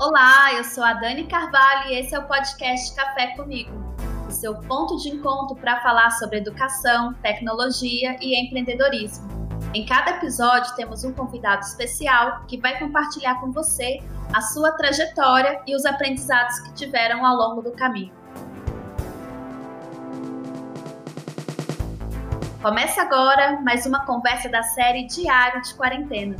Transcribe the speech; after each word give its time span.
Olá, 0.00 0.54
eu 0.54 0.62
sou 0.62 0.84
a 0.84 0.92
Dani 0.92 1.24
Carvalho 1.26 1.88
e 1.88 1.94
esse 1.98 2.14
é 2.14 2.18
o 2.20 2.28
podcast 2.28 2.94
Café 2.94 3.34
Comigo, 3.34 3.72
o 4.28 4.30
seu 4.30 4.54
ponto 4.54 4.96
de 4.96 5.08
encontro 5.08 5.56
para 5.56 5.80
falar 5.80 6.12
sobre 6.12 6.38
educação, 6.38 7.14
tecnologia 7.14 8.16
e 8.20 8.40
empreendedorismo. 8.40 9.26
Em 9.74 9.84
cada 9.84 10.12
episódio 10.12 10.72
temos 10.76 11.02
um 11.02 11.12
convidado 11.12 11.62
especial 11.62 12.44
que 12.46 12.60
vai 12.60 12.78
compartilhar 12.78 13.40
com 13.40 13.50
você 13.50 14.00
a 14.32 14.40
sua 14.40 14.70
trajetória 14.70 15.60
e 15.66 15.74
os 15.74 15.84
aprendizados 15.84 16.60
que 16.60 16.74
tiveram 16.74 17.26
ao 17.26 17.34
longo 17.34 17.60
do 17.60 17.72
caminho. 17.72 18.14
Começa 22.62 23.02
agora 23.02 23.60
mais 23.62 23.84
uma 23.84 24.06
conversa 24.06 24.48
da 24.48 24.62
série 24.62 25.08
Diário 25.08 25.60
de 25.60 25.74
Quarentena. 25.74 26.36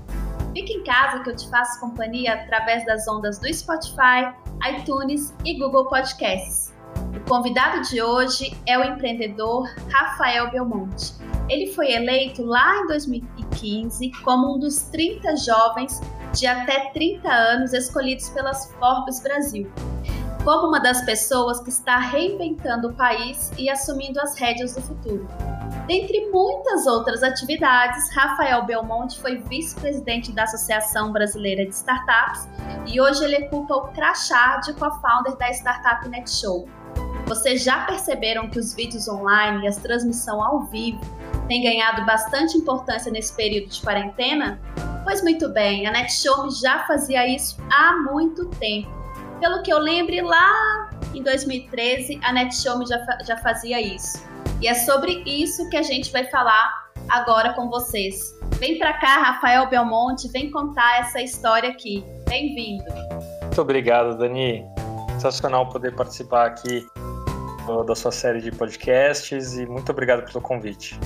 Fique 0.55 0.73
em 0.73 0.83
casa 0.83 1.23
que 1.23 1.30
eu 1.30 1.37
te 1.37 1.48
faço 1.51 1.79
companhia 1.80 2.34
através 2.34 2.84
das 2.87 3.07
ondas 3.07 3.38
do 3.38 3.52
Spotify, 3.52 4.34
iTunes 4.71 5.34
e 5.45 5.59
Google 5.59 5.87
Podcasts. 5.87 6.74
O 7.15 7.29
convidado 7.29 7.83
de 7.83 8.02
hoje 8.02 8.57
é 8.66 8.79
o 8.79 8.83
empreendedor 8.83 9.69
Rafael 9.91 10.51
Belmonte. 10.51 11.12
Ele 11.48 11.73
foi 11.73 11.93
eleito 11.93 12.45
lá 12.45 12.79
em 12.79 12.87
2015 12.87 14.11
como 14.23 14.57
um 14.57 14.59
dos 14.59 14.83
30 14.84 15.37
jovens 15.37 16.01
de 16.33 16.47
até 16.47 16.90
30 16.90 17.29
anos 17.29 17.73
escolhidos 17.73 18.29
pelas 18.30 18.71
Forbes 18.73 19.21
Brasil, 19.23 19.71
como 20.49 20.68
uma 20.68 20.80
das 20.80 21.04
pessoas 21.04 21.60
que 21.60 21.68
está 21.68 21.99
reinventando 21.99 22.88
o 22.88 22.95
país 22.95 23.52
e 23.59 23.68
assumindo 23.68 24.18
as 24.18 24.35
rédeas 24.35 24.74
do 24.74 24.80
futuro. 24.80 25.29
Dentre 25.87 26.30
muitas 26.30 26.87
outras 26.87 27.23
atividades, 27.23 28.10
Rafael 28.15 28.65
Belmonte 28.65 29.21
foi 29.21 29.37
vice-presidente 29.43 30.32
da 30.32 30.45
Associação 30.45 31.13
Brasileira 31.13 31.66
de 31.66 31.74
Startups 31.74 32.49
e 32.87 32.99
hoje 32.99 33.23
ele 33.24 33.45
ocupa 33.45 33.74
o 33.74 33.88
crachá 33.88 34.57
de 34.65 34.73
co-founder 34.73 35.37
da 35.37 35.51
startup 35.51 36.09
Netshow. 36.09 36.66
Vocês 37.27 37.62
já 37.62 37.85
perceberam 37.85 38.49
que 38.49 38.59
os 38.59 38.73
vídeos 38.73 39.07
online 39.07 39.66
e 39.66 39.68
as 39.68 39.77
transmissões 39.77 40.43
ao 40.43 40.62
vivo 40.62 41.02
têm 41.46 41.62
ganhado 41.62 42.07
bastante 42.07 42.57
importância 42.57 43.12
nesse 43.12 43.37
período 43.37 43.68
de 43.68 43.83
quarentena? 43.83 44.59
Pois 45.05 45.23
muito 45.23 45.51
bem, 45.51 45.87
a 45.87 45.90
Netshow 45.90 46.51
já 46.51 46.87
fazia 46.87 47.29
isso 47.29 47.59
há 47.71 47.96
muito 48.10 48.46
tempo. 48.46 48.98
Pelo 49.40 49.62
que 49.62 49.72
eu 49.72 49.78
lembre, 49.78 50.20
lá 50.20 50.90
em 51.14 51.22
2013, 51.22 52.20
a 52.24 52.32
Netshow 52.32 52.84
já, 52.84 52.98
já 53.24 53.36
fazia 53.36 53.80
isso. 53.80 54.18
E 54.60 54.66
é 54.66 54.74
sobre 54.74 55.22
isso 55.24 55.68
que 55.70 55.76
a 55.76 55.82
gente 55.82 56.10
vai 56.10 56.24
falar 56.24 56.90
agora 57.08 57.52
com 57.54 57.68
vocês. 57.68 58.36
Vem 58.59 58.78
para 58.78 58.94
cá, 58.94 59.22
Rafael 59.22 59.68
Belmonte, 59.68 60.28
vem 60.32 60.50
contar 60.50 61.00
essa 61.00 61.22
história 61.22 61.70
aqui. 61.70 62.04
Bem-vindo. 62.28 62.84
Muito 63.42 63.62
obrigado, 63.62 64.19
Dani. 64.19 64.66
Sensacional 65.12 65.69
poder 65.69 65.94
participar 65.94 66.47
aqui 66.47 66.84
da 67.86 67.94
sua 67.94 68.10
série 68.10 68.41
de 68.41 68.50
podcasts 68.50 69.54
e 69.56 69.66
muito 69.66 69.92
obrigado 69.92 70.25
pelo 70.25 70.41
convite. 70.41 70.98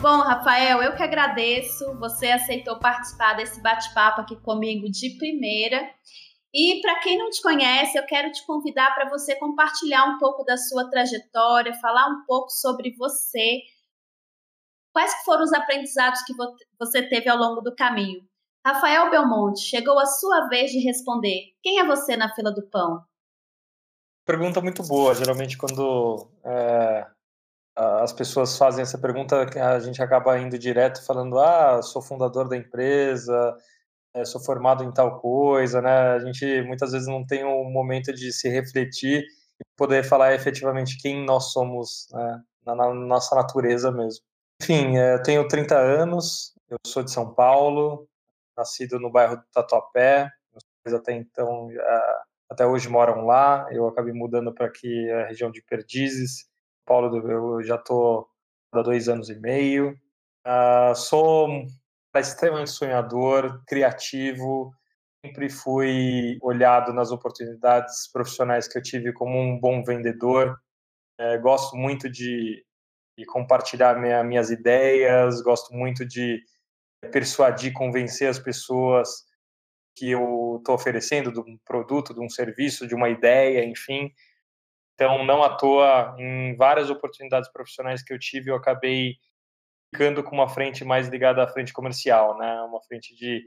Bom, 0.00 0.20
Rafael, 0.20 0.80
eu 0.80 0.94
que 0.94 1.02
agradeço. 1.02 1.96
Você 1.98 2.26
aceitou 2.26 2.78
participar 2.78 3.34
desse 3.34 3.60
bate-papo 3.60 4.20
aqui 4.20 4.36
comigo 4.36 4.88
de 4.90 5.10
primeira. 5.18 5.80
E 6.54 6.80
para 6.82 7.00
quem 7.00 7.16
não 7.16 7.30
te 7.30 7.40
conhece, 7.40 7.96
eu 7.96 8.04
quero 8.04 8.30
te 8.30 8.44
convidar 8.46 8.94
para 8.94 9.08
você 9.08 9.34
compartilhar 9.36 10.04
um 10.04 10.18
pouco 10.18 10.44
da 10.44 10.56
sua 10.56 10.90
trajetória, 10.90 11.72
falar 11.80 12.06
um 12.08 12.24
pouco 12.26 12.50
sobre 12.50 12.94
você. 12.96 13.60
Quais 14.92 15.14
foram 15.24 15.44
os 15.44 15.52
aprendizados 15.52 16.22
que 16.22 16.34
você 16.78 17.08
teve 17.08 17.28
ao 17.30 17.38
longo 17.38 17.62
do 17.62 17.74
caminho? 17.74 18.20
Rafael 18.64 19.10
Belmonte, 19.10 19.60
chegou 19.60 19.98
a 19.98 20.04
sua 20.06 20.48
vez 20.48 20.70
de 20.70 20.78
responder. 20.78 21.54
Quem 21.62 21.80
é 21.80 21.86
você 21.86 22.16
na 22.16 22.32
fila 22.34 22.52
do 22.52 22.62
pão? 22.68 23.02
Pergunta 24.24 24.60
muito 24.60 24.82
boa. 24.84 25.14
Geralmente, 25.14 25.56
quando 25.56 26.28
é, 26.44 27.06
as 27.76 28.12
pessoas 28.12 28.56
fazem 28.56 28.82
essa 28.82 28.98
pergunta, 28.98 29.48
a 29.58 29.80
gente 29.80 30.00
acaba 30.00 30.38
indo 30.38 30.58
direto 30.58 31.04
falando: 31.04 31.38
Ah, 31.40 31.82
sou 31.82 32.00
fundador 32.00 32.48
da 32.48 32.56
empresa, 32.56 33.56
é, 34.14 34.24
sou 34.24 34.42
formado 34.42 34.84
em 34.84 34.92
tal 34.92 35.20
coisa, 35.20 35.80
né? 35.80 36.12
A 36.12 36.18
gente 36.18 36.62
muitas 36.62 36.92
vezes 36.92 37.08
não 37.08 37.24
tem 37.26 37.44
um 37.44 37.70
momento 37.70 38.12
de 38.12 38.32
se 38.32 38.48
refletir 38.48 39.22
e 39.22 39.64
poder 39.76 40.04
falar 40.04 40.34
efetivamente 40.34 40.98
quem 41.00 41.24
nós 41.24 41.52
somos, 41.52 42.08
né? 42.12 42.42
na, 42.64 42.74
na, 42.74 42.94
nossa 42.94 43.34
natureza 43.34 43.90
mesmo. 43.90 44.24
Enfim, 44.62 44.96
é, 44.96 45.14
eu 45.14 45.22
tenho 45.22 45.48
30 45.48 45.76
anos, 45.76 46.54
eu 46.68 46.78
sou 46.86 47.02
de 47.02 47.10
São 47.10 47.34
Paulo, 47.34 48.08
nascido 48.56 48.98
no 48.98 49.10
bairro 49.10 49.36
do 49.36 49.44
Tatuapé, 49.52 50.30
meus 50.52 50.64
pais 50.84 50.94
até 50.94 51.12
então, 51.12 51.68
até 52.48 52.66
hoje 52.66 52.88
moram 52.88 53.24
lá, 53.24 53.66
eu 53.70 53.88
acabei 53.88 54.12
mudando 54.12 54.52
para 54.52 54.66
aqui, 54.66 55.10
a 55.10 55.26
região 55.26 55.50
de 55.50 55.62
Perdizes, 55.62 56.46
Paulo, 56.86 57.16
eu 57.28 57.62
já 57.62 57.76
estou 57.76 58.28
há 58.72 58.82
dois 58.82 59.08
anos 59.08 59.30
e 59.30 59.34
meio, 59.34 59.98
uh, 60.46 60.94
sou 60.94 61.48
extremamente 62.20 62.70
sonhador, 62.70 63.62
criativo, 63.66 64.74
sempre 65.24 65.48
fui 65.48 66.38
olhado 66.42 66.92
nas 66.92 67.10
oportunidades 67.10 68.10
profissionais 68.10 68.66
que 68.66 68.76
eu 68.76 68.82
tive 68.82 69.12
como 69.12 69.38
um 69.38 69.58
bom 69.58 69.82
vendedor. 69.82 70.58
É, 71.18 71.38
gosto 71.38 71.76
muito 71.76 72.10
de, 72.10 72.64
de 73.16 73.24
compartilhar 73.24 73.98
minha, 74.00 74.22
minhas 74.24 74.50
ideias, 74.50 75.40
gosto 75.40 75.72
muito 75.74 76.04
de 76.04 76.42
persuadir, 77.12 77.72
convencer 77.72 78.28
as 78.28 78.38
pessoas 78.38 79.24
que 79.94 80.10
eu 80.10 80.56
estou 80.58 80.74
oferecendo 80.74 81.32
de 81.32 81.40
um 81.40 81.58
produto, 81.64 82.14
de 82.14 82.20
um 82.20 82.28
serviço, 82.28 82.86
de 82.86 82.94
uma 82.94 83.08
ideia, 83.08 83.64
enfim. 83.64 84.10
Então, 84.94 85.24
não 85.24 85.42
à 85.42 85.56
toa, 85.56 86.14
em 86.18 86.56
várias 86.56 86.90
oportunidades 86.90 87.50
profissionais 87.52 88.02
que 88.02 88.12
eu 88.12 88.18
tive, 88.18 88.50
eu 88.50 88.56
acabei 88.56 89.16
ficando 89.92 90.22
com 90.24 90.34
uma 90.34 90.48
frente 90.48 90.84
mais 90.84 91.08
ligada 91.08 91.42
à 91.42 91.48
frente 91.48 91.72
comercial, 91.72 92.38
né? 92.38 92.62
Uma 92.62 92.80
frente 92.82 93.14
de 93.14 93.44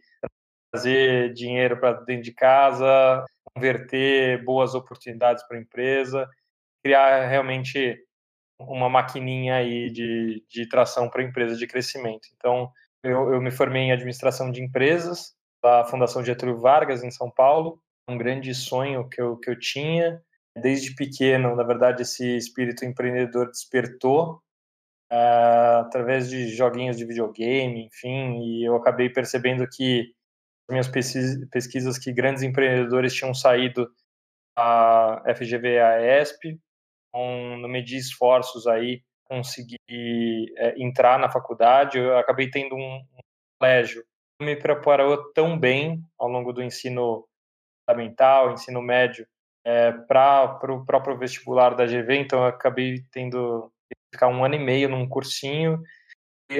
trazer 0.71 1.33
dinheiro 1.33 1.79
para 1.79 1.93
dentro 1.93 2.23
de 2.23 2.33
casa, 2.33 3.25
converter 3.53 4.43
boas 4.43 4.75
oportunidades 4.75 5.45
para 5.47 5.57
a 5.57 5.61
empresa, 5.61 6.29
criar 6.83 7.27
realmente 7.27 7.97
uma 8.59 8.89
maquininha 8.89 9.55
aí 9.55 9.89
de, 9.89 10.43
de 10.49 10.67
tração 10.67 11.09
para 11.09 11.21
a 11.21 11.25
empresa 11.25 11.55
de 11.55 11.67
crescimento. 11.67 12.27
Então, 12.35 12.69
eu, 13.03 13.33
eu 13.33 13.41
me 13.41 13.51
formei 13.51 13.83
em 13.83 13.91
administração 13.91 14.51
de 14.51 14.61
empresas 14.61 15.33
da 15.63 15.83
Fundação 15.85 16.23
Getúlio 16.23 16.59
Vargas, 16.59 17.03
em 17.03 17.11
São 17.11 17.29
Paulo, 17.29 17.81
um 18.07 18.17
grande 18.17 18.53
sonho 18.53 19.09
que 19.09 19.19
eu, 19.19 19.37
que 19.37 19.49
eu 19.49 19.59
tinha. 19.59 20.21
Desde 20.57 20.95
pequeno, 20.95 21.55
na 21.55 21.63
verdade, 21.63 22.03
esse 22.03 22.37
espírito 22.37 22.85
empreendedor 22.85 23.47
despertou 23.47 24.41
uh, 25.11 25.79
através 25.81 26.29
de 26.29 26.49
joguinhos 26.49 26.97
de 26.97 27.05
videogame, 27.05 27.85
enfim, 27.85 28.39
e 28.41 28.67
eu 28.67 28.75
acabei 28.75 29.09
percebendo 29.09 29.67
que 29.67 30.13
minhas 30.69 30.87
pesquisas 30.87 31.97
que 31.97 32.11
grandes 32.11 32.43
empreendedores 32.43 33.13
tinham 33.13 33.33
saído 33.33 33.87
a 34.57 35.21
FGV 35.35 35.79
a 35.79 36.21
ESP, 36.21 36.59
um, 37.13 37.57
no 37.57 37.67
medir 37.67 37.97
esforços 37.97 38.67
aí 38.67 39.03
conseguir 39.25 39.77
é, 40.57 40.75
entrar 40.77 41.19
na 41.19 41.29
faculdade, 41.29 41.97
eu 41.97 42.17
acabei 42.17 42.49
tendo 42.49 42.75
um, 42.75 42.95
um 42.97 43.19
colégio. 43.59 44.03
Que 44.39 44.45
me 44.45 44.55
preparou 44.55 45.31
tão 45.33 45.57
bem 45.57 46.03
ao 46.19 46.27
longo 46.27 46.51
do 46.51 46.61
ensino 46.61 47.27
fundamental, 47.87 48.51
ensino 48.51 48.81
médio, 48.81 49.25
é, 49.65 49.91
para 49.91 50.59
o 50.71 50.85
próprio 50.85 51.17
vestibular 51.17 51.75
da 51.75 51.85
GV, 51.85 52.17
então 52.17 52.39
eu 52.39 52.45
acabei 52.45 53.03
tendo 53.11 53.71
ficar 54.13 54.27
um 54.27 54.43
ano 54.43 54.55
e 54.55 54.59
meio 54.59 54.89
num 54.89 55.07
cursinho. 55.07 55.81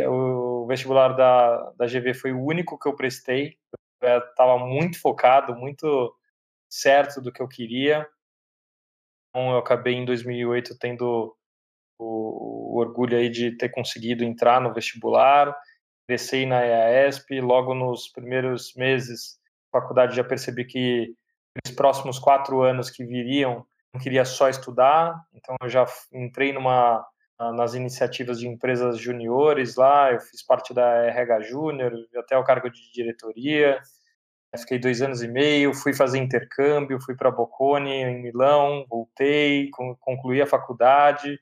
O 0.07 0.65
vestibular 0.67 1.09
da, 1.09 1.71
da 1.71 1.85
GV 1.85 2.13
foi 2.13 2.31
o 2.31 2.43
único 2.43 2.77
que 2.77 2.87
eu 2.87 2.95
prestei. 2.95 3.57
Estava 4.01 4.57
muito 4.59 4.99
focado, 4.99 5.55
muito 5.55 6.15
certo 6.69 7.21
do 7.21 7.31
que 7.31 7.41
eu 7.41 7.47
queria. 7.47 8.07
Então, 9.29 9.51
eu 9.51 9.57
acabei 9.57 9.95
em 9.95 10.05
2008 10.05 10.77
tendo 10.79 11.35
o, 11.99 12.75
o 12.75 12.79
orgulho 12.79 13.17
aí 13.17 13.29
de 13.29 13.55
ter 13.57 13.69
conseguido 13.69 14.23
entrar 14.23 14.59
no 14.59 14.73
vestibular. 14.73 15.55
Ingressei 16.03 16.45
na 16.45 16.63
EASP. 16.65 17.41
Logo 17.41 17.73
nos 17.73 18.07
primeiros 18.07 18.73
meses 18.75 19.39
da 19.71 19.81
faculdade 19.81 20.15
já 20.15 20.23
percebi 20.23 20.65
que 20.65 21.15
nos 21.63 21.75
próximos 21.75 22.19
quatro 22.19 22.61
anos 22.61 22.89
que 22.89 23.05
viriam, 23.05 23.65
não 23.93 24.01
queria 24.01 24.25
só 24.25 24.49
estudar. 24.49 25.15
Então, 25.33 25.55
eu 25.61 25.69
já 25.69 25.85
entrei 26.11 26.51
numa 26.51 27.05
nas 27.39 27.73
iniciativas 27.73 28.39
de 28.39 28.47
empresas 28.47 28.97
juniores 28.97 29.75
lá, 29.75 30.11
eu 30.11 30.19
fiz 30.19 30.41
parte 30.41 30.73
da 30.73 30.87
RH 31.05 31.41
Júnior, 31.41 31.93
até 32.17 32.37
o 32.37 32.43
cargo 32.43 32.69
de 32.69 32.91
diretoria, 32.93 33.81
fiquei 34.57 34.79
dois 34.79 35.01
anos 35.01 35.21
e 35.21 35.27
meio, 35.27 35.73
fui 35.73 35.93
fazer 35.93 36.17
intercâmbio, 36.17 37.01
fui 37.01 37.15
para 37.15 37.31
Bocconi, 37.31 37.91
em 37.91 38.21
Milão, 38.21 38.85
voltei, 38.89 39.69
concluí 39.99 40.41
a 40.41 40.47
faculdade 40.47 41.37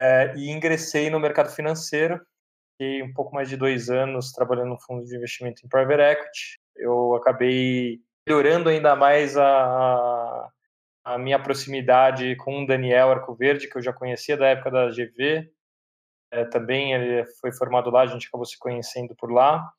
é, 0.00 0.34
e 0.36 0.50
ingressei 0.50 1.08
no 1.08 1.18
mercado 1.18 1.50
financeiro, 1.50 2.20
fiquei 2.72 3.02
um 3.02 3.12
pouco 3.12 3.34
mais 3.34 3.48
de 3.48 3.56
dois 3.56 3.88
anos 3.88 4.32
trabalhando 4.32 4.70
no 4.70 4.80
fundo 4.80 5.04
de 5.04 5.16
investimento 5.16 5.64
em 5.64 5.68
private 5.68 6.02
equity, 6.02 6.60
eu 6.76 7.14
acabei 7.14 8.00
melhorando 8.26 8.68
ainda 8.68 8.94
mais 8.94 9.36
a, 9.36 9.46
a 9.46 10.50
minha 11.18 11.42
proximidade 11.42 12.36
com 12.36 12.62
o 12.62 12.66
Daniel 12.66 13.10
Arcoverde, 13.10 13.68
que 13.68 13.76
eu 13.76 13.82
já 13.82 13.92
conhecia 13.92 14.36
da 14.36 14.48
época 14.48 14.70
da 14.70 14.88
GV. 14.88 15.50
É, 16.32 16.44
também 16.44 16.92
ele 16.92 17.24
foi 17.40 17.52
formado 17.52 17.90
lá, 17.90 18.02
a 18.02 18.06
gente 18.06 18.28
acabou 18.28 18.46
se 18.46 18.58
conhecendo 18.58 19.14
por 19.16 19.32
lá. 19.32 19.70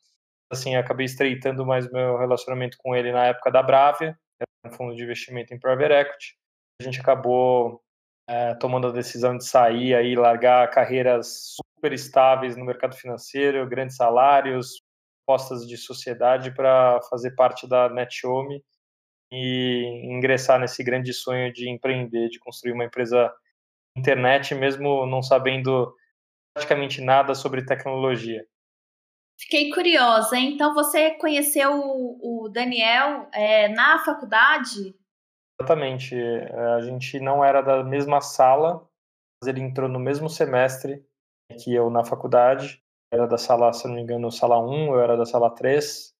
Assim, 0.51 0.75
acabei 0.75 1.05
estreitando 1.05 1.65
mais 1.65 1.89
meu 1.91 2.17
relacionamento 2.17 2.77
com 2.79 2.95
ele 2.95 3.11
na 3.11 3.27
época 3.27 3.49
da 3.51 3.63
Bravia, 3.63 4.17
um 4.65 4.71
fundo 4.71 4.95
de 4.95 5.03
investimento 5.03 5.53
em 5.53 5.59
private 5.59 5.93
equity. 5.93 6.37
A 6.81 6.83
gente 6.83 6.99
acabou 6.99 7.81
é, 8.27 8.53
tomando 8.55 8.87
a 8.87 8.91
decisão 8.91 9.37
de 9.37 9.45
sair 9.45 9.95
aí, 9.95 10.15
largar 10.15 10.69
carreiras 10.71 11.55
super 11.55 11.93
estáveis 11.93 12.57
no 12.57 12.65
mercado 12.65 12.95
financeiro, 12.95 13.67
grandes 13.67 13.95
salários, 13.95 14.81
postas 15.25 15.65
de 15.65 15.77
sociedade 15.77 16.51
para 16.53 16.99
fazer 17.09 17.31
parte 17.31 17.67
da 17.67 17.87
NetHome 17.87 18.61
e 19.31 20.05
ingressar 20.05 20.59
nesse 20.59 20.83
grande 20.83 21.13
sonho 21.13 21.51
de 21.53 21.69
empreender, 21.69 22.29
de 22.29 22.39
construir 22.39 22.73
uma 22.73 22.85
empresa 22.85 23.33
internet, 23.95 24.53
mesmo 24.55 25.05
não 25.05 25.21
sabendo 25.21 25.95
praticamente 26.53 27.01
nada 27.01 27.33
sobre 27.33 27.65
tecnologia. 27.65 28.45
Fiquei 29.39 29.71
curiosa, 29.71 30.37
então 30.37 30.73
você 30.73 31.11
conheceu 31.15 31.71
o, 31.73 32.49
Daniel 32.49 33.27
é, 33.33 33.69
na 33.69 33.97
faculdade? 34.03 34.95
Exatamente. 35.59 36.15
A 36.75 36.81
gente 36.81 37.19
não 37.19 37.43
era 37.43 37.61
da 37.61 37.83
mesma 37.83 38.21
sala, 38.21 38.87
mas 39.41 39.47
ele 39.47 39.61
entrou 39.61 39.89
no 39.89 39.99
mesmo 39.99 40.29
semestre 40.29 41.03
que 41.59 41.73
eu 41.73 41.89
na 41.89 42.03
faculdade. 42.03 42.83
Era 43.11 43.27
da 43.27 43.37
sala, 43.37 43.73
se 43.73 43.87
não 43.87 43.95
me 43.95 44.01
engano, 44.01 44.31
sala 44.31 44.59
1, 44.59 44.93
eu 44.93 45.01
era 45.01 45.17
da 45.17 45.25
sala 45.25 45.49
3. 45.49 46.13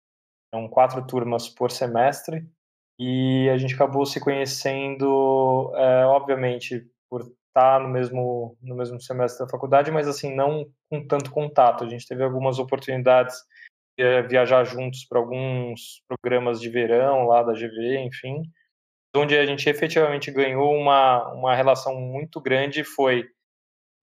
Eram 0.54 0.68
quatro 0.68 1.06
turmas 1.06 1.48
por 1.48 1.72
semestre. 1.72 2.50
E 3.04 3.50
a 3.50 3.58
gente 3.58 3.74
acabou 3.74 4.06
se 4.06 4.20
conhecendo, 4.20 5.72
é, 5.76 6.06
obviamente, 6.06 6.86
por 7.10 7.22
estar 7.22 7.80
no 7.80 7.90
mesmo, 7.90 8.56
no 8.62 8.76
mesmo 8.76 9.02
semestre 9.02 9.44
da 9.44 9.50
faculdade, 9.50 9.90
mas 9.90 10.08
assim, 10.08 10.36
não 10.36 10.70
com 10.90 11.08
tanto 11.08 11.32
contato. 11.32 11.84
A 11.84 11.90
gente 11.90 12.08
teve 12.08 12.24
algumas 12.24 12.60
oportunidades 12.60 13.36
de 13.98 14.22
viajar 14.28 14.64
juntos 14.66 15.06
para 15.06 15.20
alguns 15.20 16.04
programas 16.08 16.62
de 16.62 16.70
verão 16.70 17.26
lá 17.26 17.42
da 17.42 17.54
GV, 17.54 18.00
enfim 18.06 18.44
onde 19.16 19.38
a 19.38 19.46
gente 19.46 19.70
efetivamente 19.70 20.32
ganhou 20.32 20.74
uma, 20.74 21.34
uma 21.34 21.56
relação 21.56 22.00
muito 22.00 22.40
grande 22.40 22.84
foi 22.84 23.28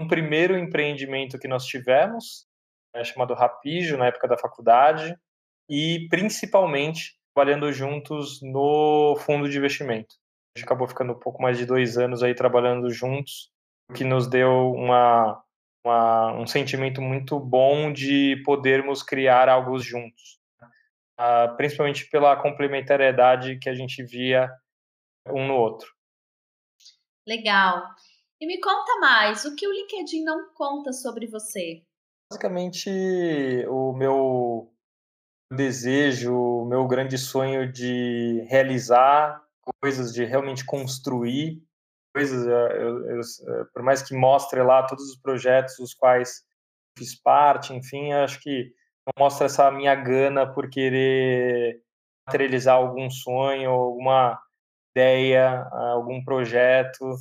um 0.01 0.07
primeiro 0.07 0.57
empreendimento 0.57 1.39
que 1.39 1.49
nós 1.49 1.65
tivemos, 1.65 2.47
né, 2.95 3.03
chamado 3.05 3.35
Rapijo, 3.35 3.97
na 3.97 4.07
época 4.07 4.29
da 4.29 4.39
faculdade, 4.39 5.17
e 5.69 6.07
principalmente 6.09 7.18
trabalhando 7.39 7.73
juntos 7.73 8.43
no 8.43 9.17
fundo 9.21 9.49
de 9.49 9.57
investimento. 9.57 10.17
A 10.57 10.59
gente 10.59 10.67
acabou 10.67 10.89
ficando 10.89 11.13
um 11.13 11.19
pouco 11.19 11.41
mais 11.41 11.57
de 11.57 11.65
dois 11.65 11.97
anos 11.97 12.21
aí 12.21 12.35
trabalhando 12.35 12.91
juntos, 12.91 13.53
o 13.89 13.95
que 13.95 14.03
nos 14.03 14.27
deu 14.27 14.73
uma, 14.73 15.41
uma, 15.87 16.33
um 16.33 16.49
sentimento 16.49 17.01
muito 17.01 17.39
bom 17.39 17.93
de 17.93 18.43
podermos 18.45 19.05
criar 19.05 19.49
algo 19.49 19.79
juntos, 19.79 20.41
uh, 21.21 21.57
principalmente 21.57 22.11
pela 22.11 22.35
complementariedade 22.35 23.57
que 23.61 23.69
a 23.69 23.75
gente 23.75 24.03
via 24.03 24.51
um 25.29 25.47
no 25.47 25.55
outro. 25.55 25.89
Legal. 27.25 27.85
E 28.41 28.49
me 28.49 28.61
conta 28.61 28.99
mais, 29.01 29.45
o 29.45 29.55
que 29.55 29.67
o 29.67 29.73
LinkedIn 29.73 30.25
não 30.25 30.53
conta 30.55 30.93
sobre 30.93 31.29
você? 31.29 31.85
Basicamente, 32.33 32.91
o 33.69 33.93
meu 33.93 34.73
desejo, 35.51 36.35
o 36.35 36.65
meu 36.65 36.87
grande 36.87 37.17
sonho 37.17 37.71
de 37.71 38.45
realizar 38.49 39.43
coisas, 39.81 40.13
de 40.13 40.25
realmente 40.25 40.65
construir 40.65 41.63
coisas. 42.15 42.47
Eh, 42.47 42.83
eu, 42.83 43.11
eu, 43.11 43.21
eh, 43.21 43.65
por 43.73 43.83
mais 43.83 44.03
que 44.03 44.15
mostre 44.15 44.63
lá 44.63 44.87
todos 44.87 45.05
os 45.11 45.17
projetos 45.17 45.79
os 45.79 45.95
quais 45.95 46.45
fiz 46.97 47.15
parte, 47.15 47.73
enfim, 47.73 48.13
acho 48.13 48.41
que 48.41 48.73
mostra 49.19 49.47
essa 49.47 49.71
minha 49.71 49.95
gana 49.95 50.47
por 50.47 50.69
querer 50.69 51.83
materializar 52.27 52.77
algum 52.77 53.09
sonho, 53.11 53.71
alguma 53.71 54.39
ideia, 54.95 55.67
algum 55.73 56.23
projeto, 56.25 57.15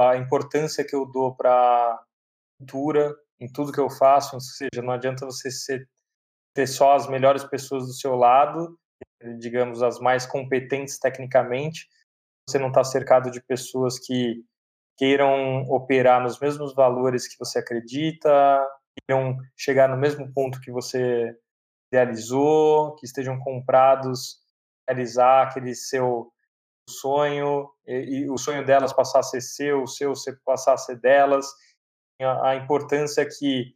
a 0.00 0.16
importância 0.16 0.84
que 0.84 0.94
eu 0.94 1.06
dou 1.06 1.34
para 1.34 1.98
cultura 2.58 3.14
em 3.40 3.50
tudo 3.50 3.72
que 3.72 3.80
eu 3.80 3.90
faço, 3.90 4.36
ou 4.36 4.40
seja, 4.40 4.82
não 4.82 4.92
adianta 4.92 5.26
você 5.26 5.50
ser, 5.50 5.88
ter 6.54 6.66
só 6.66 6.94
as 6.94 7.08
melhores 7.08 7.44
pessoas 7.44 7.86
do 7.86 7.92
seu 7.92 8.14
lado, 8.14 8.78
digamos, 9.38 9.82
as 9.82 9.98
mais 10.00 10.26
competentes 10.26 10.98
tecnicamente, 10.98 11.88
você 12.48 12.58
não 12.58 12.68
está 12.68 12.82
cercado 12.84 13.30
de 13.30 13.40
pessoas 13.40 13.98
que 13.98 14.44
queiram 14.98 15.62
operar 15.68 16.22
nos 16.22 16.38
mesmos 16.38 16.74
valores 16.74 17.26
que 17.26 17.38
você 17.38 17.58
acredita, 17.58 18.60
queiram 19.06 19.36
chegar 19.56 19.88
no 19.88 19.96
mesmo 19.96 20.32
ponto 20.32 20.60
que 20.60 20.70
você 20.70 21.34
idealizou, 21.92 22.94
que 22.96 23.06
estejam 23.06 23.38
comprados 23.38 24.42
realizar 24.88 25.44
aquele 25.44 25.74
seu 25.74 26.32
sonho 26.88 27.70
e, 27.86 28.22
e, 28.22 28.30
o 28.30 28.36
sonho 28.36 28.64
delas 28.64 28.92
passar 28.92 29.20
a 29.20 29.22
ser 29.22 29.40
seu, 29.40 29.82
o 29.82 29.86
seu 29.86 30.12
passar 30.44 30.74
a 30.74 30.78
ser 30.78 30.96
delas, 31.00 31.46
a, 32.20 32.50
a 32.50 32.56
importância 32.56 33.26
que 33.26 33.74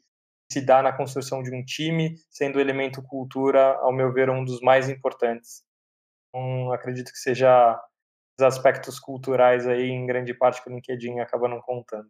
se 0.51 0.65
dá 0.65 0.83
na 0.83 0.97
construção 0.97 1.43
de 1.43 1.55
um 1.55 1.65
time, 1.65 2.17
sendo 2.31 2.57
o 2.57 2.61
elemento 2.61 3.03
cultura, 3.03 3.77
ao 3.79 3.93
meu 3.93 4.13
ver, 4.13 4.31
um 4.31 4.45
dos 4.45 4.61
mais 4.61 4.89
importantes. 4.89 5.63
Então, 6.29 6.73
acredito 6.73 7.11
que 7.11 7.19
seja 7.19 7.79
os 8.39 8.45
aspectos 8.45 9.01
culturais 9.01 9.67
aí, 9.67 9.89
em 9.89 10.07
grande 10.07 10.35
parte, 10.35 10.63
que 10.63 10.71
o 10.71 10.73
LinkedIn 10.73 11.19
acaba 11.21 11.49
não 11.49 11.61
contando. 11.61 12.09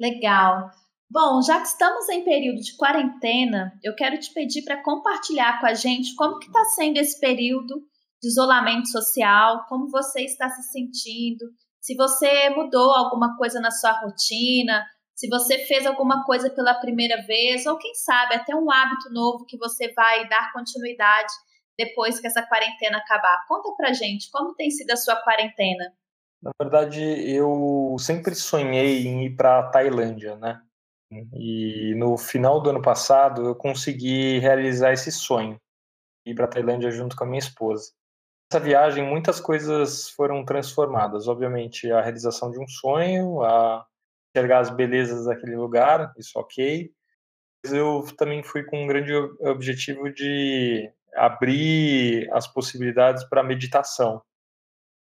Legal. 0.00 0.70
Bom, 1.10 1.42
já 1.42 1.60
que 1.60 1.68
estamos 1.68 2.08
em 2.08 2.24
período 2.24 2.60
de 2.60 2.76
quarentena, 2.76 3.78
eu 3.82 3.94
quero 3.94 4.18
te 4.18 4.32
pedir 4.32 4.62
para 4.62 4.82
compartilhar 4.82 5.60
com 5.60 5.66
a 5.66 5.74
gente 5.74 6.14
como 6.16 6.38
que 6.38 6.46
está 6.46 6.64
sendo 6.66 6.98
esse 6.98 7.20
período 7.20 7.86
de 8.20 8.28
isolamento 8.28 8.88
social, 8.88 9.64
como 9.68 9.90
você 9.90 10.22
está 10.22 10.48
se 10.48 10.62
sentindo, 10.72 11.44
se 11.80 11.94
você 11.94 12.48
mudou 12.50 12.92
alguma 12.92 13.36
coisa 13.36 13.60
na 13.60 13.70
sua 13.70 13.92
rotina, 14.00 14.84
se 15.14 15.28
você 15.28 15.58
fez 15.66 15.86
alguma 15.86 16.24
coisa 16.24 16.50
pela 16.50 16.74
primeira 16.74 17.22
vez, 17.26 17.66
ou 17.66 17.78
quem 17.78 17.94
sabe 17.94 18.34
até 18.34 18.54
um 18.54 18.70
hábito 18.70 19.12
novo 19.12 19.44
que 19.46 19.56
você 19.56 19.92
vai 19.92 20.28
dar 20.28 20.52
continuidade 20.52 21.32
depois 21.78 22.20
que 22.20 22.26
essa 22.26 22.42
quarentena 22.42 22.98
acabar. 22.98 23.44
Conta 23.48 23.72
pra 23.76 23.92
gente, 23.92 24.30
como 24.30 24.54
tem 24.54 24.70
sido 24.70 24.90
a 24.90 24.96
sua 24.96 25.16
quarentena? 25.16 25.92
Na 26.42 26.50
verdade, 26.60 27.02
eu 27.02 27.96
sempre 27.98 28.34
sonhei 28.34 29.06
em 29.06 29.24
ir 29.26 29.36
para 29.36 29.70
Tailândia, 29.70 30.36
né? 30.36 30.60
E 31.34 31.94
no 31.96 32.16
final 32.16 32.60
do 32.60 32.70
ano 32.70 32.82
passado 32.82 33.46
eu 33.46 33.54
consegui 33.54 34.38
realizar 34.40 34.92
esse 34.92 35.12
sonho, 35.12 35.56
ir 36.26 36.34
para 36.34 36.48
Tailândia 36.48 36.90
junto 36.90 37.16
com 37.16 37.24
a 37.24 37.26
minha 37.26 37.38
esposa 37.38 37.92
essa 38.54 38.60
viagem 38.60 39.04
muitas 39.04 39.40
coisas 39.40 40.08
foram 40.10 40.44
transformadas. 40.44 41.26
Obviamente, 41.26 41.90
a 41.90 42.00
realização 42.00 42.50
de 42.50 42.60
um 42.60 42.68
sonho, 42.68 43.42
a 43.42 43.84
enxergar 44.34 44.60
as 44.60 44.70
belezas 44.70 45.26
daquele 45.26 45.56
lugar, 45.56 46.12
isso 46.18 46.38
ok. 46.38 46.90
Mas 47.64 47.72
eu 47.72 48.04
também 48.18 48.42
fui 48.42 48.64
com 48.64 48.82
um 48.82 48.86
grande 48.86 49.14
objetivo 49.40 50.12
de 50.12 50.90
abrir 51.14 52.28
as 52.32 52.46
possibilidades 52.46 53.24
para 53.24 53.42
meditação. 53.42 54.20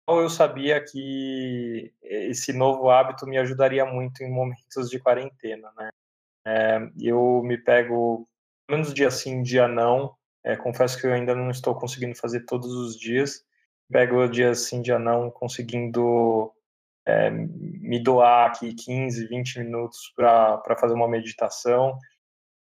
Então, 0.03 0.21
eu 0.21 0.29
sabia 0.29 0.83
que 0.83 1.93
esse 2.01 2.51
novo 2.51 2.89
hábito 2.89 3.25
me 3.25 3.37
ajudaria 3.37 3.85
muito 3.85 4.21
em 4.21 4.29
momentos 4.29 4.89
de 4.89 4.99
quarentena, 4.99 5.71
né? 5.77 5.89
É, 6.45 6.89
eu 6.99 7.41
me 7.41 7.57
pego 7.57 8.27
menos 8.69 8.93
dia 8.93 9.09
sim, 9.09 9.41
dia 9.41 9.65
não, 9.65 10.13
é, 10.43 10.57
confesso 10.57 10.99
que 10.99 11.07
eu 11.07 11.13
ainda 11.13 11.33
não 11.33 11.49
estou 11.49 11.73
conseguindo 11.73 12.15
fazer 12.15 12.41
todos 12.41 12.73
os 12.73 12.99
dias. 12.99 13.45
Pego 13.89 14.27
dias 14.27 14.59
sim, 14.59 14.81
dia 14.81 14.99
não, 14.99 15.31
conseguindo 15.31 16.53
é, 17.05 17.29
me 17.29 18.01
doar 18.01 18.47
aqui 18.47 18.73
15, 18.73 19.27
20 19.27 19.59
minutos 19.59 20.11
para 20.15 20.77
fazer 20.79 20.93
uma 20.93 21.07
meditação. 21.07 21.97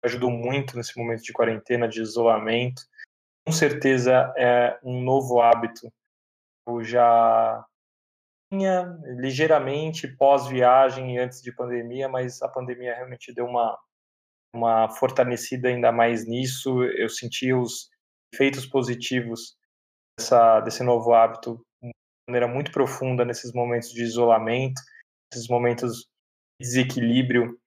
Ajudou 0.04 0.30
muito 0.30 0.76
nesse 0.78 0.98
momento 0.98 1.24
de 1.24 1.34
quarentena, 1.34 1.88
de 1.88 2.02
isolamento. 2.02 2.82
Com 3.46 3.54
certeza 3.54 4.34
é 4.38 4.78
um 4.84 5.02
novo 5.02 5.42
hábito. 5.42 5.92
Eu 6.68 6.84
já 6.84 7.66
tinha 8.52 8.98
ligeiramente 9.18 10.08
pós-viagem 10.08 11.16
e 11.16 11.20
antes 11.20 11.42
de 11.42 11.52
pandemia, 11.54 12.08
mas 12.08 12.42
a 12.42 12.48
pandemia 12.48 12.96
realmente 12.96 13.34
deu 13.34 13.46
uma 13.46 13.78
uma 14.56 14.90
fortalecida 14.90 15.68
ainda 15.68 15.92
mais 15.92 16.26
nisso. 16.26 16.82
Eu 16.84 17.10
senti 17.10 17.54
os 17.54 17.90
efeitos 18.34 18.66
positivos 18.66 19.58
dessa, 20.18 20.62
desse 20.62 20.82
novo 20.82 21.14
hábito 21.14 21.65
maneira 22.28 22.48
muito 22.48 22.72
profunda 22.72 23.24
nesses 23.24 23.54
momentos 23.54 23.92
de 23.92 24.04
isolamento, 24.04 24.82
nesses 25.32 25.48
momentos 25.48 26.00
de 26.60 26.68
desequilíbrio 26.68 27.60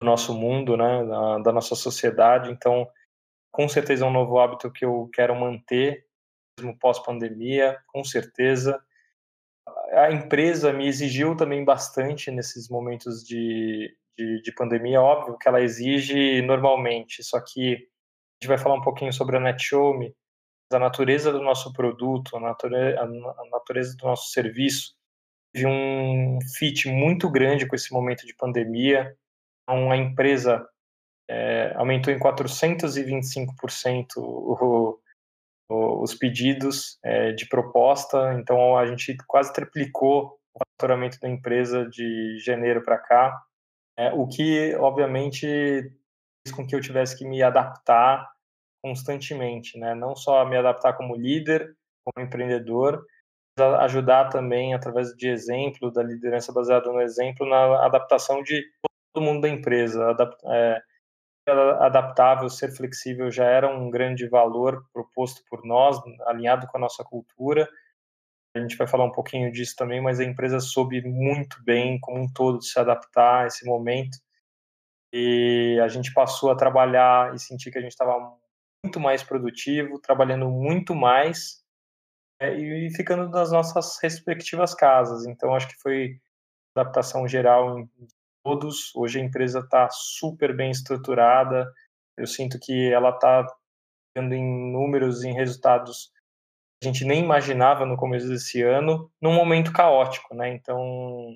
do 0.00 0.06
nosso 0.06 0.34
mundo, 0.34 0.76
né, 0.76 1.04
da, 1.04 1.38
da 1.38 1.52
nossa 1.52 1.74
sociedade. 1.74 2.50
Então, 2.50 2.88
com 3.52 3.68
certeza 3.68 4.04
é 4.04 4.08
um 4.08 4.12
novo 4.12 4.38
hábito 4.38 4.70
que 4.70 4.84
eu 4.84 5.08
quero 5.12 5.34
manter 5.34 6.06
mesmo 6.58 6.78
pós-pandemia, 6.78 7.78
com 7.88 8.02
certeza. 8.02 8.82
A 9.92 10.10
empresa 10.10 10.72
me 10.72 10.86
exigiu 10.86 11.36
também 11.36 11.64
bastante 11.64 12.30
nesses 12.30 12.68
momentos 12.68 13.22
de, 13.22 13.94
de, 14.16 14.42
de 14.42 14.52
pandemia, 14.54 15.00
óbvio 15.00 15.38
que 15.38 15.48
ela 15.48 15.60
exige 15.60 16.40
normalmente, 16.42 17.22
só 17.22 17.40
que 17.40 17.74
a 17.74 18.44
gente 18.44 18.48
vai 18.48 18.58
falar 18.58 18.74
um 18.74 18.82
pouquinho 18.82 19.12
sobre 19.12 19.36
a 19.36 19.40
NetShowme, 19.40 20.14
a 20.72 20.78
natureza 20.78 21.30
do 21.32 21.42
nosso 21.42 21.72
produto, 21.72 22.36
a 22.36 22.40
natureza, 22.40 23.00
a 23.00 23.06
natureza 23.50 23.96
do 23.96 24.04
nosso 24.06 24.30
serviço, 24.30 24.94
teve 25.52 25.66
um 25.66 26.38
fit 26.58 26.88
muito 26.88 27.30
grande 27.30 27.66
com 27.66 27.76
esse 27.76 27.92
momento 27.92 28.26
de 28.26 28.34
pandemia. 28.34 29.16
Então, 29.62 29.90
a 29.90 29.96
empresa 29.96 30.68
é, 31.28 31.72
aumentou 31.76 32.12
em 32.12 32.18
425% 32.18 34.16
o, 34.16 34.98
o, 35.68 36.02
os 36.02 36.14
pedidos 36.14 36.98
é, 37.02 37.32
de 37.32 37.48
proposta, 37.48 38.34
então 38.34 38.76
a 38.76 38.86
gente 38.86 39.16
quase 39.26 39.52
triplicou 39.52 40.38
o 40.54 40.58
faturamento 40.58 41.18
da 41.20 41.28
empresa 41.28 41.88
de 41.88 42.38
janeiro 42.38 42.82
para 42.82 42.98
cá, 42.98 43.42
é, 43.98 44.12
o 44.12 44.26
que, 44.26 44.74
obviamente, 44.76 45.46
fez 45.46 46.54
com 46.54 46.66
que 46.66 46.74
eu 46.74 46.80
tivesse 46.80 47.16
que 47.16 47.24
me 47.24 47.42
adaptar 47.42 48.35
constantemente, 48.86 49.76
né? 49.80 49.96
não 49.96 50.14
só 50.14 50.44
me 50.44 50.56
adaptar 50.56 50.92
como 50.92 51.16
líder, 51.16 51.76
como 52.04 52.24
empreendedor, 52.24 53.04
mas 53.58 53.74
ajudar 53.80 54.28
também, 54.28 54.74
através 54.74 55.08
de 55.16 55.28
exemplo, 55.28 55.90
da 55.90 56.04
liderança 56.04 56.52
baseada 56.52 56.92
no 56.92 57.00
exemplo, 57.00 57.48
na 57.48 57.84
adaptação 57.84 58.44
de 58.44 58.62
todo 59.12 59.24
mundo 59.24 59.40
da 59.40 59.48
empresa, 59.48 60.14
é, 60.44 60.82
adaptável, 61.80 62.48
ser 62.48 62.70
flexível 62.70 63.28
já 63.28 63.46
era 63.46 63.68
um 63.68 63.90
grande 63.90 64.28
valor 64.28 64.86
proposto 64.92 65.42
por 65.50 65.64
nós, 65.64 66.00
alinhado 66.26 66.68
com 66.68 66.76
a 66.76 66.80
nossa 66.80 67.02
cultura. 67.02 67.68
A 68.56 68.60
gente 68.60 68.76
vai 68.76 68.86
falar 68.86 69.04
um 69.04 69.12
pouquinho 69.12 69.50
disso 69.50 69.74
também, 69.76 70.00
mas 70.00 70.20
a 70.20 70.24
empresa 70.24 70.60
soube 70.60 71.02
muito 71.02 71.56
bem, 71.64 71.98
como 71.98 72.22
um 72.22 72.32
todo, 72.32 72.62
se 72.62 72.78
adaptar 72.78 73.42
a 73.42 73.46
esse 73.48 73.66
momento. 73.66 74.16
E 75.12 75.76
a 75.82 75.88
gente 75.88 76.14
passou 76.14 76.52
a 76.52 76.56
trabalhar 76.56 77.34
e 77.34 77.38
sentir 77.38 77.72
que 77.72 77.78
a 77.78 77.80
gente 77.80 77.92
estava 77.92 78.36
muito 78.84 79.00
mais 79.00 79.22
produtivo, 79.22 79.98
trabalhando 80.00 80.48
muito 80.48 80.94
mais 80.94 81.62
é, 82.40 82.54
e 82.54 82.90
ficando 82.94 83.28
nas 83.28 83.50
nossas 83.50 83.98
respectivas 84.02 84.74
casas. 84.74 85.26
Então, 85.26 85.54
acho 85.54 85.68
que 85.68 85.80
foi 85.80 86.20
adaptação 86.76 87.26
geral 87.26 87.78
em 87.78 87.88
todos. 88.44 88.94
Hoje 88.94 89.20
a 89.20 89.24
empresa 89.24 89.60
está 89.60 89.88
super 89.90 90.54
bem 90.54 90.70
estruturada. 90.70 91.72
Eu 92.16 92.26
sinto 92.26 92.58
que 92.60 92.92
ela 92.92 93.10
está 93.10 93.46
dando 94.14 94.34
em 94.34 94.72
números, 94.72 95.24
em 95.24 95.32
resultados 95.32 96.10
que 96.80 96.88
a 96.88 96.92
gente 96.92 97.04
nem 97.04 97.22
imaginava 97.22 97.86
no 97.86 97.96
começo 97.96 98.28
desse 98.28 98.62
ano, 98.62 99.10
num 99.20 99.32
momento 99.32 99.72
caótico, 99.72 100.34
né? 100.34 100.50
Então, 100.50 101.34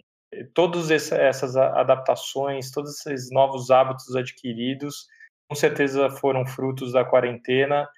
todas 0.55 0.91
essas 0.91 1.57
adaptações, 1.57 2.71
todos 2.71 2.99
esses 2.99 3.31
novos 3.31 3.71
hábitos 3.71 4.15
adquiridos, 4.15 5.07
com 5.51 5.57
certeza 5.57 6.09
foram 6.09 6.47
frutos 6.47 6.93
da 6.93 7.05
quarentena. 7.05 7.89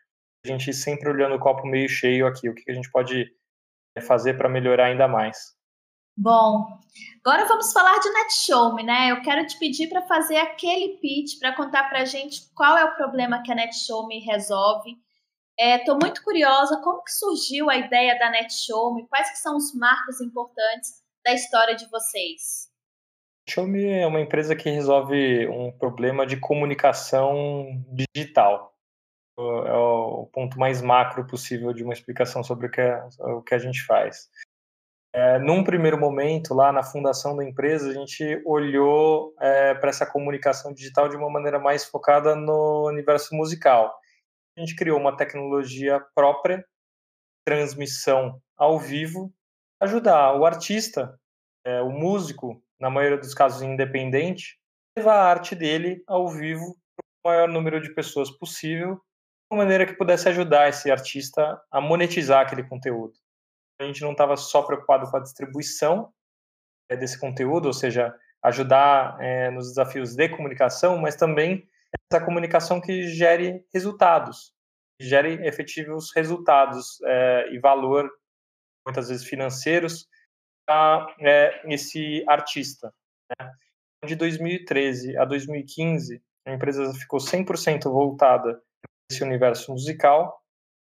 A 0.43 0.49
gente 0.49 0.73
sempre 0.73 1.11
olhando 1.11 1.35
o 1.35 1.39
copo 1.39 1.67
meio 1.67 1.87
cheio 1.87 2.27
aqui, 2.27 2.49
o 2.49 2.55
que 2.55 2.71
a 2.71 2.75
gente 2.75 2.91
pode 2.91 3.31
fazer 4.07 4.39
para 4.39 4.49
melhorar 4.49 4.87
ainda 4.87 5.07
mais. 5.07 5.37
Bom, 6.17 6.67
agora 7.25 7.47
vamos 7.47 7.71
falar 7.75 7.99
de 7.99 8.09
NetShowme, 8.11 8.83
né? 8.83 9.11
Eu 9.11 9.21
quero 9.21 9.47
te 9.47 9.59
pedir 9.59 9.89
para 9.91 10.01
fazer 10.03 10.39
aquele 10.39 10.97
pitch 10.97 11.39
para 11.39 11.55
contar 11.55 11.91
para 11.91 12.01
a 12.01 12.05
gente 12.07 12.51
qual 12.55 12.77
é 12.77 12.85
o 12.87 12.97
problema 12.97 13.43
que 13.43 13.53
a 13.53 13.55
NetShowme 13.55 14.21
resolve. 14.21 14.97
Estou 15.59 15.97
é, 15.97 15.99
muito 16.01 16.25
curiosa 16.25 16.81
como 16.83 17.05
que 17.05 17.13
surgiu 17.13 17.69
a 17.69 17.77
ideia 17.77 18.19
da 18.19 18.31
NetShowme, 18.31 19.07
quais 19.09 19.31
que 19.31 19.39
são 19.39 19.59
os 19.59 19.75
marcos 19.75 20.23
importantes 20.23 21.03
da 21.23 21.35
história 21.35 21.77
de 21.77 21.87
vocês. 21.91 22.72
NetShowme 23.47 23.85
é 23.85 24.07
uma 24.07 24.21
empresa 24.21 24.55
que 24.55 24.71
resolve 24.71 25.47
um 25.49 25.73
problema 25.73 26.27
de 26.27 26.37
comunicação 26.37 27.85
digital. 27.89 28.73
É 29.39 29.75
o 29.75 30.27
ponto 30.33 30.59
mais 30.59 30.81
macro 30.83 31.27
possível 31.27 31.73
de 31.73 31.83
uma 31.83 31.93
explicação 31.93 32.45
sobre 32.45 32.67
o 32.67 32.71
que, 32.71 32.81
é, 32.81 33.03
o 33.21 33.43
que 33.43 33.55
a 33.55 33.59
gente 33.59 33.85
faz. 33.85 34.31
É, 35.15 35.39
num 35.39 35.65
primeiro 35.65 35.99
momento, 35.99 36.55
lá 36.55 36.73
na 36.73 36.83
fundação 36.83 37.37
da 37.37 37.45
empresa, 37.45 37.91
a 37.91 37.93
gente 37.93 38.43
olhou 38.47 39.35
é, 39.41 39.75
para 39.75 39.91
essa 39.91 40.07
comunicação 40.07 40.73
digital 40.73 41.09
de 41.09 41.17
uma 41.17 41.29
maneira 41.29 41.59
mais 41.59 41.85
focada 41.85 42.35
no 42.35 42.87
universo 42.89 43.35
musical. 43.35 43.95
A 44.57 44.61
gente 44.61 44.77
criou 44.77 44.99
uma 44.99 45.17
tecnologia 45.17 46.01
própria, 46.15 46.65
transmissão 47.47 48.41
ao 48.57 48.79
vivo, 48.79 49.33
ajudar 49.81 50.39
o 50.39 50.47
artista, 50.47 51.19
é, 51.67 51.81
o 51.83 51.91
músico, 51.91 52.63
na 52.83 52.91
maioria 52.91 53.17
dos 53.17 53.33
casos 53.33 53.62
independente, 53.62 54.59
levar 54.99 55.15
a 55.15 55.31
arte 55.31 55.55
dele 55.55 56.03
ao 56.05 56.29
vivo 56.29 56.77
para 56.97 57.31
o 57.31 57.33
maior 57.33 57.49
número 57.49 57.81
de 57.81 57.95
pessoas 57.95 58.29
possível, 58.29 58.97
de 58.97 59.01
uma 59.53 59.62
maneira 59.62 59.87
que 59.87 59.95
pudesse 59.95 60.29
ajudar 60.29 60.69
esse 60.69 60.91
artista 60.91 61.62
a 61.71 61.81
monetizar 61.81 62.41
aquele 62.41 62.65
conteúdo. 62.65 63.12
A 63.81 63.85
gente 63.85 64.03
não 64.03 64.11
estava 64.11 64.37
só 64.37 64.62
preocupado 64.62 65.09
com 65.09 65.17
a 65.17 65.21
distribuição 65.21 66.12
é, 66.91 66.97
desse 66.97 67.21
conteúdo, 67.21 67.67
ou 67.67 67.73
seja, 67.73 68.12
ajudar 68.43 69.17
é, 69.21 69.49
nos 69.53 69.69
desafios 69.69 70.17
de 70.17 70.29
comunicação, 70.31 70.99
mas 70.99 71.15
também 71.15 71.65
essa 72.11 72.25
comunicação 72.25 72.81
que 72.81 73.07
gere 73.07 73.65
resultados, 73.73 74.53
que 74.99 75.07
gere 75.07 75.47
efetivos 75.47 76.11
resultados 76.17 77.01
é, 77.05 77.49
e 77.53 77.61
valor, 77.61 78.11
muitas 78.85 79.09
vezes 79.09 79.25
financeiros, 79.25 80.09
a 80.73 81.14
é, 81.21 81.73
esse 81.73 82.25
artista. 82.29 82.93
Né? 83.31 83.52
De 84.07 84.17
2013 84.17 85.17
a 85.17 85.25
2015, 85.25 86.23
a 86.47 86.52
empresa 86.52 86.93
ficou 86.95 87.21
100% 87.21 87.85
voltada 87.85 88.61
esse 89.11 89.23
universo 89.23 89.71
musical, 89.73 90.43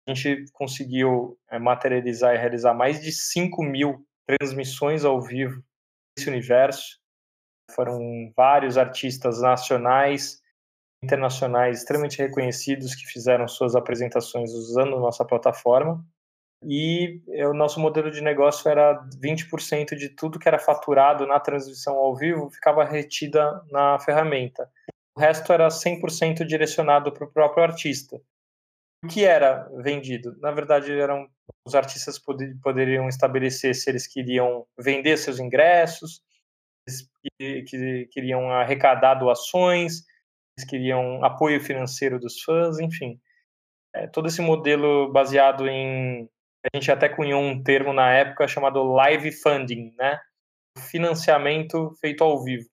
a 0.07 0.13
gente 0.15 0.51
conseguiu 0.53 1.39
é, 1.51 1.59
materializar 1.59 2.35
e 2.35 2.39
realizar 2.39 2.75
mais 2.75 3.01
de 3.01 3.13
5 3.13 3.63
mil 3.63 4.07
transmissões 4.27 5.05
ao 5.05 5.21
vivo 5.21 5.63
desse 6.17 6.29
universo. 6.29 6.99
Foram 7.71 8.33
vários 8.37 8.77
artistas 8.77 9.41
nacionais, 9.41 10.43
internacionais 11.03 11.79
extremamente 11.79 12.19
reconhecidos 12.19 12.95
que 12.95 13.07
fizeram 13.07 13.49
suas 13.49 13.75
apresentações 13.75 14.51
usando 14.53 15.01
nossa 15.01 15.25
plataforma. 15.25 16.05
E 16.67 17.21
o 17.47 17.53
nosso 17.53 17.79
modelo 17.81 18.11
de 18.11 18.23
negócio 18.23 18.69
era 18.71 19.03
20% 19.23 19.97
de 19.97 20.09
tudo 20.09 20.39
que 20.39 20.49
era 20.49 20.59
faturado 20.59 21.27
na 21.27 21.39
transmissão 21.39 21.95
ao 21.95 22.17
vivo 22.17 22.51
ficava 22.51 22.85
retida 22.85 23.63
na 23.71 23.99
ferramenta. 23.99 24.69
O 25.17 25.21
resto 25.21 25.53
era 25.53 25.69
100% 25.69 26.45
direcionado 26.45 27.13
para 27.13 27.25
o 27.25 27.31
próprio 27.31 27.65
artista 27.65 28.21
o 29.05 29.07
que 29.07 29.25
era 29.25 29.69
vendido? 29.83 30.35
Na 30.41 30.51
verdade, 30.51 30.91
eram 30.91 31.29
os 31.67 31.75
artistas 31.75 32.19
poder, 32.19 32.57
poderiam 32.63 33.07
estabelecer 33.07 33.75
se 33.75 33.91
eles 33.91 34.07
queriam 34.07 34.67
vender 34.79 35.19
seus 35.19 35.39
ingressos, 35.39 36.23
que, 37.39 37.63
que 37.65 38.07
queriam 38.11 38.51
arrecadar 38.51 39.15
doações, 39.15 40.05
eles 40.57 40.69
queriam 40.69 41.23
apoio 41.23 41.61
financeiro 41.61 42.19
dos 42.19 42.41
fãs, 42.43 42.79
enfim. 42.79 43.21
É, 43.95 44.07
todo 44.07 44.27
esse 44.27 44.41
modelo 44.41 45.13
baseado 45.13 45.69
em. 45.69 46.29
A 46.65 46.77
gente 46.77 46.91
até 46.91 47.09
cunhou 47.09 47.43
um 47.43 47.63
termo 47.63 47.93
na 47.93 48.13
época 48.13 48.49
chamado 48.49 48.83
live 48.83 49.31
funding, 49.33 49.95
né? 49.99 50.19
Financiamento 50.79 51.95
feito 52.01 52.25
ao 52.25 52.43
vivo. 52.43 52.69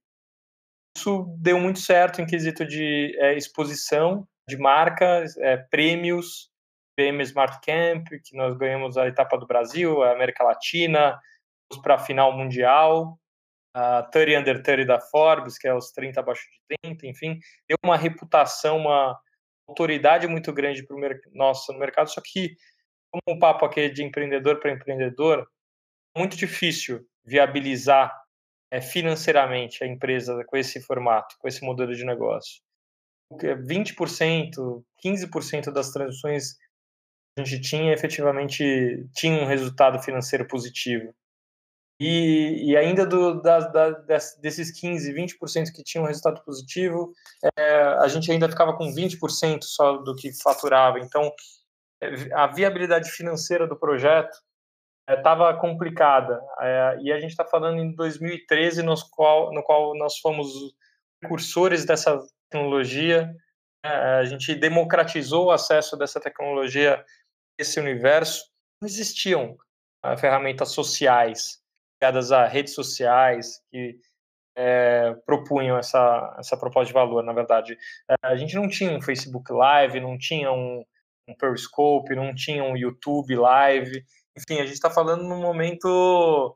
Isso 0.98 1.26
deu 1.38 1.60
muito 1.60 1.80
certo 1.80 2.22
em 2.22 2.26
quesito 2.26 2.66
de 2.66 3.16
é, 3.20 3.36
exposição 3.36 4.28
de 4.48 4.58
marca, 4.58 5.24
é, 5.40 5.58
prêmios, 5.58 6.52
PM 6.96 7.22
Smart 7.24 7.60
Camp, 7.66 8.08
que 8.24 8.36
nós 8.36 8.58
ganhamos 8.58 8.98
a 8.98 9.08
etapa 9.08 9.38
do 9.38 9.48
Brasil, 9.48 10.04
a 10.04 10.12
América 10.12 10.44
Latina, 10.44 11.20
para 11.82 11.96
a 11.96 12.00
final 12.00 12.36
mundial, 12.36 13.18
a 13.74 14.04
30 14.04 14.40
Under 14.40 14.62
30 14.62 14.86
da 14.86 15.00
Forbes, 15.00 15.58
que 15.58 15.68
é 15.68 15.74
os 15.74 15.92
30 15.92 16.20
abaixo 16.20 16.44
de 16.44 16.78
30, 16.84 17.08
enfim, 17.08 17.40
deu 17.68 17.78
uma 17.84 17.96
reputação, 17.96 18.78
uma 18.78 19.18
autoridade 19.68 20.28
muito 20.28 20.52
grande 20.52 20.86
para 20.86 20.96
o 20.96 21.00
nosso 21.34 21.72
mercado, 21.74 22.10
só 22.10 22.22
que, 22.22 22.56
como 23.12 23.38
um 23.38 23.40
papo 23.40 23.66
aqui 23.66 23.90
de 23.90 24.04
empreendedor 24.04 24.60
para 24.60 24.72
empreendedor, 24.72 25.48
muito 26.18 26.38
difícil 26.38 27.06
viabilizar 27.24 28.12
é, 28.72 28.80
financeiramente 28.82 29.84
a 29.84 29.88
empresa 29.88 30.44
com 30.46 30.58
esse 30.58 30.82
formato, 30.82 31.36
com 31.40 31.48
esse 31.48 31.64
modelo 31.64 31.94
de 31.94 32.06
negócio. 32.06 32.62
20%, 33.32 34.84
15% 35.04 35.72
das 35.72 35.92
transações 35.92 36.54
que 36.54 37.42
a 37.42 37.44
gente 37.46 37.62
tinha 37.62 37.94
efetivamente 37.94 39.08
tinha 39.14 39.42
um 39.42 39.46
resultado 39.46 40.02
financeiro 40.02 40.48
positivo. 40.48 41.14
E, 42.00 42.72
e 42.72 42.76
ainda 42.76 43.06
do, 43.06 43.42
da, 43.42 43.60
da, 43.60 43.90
desses 44.42 44.72
15, 44.72 45.14
20% 45.14 45.72
que 45.72 45.84
tinham 45.84 46.04
um 46.04 46.08
resultado 46.08 46.44
positivo, 46.44 47.14
é, 47.56 47.84
a 48.00 48.08
gente 48.08 48.32
ainda 48.32 48.50
ficava 48.50 48.76
com 48.76 48.92
20% 48.92 49.60
só 49.62 49.98
do 49.98 50.16
que 50.16 50.34
faturava. 50.42 51.00
Então, 51.00 51.32
a 52.34 52.48
viabilidade 52.48 53.12
financeira 53.12 53.68
do 53.68 53.76
projeto 53.76 54.36
estava 55.10 55.50
é, 55.50 55.60
complicada. 55.60 56.42
É, 56.60 56.98
e 57.02 57.12
a 57.12 57.20
gente 57.20 57.32
está 57.32 57.46
falando 57.46 57.80
em 57.80 57.94
2013, 57.94 58.84
no 58.84 58.96
qual, 59.12 59.54
no 59.54 59.64
qual 59.64 59.96
nós 59.96 60.18
fomos 60.18 60.48
precursores 61.20 61.86
dessa 61.86 62.20
tecnologia. 62.50 63.34
É, 63.84 63.90
a 63.90 64.24
gente 64.26 64.54
democratizou 64.56 65.46
o 65.46 65.52
acesso 65.52 65.98
dessa 65.98 66.20
tecnologia 66.20 67.04
esse 67.60 67.80
universo. 67.80 68.46
Não 68.82 68.88
existiam 68.88 69.58
uh, 70.06 70.18
ferramentas 70.18 70.72
sociais 70.72 71.62
ligadas 72.02 72.32
a 72.32 72.48
redes 72.48 72.74
sociais 72.74 73.62
que 73.72 74.00
é, 74.58 75.14
propunham 75.26 75.78
essa, 75.78 76.36
essa 76.40 76.58
proposta 76.58 76.88
de 76.88 76.94
valor, 76.94 77.24
na 77.24 77.32
verdade. 77.32 77.78
a 78.24 78.36
gente 78.36 78.56
não 78.56 78.68
tinha 78.68 78.92
um 78.92 79.02
Facebook 79.02 79.52
Live, 79.54 80.00
não 80.00 80.18
tinha 80.18 80.52
um, 80.52 80.84
um 81.28 81.36
Periscope, 81.36 82.16
não 82.16 82.34
tinha 82.34 82.64
um 82.64 82.78
YouTube 82.78 83.36
Live. 83.36 84.04
Enfim, 84.38 84.60
a 84.60 84.66
gente 84.66 84.74
está 84.74 84.90
falando 84.90 85.24
num 85.24 85.42
momento 85.42 86.56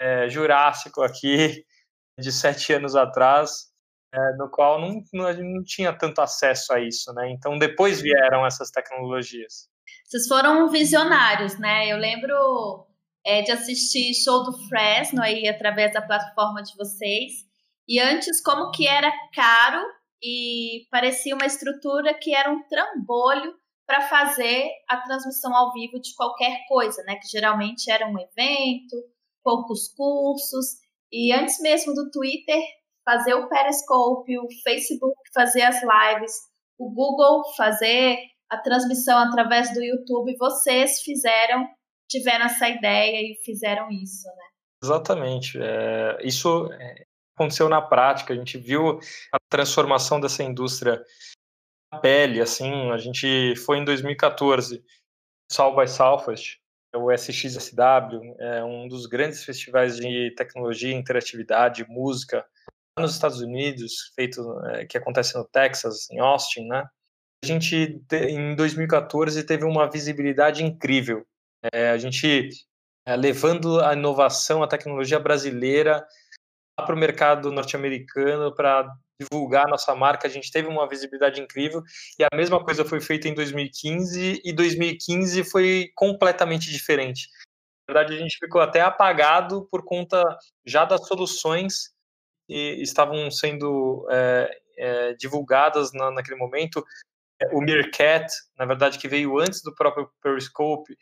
é, 0.00 0.28
jurássico 0.28 1.02
aqui, 1.02 1.64
de 2.18 2.32
sete 2.32 2.72
anos 2.72 2.94
atrás, 2.94 3.72
é, 4.14 4.36
no 4.36 4.50
qual 4.50 4.80
não, 4.80 5.02
não, 5.12 5.32
não 5.32 5.64
tinha 5.64 5.92
tanto 5.92 6.20
acesso 6.20 6.72
a 6.72 6.80
isso, 6.80 7.12
né? 7.14 7.30
Então, 7.30 7.58
depois 7.58 8.00
vieram 8.00 8.44
essas 8.44 8.70
tecnologias. 8.70 9.68
Vocês 10.04 10.26
foram 10.26 10.68
visionários, 10.68 11.58
né? 11.58 11.90
Eu 11.90 11.96
lembro 11.96 12.86
é, 13.24 13.42
de 13.42 13.50
assistir 13.50 14.12
show 14.14 14.42
do 14.44 14.52
Fresno 14.68 15.22
aí 15.22 15.48
através 15.48 15.92
da 15.92 16.02
plataforma 16.02 16.62
de 16.62 16.76
vocês. 16.76 17.32
E 17.88 17.98
antes, 17.98 18.42
como 18.42 18.70
que 18.70 18.86
era 18.86 19.10
caro 19.34 19.82
e 20.22 20.86
parecia 20.90 21.34
uma 21.34 21.46
estrutura 21.46 22.14
que 22.14 22.34
era 22.34 22.50
um 22.50 22.62
trambolho 22.68 23.54
para 23.86 24.02
fazer 24.02 24.68
a 24.88 24.98
transmissão 24.98 25.54
ao 25.54 25.72
vivo 25.72 26.00
de 26.00 26.14
qualquer 26.14 26.64
coisa, 26.68 27.02
né? 27.04 27.16
Que 27.16 27.28
geralmente 27.28 27.90
era 27.90 28.06
um 28.06 28.18
evento, 28.18 28.96
poucos 29.42 29.88
cursos. 29.88 30.80
E 31.10 31.32
antes 31.32 31.60
mesmo 31.60 31.94
do 31.94 32.10
Twitter 32.10 32.62
fazer 33.04 33.34
o 33.34 33.48
Periscope, 33.48 34.38
o 34.38 34.46
Facebook 34.62 35.14
fazer 35.34 35.62
as 35.62 35.80
lives, 35.82 36.32
o 36.78 36.90
Google 36.90 37.42
fazer 37.56 38.18
a 38.48 38.58
transmissão 38.58 39.18
através 39.18 39.72
do 39.72 39.82
YouTube, 39.82 40.36
vocês 40.36 41.00
fizeram, 41.00 41.66
tiveram 42.08 42.44
essa 42.44 42.68
ideia 42.68 43.20
e 43.20 43.36
fizeram 43.44 43.90
isso, 43.90 44.28
né? 44.28 44.44
Exatamente. 44.84 45.58
É, 45.60 46.18
isso 46.22 46.70
é, 46.72 47.04
aconteceu 47.34 47.68
na 47.68 47.80
prática. 47.80 48.32
A 48.32 48.36
gente 48.36 48.58
viu 48.58 48.98
a 49.32 49.38
transformação 49.48 50.20
dessa 50.20 50.42
indústria 50.42 51.02
pele. 52.00 52.40
Assim, 52.40 52.90
a 52.90 52.98
gente 52.98 53.54
foi 53.56 53.78
em 53.78 53.84
2014, 53.84 54.82
South 55.50 55.76
by 55.76 55.88
Southwest, 55.88 56.58
é 56.94 56.98
o 56.98 57.10
SXSW, 57.10 58.36
é 58.38 58.64
um 58.64 58.86
dos 58.86 59.06
grandes 59.06 59.44
festivais 59.44 59.96
de 59.96 60.34
tecnologia, 60.36 60.94
interatividade, 60.94 61.86
música 61.88 62.44
nos 62.98 63.12
Estados 63.12 63.40
Unidos, 63.40 64.12
feito 64.14 64.42
é, 64.66 64.84
que 64.84 64.98
acontece 64.98 65.36
no 65.36 65.44
Texas, 65.44 66.10
em 66.10 66.20
Austin, 66.20 66.66
né? 66.66 66.84
a 67.42 67.46
gente, 67.46 68.00
em 68.12 68.54
2014, 68.54 69.42
teve 69.44 69.64
uma 69.64 69.90
visibilidade 69.90 70.64
incrível. 70.64 71.26
É, 71.72 71.90
a 71.90 71.98
gente 71.98 72.50
é, 73.06 73.16
levando 73.16 73.80
a 73.80 73.94
inovação, 73.94 74.62
a 74.62 74.68
tecnologia 74.68 75.18
brasileira 75.18 76.06
para 76.76 76.94
o 76.94 76.98
mercado 76.98 77.50
norte-americano 77.50 78.54
para 78.54 78.88
divulgar 79.22 79.68
nossa 79.68 79.94
marca, 79.94 80.26
a 80.26 80.30
gente 80.30 80.50
teve 80.50 80.68
uma 80.68 80.88
visibilidade 80.88 81.40
incrível 81.40 81.82
e 82.18 82.24
a 82.24 82.36
mesma 82.36 82.62
coisa 82.62 82.84
foi 82.84 83.00
feita 83.00 83.28
em 83.28 83.34
2015 83.34 84.42
e 84.44 84.52
2015 84.52 85.44
foi 85.44 85.90
completamente 85.94 86.70
diferente. 86.70 87.28
Na 87.88 87.94
verdade, 87.94 88.16
a 88.16 88.18
gente 88.18 88.38
ficou 88.38 88.60
até 88.60 88.80
apagado 88.80 89.66
por 89.70 89.84
conta 89.84 90.22
já 90.64 90.84
das 90.84 91.06
soluções 91.06 91.92
que 92.48 92.82
estavam 92.82 93.30
sendo 93.30 94.06
é, 94.10 94.60
é, 94.76 95.14
divulgadas 95.14 95.92
na, 95.92 96.10
naquele 96.10 96.36
momento, 96.36 96.84
o 97.52 97.60
Meerkat, 97.60 98.26
na 98.56 98.64
verdade, 98.64 98.98
que 98.98 99.08
veio 99.08 99.38
antes 99.38 99.62
do 99.62 99.74
próprio 99.74 100.08
Periscope, 100.22 100.96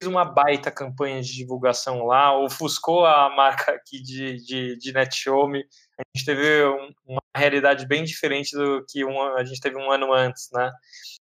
fez 0.00 0.10
uma 0.10 0.24
baita 0.24 0.70
campanha 0.70 1.22
de 1.22 1.34
divulgação 1.34 2.04
lá, 2.04 2.36
ofuscou 2.38 3.06
a 3.06 3.30
marca 3.34 3.72
aqui 3.72 4.00
de, 4.00 4.36
de, 4.44 4.76
de 4.76 4.92
NetShowme. 4.92 5.64
A 5.98 6.02
gente 6.14 6.26
teve 6.26 6.64
um, 6.66 6.92
uma 7.06 7.22
realidade 7.34 7.86
bem 7.86 8.04
diferente 8.04 8.54
do 8.54 8.84
que 8.86 9.04
um, 9.04 9.20
a 9.34 9.44
gente 9.44 9.60
teve 9.60 9.76
um 9.76 9.90
ano 9.90 10.12
antes, 10.12 10.48
né? 10.52 10.70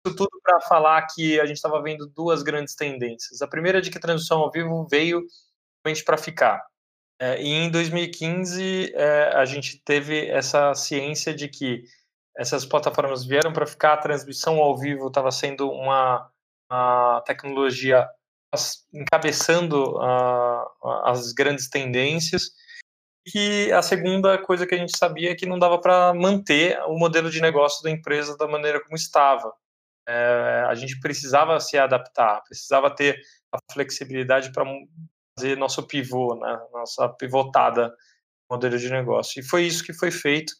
Isso 0.06 0.16
tudo 0.16 0.40
para 0.42 0.60
falar 0.60 1.06
que 1.14 1.38
a 1.40 1.46
gente 1.46 1.56
estava 1.56 1.82
vendo 1.82 2.06
duas 2.06 2.42
grandes 2.42 2.74
tendências. 2.74 3.42
A 3.42 3.48
primeira 3.48 3.78
é 3.78 3.80
de 3.80 3.90
que 3.90 3.98
a 3.98 4.00
transmissão 4.00 4.40
ao 4.40 4.50
vivo 4.50 4.86
veio 4.90 5.22
realmente 5.84 6.04
para 6.04 6.16
ficar. 6.16 6.64
É, 7.20 7.42
e 7.42 7.48
em 7.48 7.70
2015 7.70 8.92
é, 8.94 9.32
a 9.34 9.44
gente 9.44 9.82
teve 9.84 10.28
essa 10.28 10.72
ciência 10.74 11.34
de 11.34 11.48
que 11.48 11.84
essas 12.36 12.64
plataformas 12.64 13.24
vieram 13.24 13.52
para 13.52 13.66
ficar, 13.66 13.94
a 13.94 13.98
transmissão 13.98 14.58
ao 14.58 14.76
vivo 14.76 15.08
estava 15.08 15.32
sendo 15.32 15.68
uma, 15.68 16.30
uma, 16.70 17.20
tecnologia 17.26 18.08
encabeçando 18.94 19.96
uh, 19.96 20.88
as 21.04 21.32
grandes 21.32 21.68
tendências. 21.68 22.52
E 23.34 23.72
a 23.72 23.82
segunda 23.82 24.38
coisa 24.38 24.66
que 24.66 24.74
a 24.74 24.78
gente 24.78 24.96
sabia 24.96 25.32
é 25.32 25.34
que 25.34 25.46
não 25.46 25.58
dava 25.58 25.80
para 25.80 26.14
manter 26.14 26.78
o 26.86 26.98
modelo 26.98 27.30
de 27.30 27.40
negócio 27.40 27.82
da 27.82 27.90
empresa 27.90 28.36
da 28.36 28.46
maneira 28.46 28.82
como 28.82 28.96
estava. 28.96 29.52
É, 30.06 30.64
a 30.68 30.74
gente 30.74 30.98
precisava 31.00 31.60
se 31.60 31.76
adaptar, 31.76 32.42
precisava 32.44 32.94
ter 32.94 33.20
a 33.52 33.58
flexibilidade 33.72 34.52
para 34.52 34.64
fazer 35.36 35.56
nosso 35.56 35.86
pivô, 35.86 36.34
né, 36.34 36.58
nossa 36.72 37.08
pivotada 37.10 37.94
modelo 38.50 38.78
de 38.78 38.90
negócio. 38.90 39.40
E 39.40 39.42
foi 39.44 39.64
isso 39.64 39.84
que 39.84 39.92
foi 39.92 40.10
feito 40.10 40.54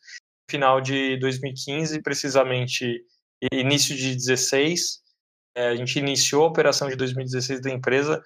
final 0.51 0.81
de 0.81 1.19
2015, 1.19 2.03
precisamente 2.03 3.03
início 3.53 3.97
de 3.97 4.15
16. 4.15 5.01
É, 5.55 5.69
a 5.69 5.77
gente 5.77 5.99
iniciou 5.99 6.45
a 6.45 6.49
operação 6.49 6.89
de 6.89 6.97
2016 6.97 7.63
da 7.63 7.71
empresa 7.71 8.23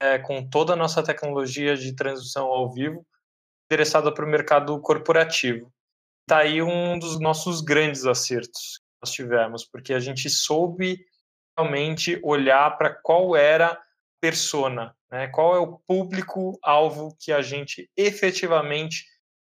é, 0.00 0.18
com 0.18 0.48
toda 0.48 0.74
a 0.74 0.76
nossa 0.76 1.02
tecnologia 1.02 1.76
de 1.76 1.94
transmissão 1.94 2.46
ao 2.46 2.72
vivo, 2.72 3.04
interessada 3.72 4.12
para 4.12 4.24
o 4.24 4.28
mercado 4.28 4.78
corporativo. 4.80 5.72
Está 6.22 6.38
aí 6.38 6.62
um 6.62 6.98
dos 6.98 7.18
nossos 7.18 7.60
grandes 7.60 8.04
acertos 8.04 8.78
que 8.78 8.98
nós 9.02 9.12
tivemos, 9.12 9.64
porque 9.64 9.94
a 9.94 10.00
gente 10.00 10.28
soube 10.28 11.04
realmente 11.56 12.20
olhar 12.22 12.76
para 12.76 12.90
qual 12.90 13.34
era 13.34 13.72
a 13.72 13.80
persona, 14.20 14.94
né? 15.10 15.28
qual 15.28 15.56
é 15.56 15.58
o 15.58 15.78
público-alvo 15.78 17.16
que 17.18 17.32
a 17.32 17.42
gente 17.42 17.90
efetivamente 17.96 19.04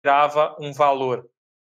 grava 0.05 0.57
um 0.61 0.73
valor 0.73 1.29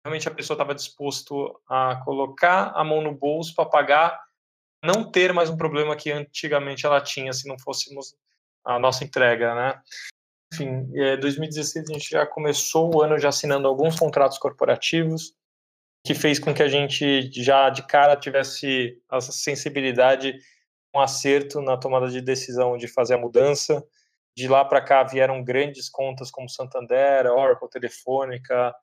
realmente 0.06 0.28
a 0.28 0.30
pessoa 0.30 0.54
estava 0.54 0.72
disposto 0.72 1.60
a 1.68 1.96
colocar 2.04 2.70
a 2.76 2.84
mão 2.84 3.02
no 3.02 3.12
bolso 3.12 3.52
para 3.56 3.68
pagar, 3.68 4.24
não 4.80 5.10
ter 5.10 5.32
mais 5.32 5.50
um 5.50 5.56
problema 5.56 5.96
que 5.96 6.12
antigamente 6.12 6.86
ela 6.86 7.00
tinha 7.00 7.32
se 7.32 7.48
não 7.48 7.58
fôssemos 7.58 8.14
a 8.64 8.78
nossa 8.78 9.02
entrega, 9.02 9.52
né? 9.56 9.82
Enfim, 10.52 10.88
em 10.94 11.18
2016 11.20 11.90
a 11.90 11.92
gente 11.92 12.08
já 12.10 12.26
começou 12.26 12.94
o 12.94 13.02
ano 13.02 13.18
já 13.18 13.28
assinando 13.28 13.66
alguns 13.66 13.98
contratos 13.98 14.38
corporativos, 14.38 15.34
que 16.04 16.14
fez 16.14 16.38
com 16.38 16.54
que 16.54 16.62
a 16.62 16.68
gente 16.68 17.30
já 17.32 17.68
de 17.68 17.86
cara 17.86 18.16
tivesse 18.16 19.00
a 19.08 19.20
sensibilidade, 19.20 20.38
um 20.94 21.00
acerto 21.00 21.60
na 21.60 21.76
tomada 21.76 22.08
de 22.08 22.20
decisão 22.20 22.76
de 22.76 22.88
fazer 22.88 23.14
a 23.14 23.18
mudança. 23.18 23.84
De 24.36 24.46
lá 24.46 24.64
para 24.64 24.82
cá 24.82 25.02
vieram 25.02 25.42
grandes 25.42 25.88
contas 25.88 26.30
como 26.30 26.48
Santander, 26.48 27.26
Oracle, 27.26 27.68
Telefônica, 27.70 28.74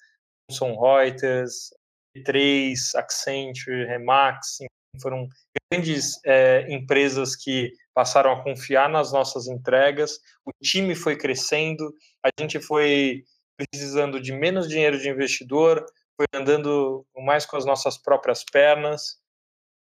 Thomson 0.47 0.79
Reuters, 0.79 1.69
E3, 2.17 2.73
Accenture, 2.95 3.85
Remax, 3.85 4.57
foram 5.01 5.27
grandes 5.71 6.19
é, 6.25 6.65
empresas 6.71 7.35
que 7.35 7.71
passaram 7.93 8.31
a 8.31 8.43
confiar 8.43 8.89
nas 8.89 9.11
nossas 9.11 9.47
entregas, 9.47 10.19
o 10.45 10.51
time 10.61 10.95
foi 10.95 11.15
crescendo, 11.15 11.93
a 12.23 12.29
gente 12.39 12.59
foi 12.59 13.23
precisando 13.55 14.19
de 14.19 14.31
menos 14.31 14.67
dinheiro 14.67 14.97
de 14.97 15.09
investidor, 15.09 15.85
foi 16.15 16.25
andando 16.33 17.05
mais 17.17 17.45
com 17.45 17.55
as 17.55 17.65
nossas 17.65 17.97
próprias 17.97 18.43
pernas, 18.43 19.21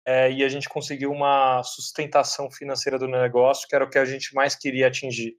é, 0.07 0.31
e 0.31 0.45
a 0.45 0.49
gente 0.49 0.69
conseguiu 0.69 1.11
uma 1.11 1.63
sustentação 1.65 2.49
financeira 2.51 2.97
do 2.97 3.09
negócio, 3.09 3.67
que 3.69 3.75
era 3.75 3.85
o 3.85 3.91
que 3.91 3.99
a 3.99 4.05
gente 4.05 4.33
mais 4.35 4.55
queria 4.55 4.87
atingir. 4.87 5.37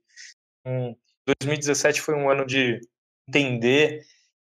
Em 0.66 0.94
2017 1.40 2.02
foi 2.02 2.14
um 2.14 2.30
ano 2.30 2.44
de 2.44 2.78
entender 3.26 4.02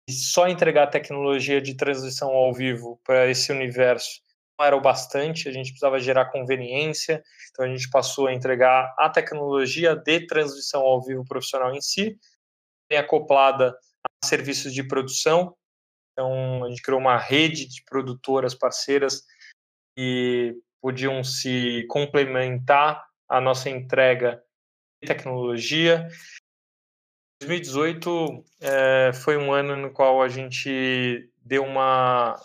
e 0.07 0.12
só 0.12 0.48
entregar 0.48 0.88
tecnologia 0.88 1.62
de 1.62 1.75
transição 1.75 2.29
ao 2.29 2.53
vivo 2.53 3.01
para 3.05 3.31
esse 3.31 3.51
universo 3.51 4.20
não 4.62 4.64
era 4.64 4.77
o 4.77 4.81
bastante, 4.81 5.48
a 5.48 5.53
gente 5.53 5.70
precisava 5.70 5.98
gerar 5.98 6.27
conveniência, 6.27 7.22
então 7.51 7.64
a 7.64 7.68
gente 7.68 7.90
passou 7.90 8.29
a 8.29 8.33
entregar 8.33 8.94
a 8.96 9.11
tecnologia 9.11 9.96
de 9.96 10.27
transição 10.27 10.83
ao 10.83 11.03
vivo 11.03 11.25
profissional 11.25 11.75
em 11.75 11.81
si, 11.81 12.16
bem 12.88 12.98
acoplada 12.98 13.77
a 14.05 14.27
serviços 14.27 14.72
de 14.72 14.87
produção, 14.87 15.57
então 16.12 16.64
a 16.64 16.68
gente 16.68 16.83
criou 16.83 17.01
uma 17.01 17.18
rede 17.18 17.66
de 17.66 17.83
produtoras 17.85 18.55
parceiras 18.55 19.25
que 19.96 20.55
podiam 20.81 21.25
se 21.25 21.85
complementar 21.88 23.05
a 23.29 23.40
nossa 23.40 23.68
entrega 23.68 24.42
de 25.03 25.09
tecnologia. 25.09 26.09
2018 27.40 28.44
é, 28.61 29.12
foi 29.12 29.37
um 29.37 29.53
ano 29.53 29.77
no 29.77 29.92
qual 29.92 30.22
a 30.22 30.29
gente 30.29 31.29
deu 31.44 31.64
uma 31.64 32.37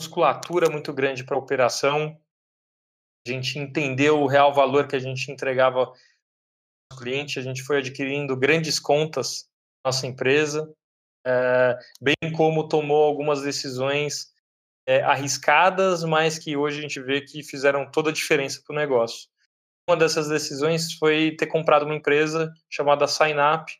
musculatura 0.00 0.70
muito 0.70 0.92
grande 0.92 1.24
para 1.24 1.36
a 1.36 1.40
operação. 1.40 2.18
A 3.26 3.30
gente 3.30 3.58
entendeu 3.58 4.20
o 4.20 4.26
real 4.26 4.54
valor 4.54 4.86
que 4.86 4.96
a 4.96 5.00
gente 5.00 5.30
entregava 5.30 5.92
ao 6.92 6.98
cliente, 6.98 7.38
a 7.38 7.42
gente 7.42 7.62
foi 7.62 7.78
adquirindo 7.78 8.36
grandes 8.36 8.78
contas 8.78 9.48
na 9.84 9.90
nossa 9.90 10.06
empresa, 10.06 10.72
é, 11.26 11.78
bem 12.00 12.32
como 12.34 12.68
tomou 12.68 13.04
algumas 13.04 13.42
decisões 13.42 14.32
é, 14.86 15.02
arriscadas, 15.02 16.04
mas 16.04 16.38
que 16.38 16.56
hoje 16.56 16.78
a 16.78 16.82
gente 16.82 17.00
vê 17.00 17.20
que 17.20 17.42
fizeram 17.42 17.90
toda 17.90 18.10
a 18.10 18.12
diferença 18.12 18.62
para 18.64 18.74
o 18.74 18.78
negócio. 18.78 19.28
Uma 19.88 19.96
dessas 19.96 20.28
decisões 20.28 20.94
foi 20.94 21.36
ter 21.36 21.46
comprado 21.46 21.84
uma 21.84 21.94
empresa 21.94 22.52
chamada 22.70 23.06
SignUp, 23.06 23.66
que 23.66 23.78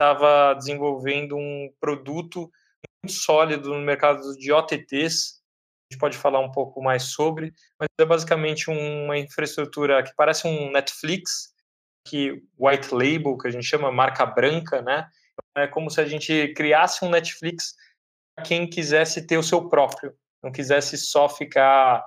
estava 0.00 0.54
desenvolvendo 0.54 1.36
um 1.36 1.72
produto 1.80 2.50
muito 3.04 3.14
sólido 3.14 3.70
no 3.70 3.80
mercado 3.80 4.36
de 4.36 4.52
OTTs. 4.52 5.41
Gente 5.92 5.98
pode 5.98 6.16
falar 6.16 6.40
um 6.40 6.50
pouco 6.50 6.82
mais 6.82 7.02
sobre, 7.04 7.52
mas 7.78 7.88
é 8.00 8.04
basicamente 8.04 8.70
uma 8.70 9.18
infraestrutura 9.18 10.02
que 10.02 10.14
parece 10.16 10.46
um 10.46 10.70
Netflix, 10.70 11.54
que 12.08 12.42
white 12.58 12.94
label, 12.94 13.36
que 13.36 13.48
a 13.48 13.50
gente 13.50 13.66
chama 13.66 13.92
marca 13.92 14.24
branca, 14.24 14.80
né? 14.80 15.06
É 15.56 15.66
como 15.66 15.90
se 15.90 16.00
a 16.00 16.06
gente 16.06 16.54
criasse 16.54 17.04
um 17.04 17.10
Netflix 17.10 17.74
para 18.34 18.46
quem 18.46 18.66
quisesse 18.66 19.26
ter 19.26 19.36
o 19.36 19.42
seu 19.42 19.68
próprio 19.68 20.16
não 20.42 20.50
quisesse 20.50 20.98
só 20.98 21.28
ficar 21.28 22.04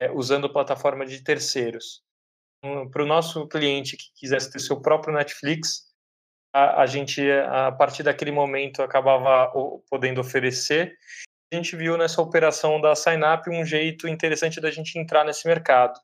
é, 0.00 0.10
usando 0.10 0.52
plataforma 0.52 1.06
de 1.06 1.24
terceiros. 1.24 2.02
Um, 2.62 2.88
Para 2.88 3.02
o 3.02 3.06
nosso 3.06 3.48
cliente 3.48 3.96
que 3.96 4.12
quisesse 4.14 4.52
ter 4.52 4.58
seu 4.58 4.80
próprio 4.80 5.14
Netflix, 5.14 5.88
a, 6.52 6.82
a, 6.82 6.86
gente, 6.86 7.22
a 7.30 7.72
partir 7.72 8.02
daquele 8.02 8.30
momento, 8.30 8.82
acabava 8.82 9.50
podendo 9.88 10.20
oferecer. 10.20 10.96
A 11.52 11.56
gente 11.56 11.74
viu 11.74 11.96
nessa 11.96 12.22
operação 12.22 12.80
da 12.80 12.94
SignUp 12.94 13.48
um 13.48 13.64
jeito 13.64 14.06
interessante 14.06 14.60
da 14.60 14.70
gente 14.70 14.96
entrar 14.96 15.24
nesse 15.24 15.48
mercado. 15.48 15.98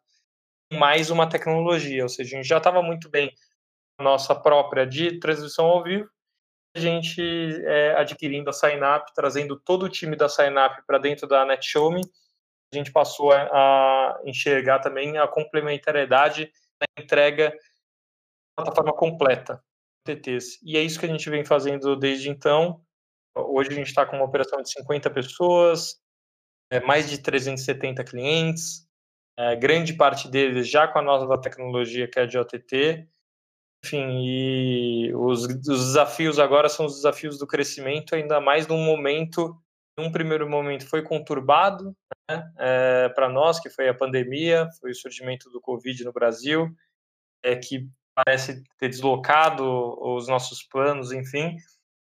Mais 0.72 1.08
uma 1.08 1.28
tecnologia, 1.28 2.02
ou 2.02 2.08
seja, 2.08 2.34
a 2.34 2.36
gente 2.38 2.48
já 2.48 2.58
estava 2.58 2.82
muito 2.82 3.08
bem 3.08 3.32
a 3.98 4.02
nossa 4.02 4.34
própria 4.34 4.84
de 4.84 5.20
transmissão 5.20 5.66
ao 5.66 5.84
vivo, 5.84 6.10
a 6.76 6.80
gente 6.80 7.22
é, 7.64 7.94
adquirindo 7.94 8.50
a 8.50 8.52
SignUp, 8.52 9.14
trazendo 9.14 9.58
todo 9.58 9.84
o 9.84 9.88
time 9.88 10.16
da 10.16 10.28
SignUp 10.28 10.82
para 10.84 10.98
dentro 10.98 11.28
da 11.28 11.46
NetShowme, 11.46 12.02
a 12.74 12.76
gente 12.76 12.90
passou 12.90 13.32
a, 13.32 13.42
a, 13.44 14.20
enxergar 14.24 14.80
também 14.80 15.16
a 15.16 15.28
complementariedade 15.28 16.52
na 16.80 17.02
entrega 17.02 17.50
da 18.58 18.64
plataforma 18.64 18.92
completa, 18.92 19.62
TTs. 20.04 20.58
E 20.62 20.76
é 20.76 20.82
isso 20.82 20.98
que 20.98 21.06
a 21.06 21.08
gente 21.08 21.30
vem 21.30 21.44
fazendo 21.44 21.94
desde 21.94 22.28
então. 22.28 22.84
Hoje 23.36 23.70
a 23.70 23.74
gente 23.74 23.88
está 23.88 24.06
com 24.06 24.16
uma 24.16 24.24
operação 24.24 24.62
de 24.62 24.70
50 24.70 25.10
pessoas, 25.10 26.00
é, 26.72 26.80
mais 26.80 27.10
de 27.10 27.18
370 27.18 28.02
clientes, 28.02 28.86
é, 29.38 29.54
grande 29.54 29.92
parte 29.92 30.28
deles 30.28 30.68
já 30.68 30.88
com 30.88 30.98
a 30.98 31.02
nossa 31.02 31.40
tecnologia 31.40 32.08
que 32.08 32.18
é 32.18 32.26
de 32.26 32.38
OTT, 32.38 33.06
enfim, 33.84 34.06
e 34.24 35.14
os, 35.14 35.42
os 35.44 35.60
desafios 35.60 36.38
agora 36.38 36.68
são 36.68 36.86
os 36.86 36.94
desafios 36.94 37.38
do 37.38 37.46
crescimento, 37.46 38.14
ainda 38.14 38.40
mais 38.40 38.66
num 38.66 38.82
momento, 38.82 39.54
num 39.98 40.10
primeiro 40.10 40.48
momento 40.48 40.88
foi 40.88 41.02
conturbado 41.02 41.94
né, 42.30 42.52
é, 42.58 43.08
para 43.10 43.28
nós, 43.28 43.60
que 43.60 43.68
foi 43.68 43.86
a 43.88 43.94
pandemia, 43.94 44.66
foi 44.80 44.92
o 44.92 44.94
surgimento 44.94 45.50
do 45.50 45.60
Covid 45.60 46.04
no 46.04 46.12
Brasil, 46.12 46.74
é, 47.44 47.54
que 47.54 47.86
parece 48.14 48.64
ter 48.78 48.88
deslocado 48.88 49.62
os 50.00 50.26
nossos 50.26 50.62
planos, 50.62 51.12
enfim, 51.12 51.56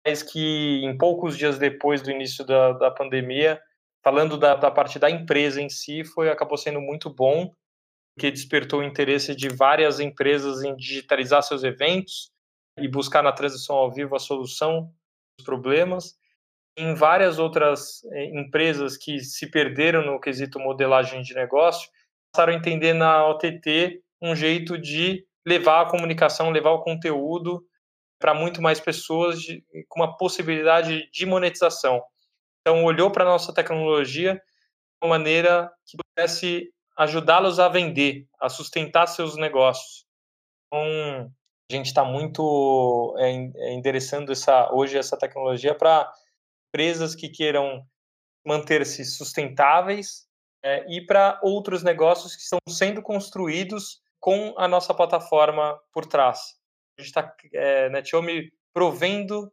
mas 0.07 0.23
que 0.23 0.85
em 0.85 0.97
poucos 0.97 1.37
dias 1.37 1.59
depois 1.59 2.01
do 2.01 2.13
início 2.13 2.47
da, 2.47 2.73
da 2.73 2.91
pandemia, 2.93 3.61
falando 4.05 4.39
da, 4.39 4.55
da 4.55 4.71
parte 4.71 5.01
da 5.01 5.11
empresa 5.11 5.61
em 5.61 5.69
si, 5.69 6.05
foi 6.05 6.31
acabou 6.31 6.57
sendo 6.57 6.81
muito 6.81 7.11
bom, 7.11 7.53
que 8.17 8.31
despertou 8.31 8.81
o 8.81 8.85
interesse 8.85 9.35
de 9.35 9.49
várias 9.49 9.99
empresas 9.99 10.63
em 10.63 10.77
digitalizar 10.77 11.43
seus 11.43 11.65
eventos 11.65 12.31
e 12.79 12.87
buscar 12.87 13.21
na 13.21 13.33
transição 13.33 13.75
ao 13.75 13.93
vivo 13.93 14.15
a 14.15 14.21
solução 14.21 14.93
dos 15.37 15.45
problemas. 15.45 16.17
Em 16.79 16.95
várias 16.95 17.41
outras 17.41 18.05
eh, 18.13 18.27
empresas 18.27 18.97
que 18.97 19.19
se 19.19 19.51
perderam 19.51 20.07
no 20.07 20.21
quesito 20.21 20.61
modelagem 20.61 21.21
de 21.23 21.35
negócio, 21.35 21.91
passaram 22.33 22.53
a 22.53 22.57
entender 22.57 22.93
na 22.93 23.27
OTT 23.27 24.03
um 24.23 24.37
jeito 24.37 24.79
de 24.79 25.27
levar 25.45 25.83
a 25.83 25.91
comunicação, 25.91 26.51
levar 26.51 26.71
o 26.71 26.83
conteúdo 26.83 27.67
para 28.19 28.35
muito 28.35 28.63
mais 28.63 28.81
pessoas 28.81 29.41
de, 29.41 29.65
com 29.89 30.01
uma 30.01 30.17
possibilidade 30.17 31.11
de 31.11 31.27
monetização. 31.27 32.03
Então, 32.61 32.85
olhou 32.85 33.11
para 33.11 33.25
a 33.25 33.29
nossa 33.29 33.53
tecnologia 33.53 34.35
de 34.35 34.41
uma 35.03 35.11
maneira 35.11 35.71
que 35.87 35.97
pudesse 35.97 36.73
ajudá-los 36.97 37.61
a 37.61 37.69
vender, 37.69 38.27
a 38.41 38.49
sustentar 38.49 39.07
seus 39.07 39.37
negócios. 39.37 40.07
Então, 40.67 41.31
a 41.71 41.75
gente 41.75 41.87
está 41.87 42.05
muito 42.05 43.15
é, 43.19 43.31
é, 43.31 43.73
endereçando 43.73 44.33
essa, 44.33 44.73
hoje 44.73 44.97
essa 44.97 45.17
tecnologia 45.17 45.75
para 45.75 46.11
empresas 46.69 47.15
que 47.15 47.29
queiram 47.29 47.85
manter-se 48.45 49.05
sustentáveis 49.05 50.27
é, 50.65 50.87
e 50.89 51.05
para 51.05 51.39
outros 51.43 51.83
negócios 51.83 52.35
que 52.35 52.43
estão 52.43 52.59
sendo 52.69 53.03
construídos 53.03 54.01
com 54.21 54.55
a 54.57 54.67
nossa 54.67 54.95
plataforma 54.95 55.79
por 55.93 56.07
trás. 56.07 56.57
Gente 56.99 57.09
está, 57.09 57.35
é, 57.53 57.89
Netiome, 57.91 58.51
provendo 58.73 59.53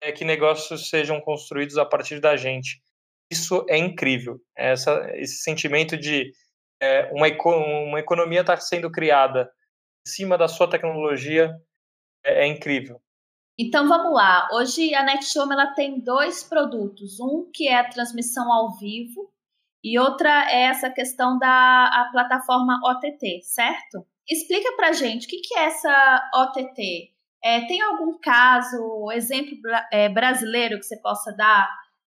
é, 0.00 0.12
que 0.12 0.24
negócios 0.24 0.88
sejam 0.88 1.20
construídos 1.20 1.78
a 1.78 1.84
partir 1.84 2.20
da 2.20 2.36
gente. 2.36 2.82
Isso 3.30 3.64
é 3.68 3.76
incrível. 3.76 4.40
Essa, 4.56 5.10
esse 5.14 5.42
sentimento 5.42 5.96
de 5.96 6.32
é, 6.80 7.10
uma, 7.12 7.26
uma 7.88 7.98
economia 7.98 8.42
está 8.42 8.56
sendo 8.56 8.90
criada 8.90 9.50
em 10.06 10.10
cima 10.10 10.36
da 10.36 10.46
sua 10.46 10.68
tecnologia 10.68 11.54
é, 12.24 12.44
é, 12.44 12.46
incrível. 12.46 13.00
Então 13.58 13.88
vamos 13.88 14.12
lá. 14.12 14.48
Hoje 14.52 14.94
a 14.94 15.04
NetShow 15.04 15.50
ela 15.50 15.72
tem 15.74 16.00
dois 16.00 16.42
produtos, 16.42 17.20
um 17.20 17.50
que 17.52 17.68
é 17.68 17.78
a 17.78 17.88
transmissão 17.88 18.52
ao 18.52 18.76
vivo 18.76 19.32
e 19.82 19.98
outra 19.98 20.50
é 20.50 20.64
essa 20.64 20.90
questão 20.90 21.38
da 21.38 22.08
plataforma 22.12 22.80
OTT, 22.84 23.42
certo? 23.42 24.06
Explica 24.28 24.74
para 24.76 24.92
gente 24.92 25.26
o 25.26 25.28
que, 25.28 25.40
que 25.40 25.54
é 25.54 25.64
essa 25.64 26.30
OTT. 26.34 27.12
É, 27.44 27.66
tem 27.66 27.82
algum 27.82 28.18
caso, 28.18 29.10
exemplo 29.12 29.54
é, 29.92 30.08
brasileiro 30.08 30.78
que 30.78 30.86
você 30.86 30.96
possa 31.00 31.30
dar 31.32 31.68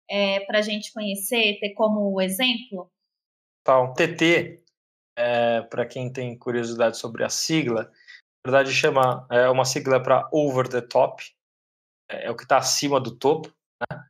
é, 0.09 0.41
para 0.41 0.61
a 0.61 0.63
gente 0.63 0.93
conhecer, 0.93 1.59
ter 1.61 1.75
como 1.75 2.21
exemplo? 2.21 2.89
Então, 3.63 3.93
TT, 3.95 4.63
é, 5.17 5.63
para 5.63 5.87
quem 5.87 6.13
tem 6.13 6.39
curiosidade 6.39 6.97
sobre 6.99 7.25
a 7.25 7.29
sigla, 7.29 7.91
na 8.45 8.53
verdade 8.53 8.73
chama 8.73 9.27
é 9.31 9.49
uma 9.49 9.65
sigla 9.65 10.01
para 10.01 10.29
over 10.33 10.69
the 10.69 10.81
top, 10.83 11.25
é, 12.09 12.27
é 12.27 12.31
o 12.31 12.37
que 12.37 12.45
está 12.45 12.59
acima 12.59 13.01
do 13.01 13.17
topo, 13.17 13.49
né? 13.81 14.05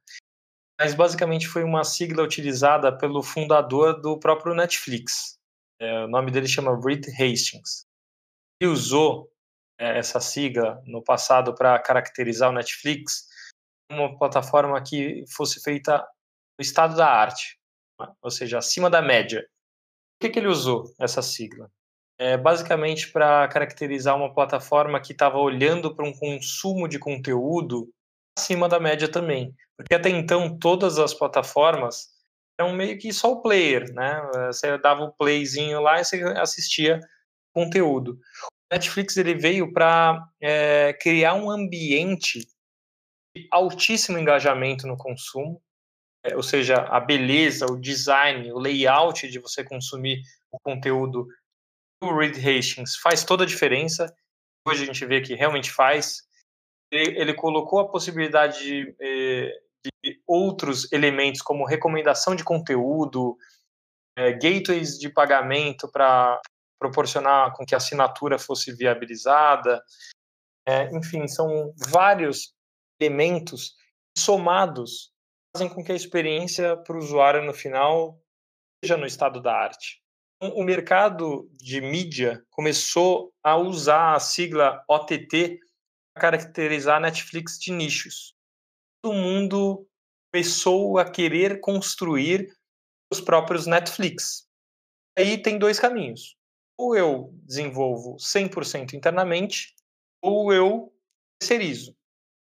mas 0.78 0.94
basicamente 0.94 1.46
foi 1.46 1.62
uma 1.62 1.84
sigla 1.84 2.22
utilizada 2.22 2.96
pelo 2.96 3.22
fundador 3.22 4.00
do 4.00 4.18
próprio 4.18 4.54
Netflix. 4.54 5.38
É, 5.80 6.04
o 6.04 6.08
nome 6.08 6.30
dele 6.30 6.48
chama 6.48 6.78
Reed 6.84 7.06
Hastings. 7.08 7.86
Usou 8.62 9.30
é, 9.78 9.98
essa 9.98 10.20
sigla 10.20 10.82
no 10.86 11.02
passado 11.02 11.54
para 11.54 11.78
caracterizar 11.78 12.50
o 12.50 12.52
Netflix 12.52 13.28
uma 13.90 14.16
plataforma 14.18 14.82
que 14.82 15.24
fosse 15.28 15.62
feita 15.62 15.98
no 16.58 16.62
estado 16.62 16.96
da 16.96 17.06
arte, 17.06 17.58
ou 18.22 18.30
seja, 18.30 18.58
acima 18.58 18.88
da 18.88 19.02
média. 19.02 19.40
Por 19.40 20.28
que, 20.28 20.30
que 20.30 20.38
ele 20.38 20.48
usou 20.48 20.92
essa 20.98 21.20
sigla? 21.20 21.70
É 22.18 22.36
basicamente 22.36 23.10
para 23.10 23.46
caracterizar 23.48 24.16
uma 24.16 24.32
plataforma 24.32 25.00
que 25.00 25.12
estava 25.12 25.38
olhando 25.38 25.94
para 25.94 26.06
um 26.06 26.12
consumo 26.12 26.88
de 26.88 26.98
conteúdo 26.98 27.90
acima 28.38 28.68
da 28.68 28.78
média 28.78 29.10
também. 29.10 29.54
Porque 29.76 29.94
até 29.94 30.08
então 30.08 30.56
todas 30.58 30.98
as 30.98 31.12
plataformas 31.12 32.08
eram 32.58 32.72
meio 32.72 32.96
que 32.98 33.12
só 33.12 33.32
o 33.32 33.42
player, 33.42 33.92
né? 33.92 34.22
Você 34.46 34.78
dava 34.78 35.02
o 35.02 35.12
playzinho 35.12 35.80
lá 35.80 36.00
e 36.00 36.04
você 36.04 36.22
assistia 36.38 37.00
conteúdo. 37.54 38.18
O 38.70 38.74
Netflix 38.74 39.16
ele 39.16 39.34
veio 39.34 39.72
para 39.72 40.28
é, 40.40 40.92
criar 40.94 41.34
um 41.34 41.50
ambiente 41.50 42.40
de 43.36 43.48
altíssimo 43.50 44.18
engajamento 44.18 44.86
no 44.86 44.96
consumo, 44.96 45.62
é, 46.24 46.36
ou 46.36 46.42
seja, 46.42 46.76
a 46.76 46.98
beleza, 46.98 47.66
o 47.66 47.80
design, 47.80 48.52
o 48.52 48.58
layout 48.58 49.28
de 49.28 49.38
você 49.38 49.62
consumir 49.62 50.22
o 50.50 50.58
conteúdo 50.58 51.26
do 52.02 52.16
Reed 52.16 52.36
Hastings 52.36 52.96
faz 52.96 53.24
toda 53.24 53.44
a 53.44 53.46
diferença. 53.46 54.14
Hoje 54.66 54.82
a 54.82 54.86
gente 54.86 55.04
vê 55.04 55.20
que 55.20 55.34
realmente 55.34 55.70
faz. 55.70 56.22
Ele, 56.90 57.20
ele 57.20 57.34
colocou 57.34 57.80
a 57.80 57.88
possibilidade 57.88 58.58
de, 58.60 58.96
eh, 59.00 59.52
de, 60.02 60.22
outros 60.26 60.90
elementos, 60.92 61.42
como 61.42 61.66
recomendação 61.66 62.34
de 62.34 62.44
conteúdo, 62.44 63.36
é, 64.16 64.32
gateways 64.32 64.98
de 64.98 65.10
pagamento 65.10 65.90
para 65.90 66.40
proporcionar 66.84 67.52
com 67.54 67.64
que 67.64 67.74
a 67.74 67.78
assinatura 67.78 68.38
fosse 68.38 68.72
viabilizada. 68.72 69.82
É, 70.66 70.94
enfim, 70.94 71.26
são 71.26 71.72
vários 71.88 72.54
elementos 73.00 73.74
somados 74.16 75.12
fazem 75.54 75.68
com 75.68 75.84
que 75.84 75.92
a 75.92 75.96
experiência 75.96 76.76
para 76.76 76.96
o 76.96 76.98
usuário 76.98 77.44
no 77.44 77.54
final 77.54 78.20
seja 78.82 78.96
no 78.96 79.06
estado 79.06 79.40
da 79.40 79.54
arte. 79.54 80.02
O 80.40 80.62
mercado 80.62 81.48
de 81.52 81.80
mídia 81.80 82.44
começou 82.50 83.32
a 83.42 83.56
usar 83.56 84.14
a 84.14 84.20
sigla 84.20 84.84
OTT 84.88 85.60
para 86.12 86.22
caracterizar 86.22 86.96
a 86.96 87.00
Netflix 87.00 87.58
de 87.58 87.72
nichos. 87.72 88.34
Todo 89.02 89.14
mundo 89.14 89.88
começou 90.32 90.98
a 90.98 91.08
querer 91.08 91.60
construir 91.60 92.52
os 93.12 93.20
próprios 93.20 93.66
Netflix. 93.66 94.46
Aí 95.16 95.40
tem 95.40 95.58
dois 95.58 95.78
caminhos. 95.78 96.36
Ou 96.76 96.96
eu 96.96 97.30
desenvolvo 97.44 98.16
100% 98.16 98.94
internamente, 98.94 99.74
ou 100.22 100.52
eu 100.52 100.92
terceirizo. 101.38 101.96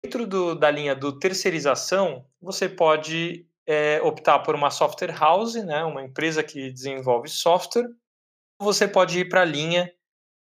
Dentro 0.03 0.25
do, 0.27 0.55
da 0.55 0.69
linha 0.69 0.95
do 0.95 1.17
terceirização, 1.17 2.25
você 2.41 2.67
pode 2.67 3.47
é, 3.67 4.01
optar 4.01 4.39
por 4.39 4.55
uma 4.55 4.71
software 4.71 5.17
house, 5.17 5.55
né, 5.55 5.83
uma 5.83 6.03
empresa 6.03 6.43
que 6.43 6.71
desenvolve 6.71 7.29
software, 7.29 7.87
ou 8.59 8.65
você 8.65 8.87
pode 8.87 9.19
ir 9.19 9.29
para 9.29 9.41
a 9.41 9.45
linha 9.45 9.91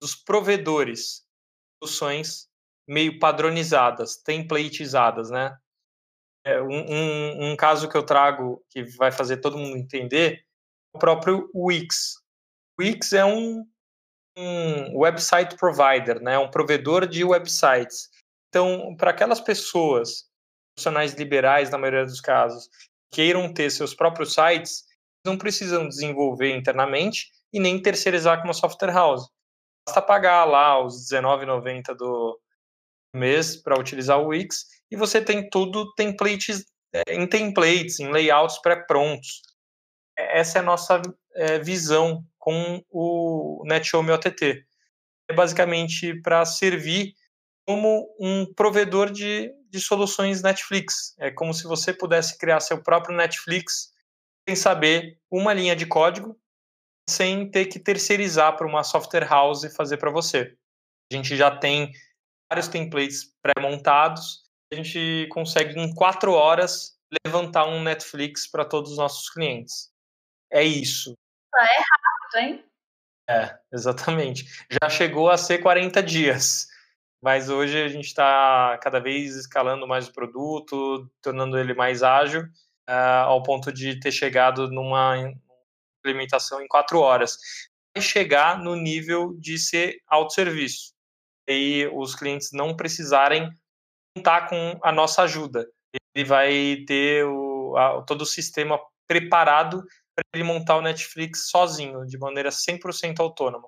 dos 0.01 0.15
provedores, 0.15 1.25
soluções 1.81 2.49
meio 2.87 3.19
padronizadas, 3.19 4.17
templatizadas, 4.17 5.29
né? 5.29 5.57
É, 6.45 6.61
um, 6.61 6.67
um, 6.67 7.51
um, 7.51 7.55
caso 7.55 7.89
que 7.89 7.97
eu 7.97 8.05
trago 8.05 8.63
que 8.69 8.83
vai 8.83 9.11
fazer 9.11 9.37
todo 9.37 9.57
mundo 9.57 9.77
entender 9.77 10.45
é 10.93 10.97
o 10.97 10.99
próprio 10.99 11.49
Wix. 11.55 12.21
Wix 12.79 13.13
é 13.13 13.23
um, 13.23 13.65
um 14.37 14.97
website 14.97 15.55
provider, 15.57 16.21
né? 16.21 16.37
Um 16.37 16.49
provedor 16.49 17.07
de 17.07 17.23
websites. 17.23 18.09
Então, 18.49 18.95
para 18.97 19.11
aquelas 19.11 19.39
pessoas, 19.39 20.25
profissionais 20.75 21.13
liberais 21.13 21.69
na 21.69 21.77
maioria 21.77 22.05
dos 22.05 22.21
casos, 22.21 22.69
queiram 23.11 23.53
ter 23.53 23.69
seus 23.69 23.93
próprios 23.93 24.33
sites, 24.33 24.83
não 25.25 25.37
precisam 25.37 25.87
desenvolver 25.87 26.55
internamente 26.55 27.31
e 27.53 27.59
nem 27.59 27.81
terceirizar 27.81 28.37
com 28.37 28.47
uma 28.47 28.53
software 28.53 28.91
house. 28.91 29.27
Basta 29.87 30.01
pagar 30.01 30.45
lá 30.45 30.83
os 30.83 31.11
R$19,90 31.11 31.95
do 31.95 32.39
mês 33.15 33.55
para 33.55 33.79
utilizar 33.79 34.19
o 34.19 34.27
Wix 34.27 34.65
e 34.91 34.97
você 34.97 35.21
tem 35.21 35.49
tudo 35.49 35.93
templates, 35.95 36.65
é, 36.93 37.13
em 37.13 37.27
templates, 37.27 37.99
em 37.99 38.11
layouts 38.11 38.59
pré-prontos. 38.61 39.41
Essa 40.17 40.59
é 40.59 40.61
a 40.61 40.65
nossa 40.65 41.01
é, 41.35 41.59
visão 41.59 42.23
com 42.45 42.79
o 42.91 43.63
NetHome 43.65 44.11
OTT. 44.11 44.63
É 45.27 45.33
basicamente 45.33 46.13
para 46.21 46.45
servir 46.45 47.15
como 47.67 48.07
um 48.19 48.45
provedor 48.53 49.09
de, 49.09 49.51
de 49.67 49.79
soluções 49.79 50.43
Netflix. 50.43 51.15
É 51.17 51.31
como 51.31 51.55
se 51.55 51.63
você 51.63 51.91
pudesse 51.91 52.37
criar 52.37 52.59
seu 52.59 52.83
próprio 52.83 53.17
Netflix 53.17 53.91
sem 54.47 54.55
saber 54.55 55.19
uma 55.31 55.53
linha 55.53 55.75
de 55.75 55.87
código, 55.87 56.39
sem 57.09 57.49
ter 57.49 57.65
que 57.65 57.79
terceirizar 57.79 58.55
para 58.55 58.67
uma 58.67 58.83
software 58.83 59.27
house 59.27 59.63
e 59.63 59.75
fazer 59.75 59.97
para 59.97 60.11
você. 60.11 60.55
A 61.11 61.15
gente 61.15 61.35
já 61.35 61.49
tem 61.49 61.91
vários 62.47 62.67
templates 62.67 63.33
pré-montados, 63.41 64.43
a 64.71 64.75
gente 64.75 65.27
consegue 65.31 65.79
em 65.79 65.95
quatro 65.95 66.33
horas 66.33 66.95
levantar 67.25 67.65
um 67.65 67.81
Netflix 67.81 68.45
para 68.45 68.63
todos 68.63 68.91
os 68.91 68.97
nossos 68.99 69.31
clientes. 69.31 69.89
É 70.51 70.63
isso. 70.63 71.15
É 71.57 71.63
rápido, 71.63 72.14
hein? 72.35 72.63
É, 73.29 73.57
exatamente. 73.73 74.45
Já 74.69 74.89
chegou 74.89 75.29
a 75.29 75.37
ser 75.37 75.59
40 75.59 76.01
dias 76.03 76.67
mas 77.25 77.49
hoje 77.49 77.81
a 77.81 77.87
gente 77.87 78.05
está 78.05 78.77
cada 78.83 78.99
vez 78.99 79.35
escalando 79.35 79.87
mais 79.87 80.07
o 80.07 80.13
produto, 80.13 81.09
tornando 81.23 81.57
ele 81.57 81.73
mais 81.73 82.03
ágil, 82.03 82.43
uh, 82.87 83.25
ao 83.25 83.41
ponto 83.41 83.73
de 83.73 83.99
ter 83.99 84.11
chegado 84.11 84.69
numa 84.69 85.33
implementação 85.97 86.61
em 86.61 86.67
quatro 86.67 86.99
horas. 86.99 87.35
E 87.97 88.01
chegar 88.01 88.59
no 88.59 88.75
nível 88.75 89.35
de 89.39 89.57
ser 89.57 90.03
autosserviço. 90.05 90.93
E 91.49 91.89
os 91.95 92.13
clientes 92.13 92.51
não 92.53 92.75
precisarem 92.75 93.49
contar 94.15 94.47
com 94.47 94.79
a 94.83 94.91
nossa 94.91 95.23
ajuda. 95.23 95.67
Ele 96.13 96.25
vai 96.25 96.83
ter 96.85 97.25
o, 97.25 97.75
a, 97.75 98.03
todo 98.03 98.21
o 98.21 98.25
sistema 98.25 98.79
preparado 99.07 99.83
para 100.15 100.23
ele 100.33 100.43
montar 100.43 100.77
o 100.77 100.81
Netflix 100.81 101.49
sozinho, 101.49 102.05
de 102.05 102.17
maneira 102.17 102.49
100% 102.49 103.19
autônoma. 103.19 103.67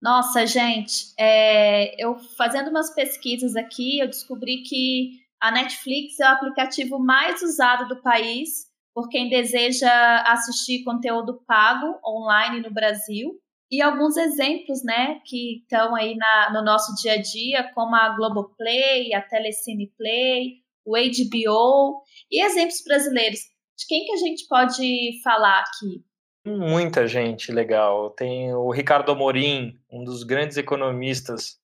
Nossa, 0.00 0.46
gente, 0.46 1.12
é, 1.18 2.00
eu 2.02 2.16
fazendo 2.36 2.70
umas 2.70 2.94
pesquisas 2.94 3.56
aqui, 3.56 3.98
eu 3.98 4.06
descobri 4.06 4.62
que 4.62 5.20
a 5.40 5.50
Netflix 5.50 6.20
é 6.20 6.24
o 6.24 6.34
aplicativo 6.34 6.98
mais 6.98 7.42
usado 7.42 7.88
do 7.88 8.00
país 8.00 8.68
por 8.94 9.08
quem 9.08 9.28
deseja 9.28 10.22
assistir 10.22 10.84
conteúdo 10.84 11.42
pago 11.46 11.98
online 12.04 12.60
no 12.60 12.72
Brasil. 12.72 13.32
E 13.70 13.82
alguns 13.82 14.16
exemplos, 14.16 14.82
né, 14.82 15.20
que 15.24 15.58
estão 15.58 15.94
aí 15.94 16.16
na, 16.16 16.52
no 16.52 16.64
nosso 16.64 16.94
dia 17.02 17.12
a 17.12 17.22
dia, 17.22 17.70
como 17.74 17.94
a 17.94 18.08
Globoplay, 18.16 19.12
a 19.14 19.20
Telecine 19.20 19.92
Play, 19.96 20.62
o 20.86 20.94
HBO, 20.96 22.02
e 22.30 22.42
exemplos 22.42 22.82
brasileiros. 22.82 23.40
De 23.78 23.86
quem 23.86 24.06
que 24.06 24.12
a 24.12 24.16
gente 24.16 24.46
pode 24.48 25.20
falar 25.22 25.60
aqui? 25.60 26.04
Muita 26.44 27.06
gente 27.06 27.52
legal. 27.52 28.10
Tem 28.10 28.52
o 28.52 28.70
Ricardo 28.70 29.12
Amorim, 29.12 29.78
um 29.88 30.02
dos 30.02 30.24
grandes 30.24 30.56
economistas 30.56 31.60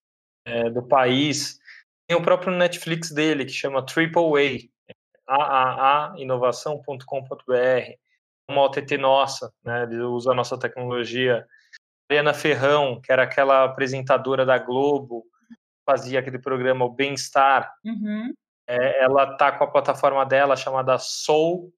é, 0.47 0.71
do 0.71 0.83
país. 0.83 1.59
Tem 2.07 2.17
o 2.17 2.23
próprio 2.23 2.55
Netflix 2.55 3.11
dele, 3.11 3.45
que 3.45 3.53
chama 3.53 3.85
Triple 3.85 4.71
A, 5.27 6.15
inovação.com.br. 6.17 7.05
Uma 8.49 8.63
OTT 8.63 8.99
nossa, 8.99 9.53
né? 9.65 9.83
ele 9.85 10.03
usa 10.03 10.31
a 10.31 10.35
nossa 10.35 10.59
tecnologia. 10.59 11.45
Mariana 12.09 12.35
Ferrão, 12.35 13.01
que 13.01 13.11
era 13.11 13.23
aquela 13.23 13.65
apresentadora 13.65 14.45
da 14.45 14.59
Globo, 14.59 15.25
fazia 15.85 16.21
aquele 16.21 16.39
programa 16.39 16.85
O 16.85 16.91
Bem-Estar. 16.91 17.73
Uhum. 17.85 18.33
É, 18.67 19.05
ela 19.05 19.33
está 19.33 19.53
com 19.53 19.65
a 19.65 19.71
plataforma 19.71 20.25
dela 20.25 20.57
chamada 20.57 20.99
soulme.com.br 20.99 21.75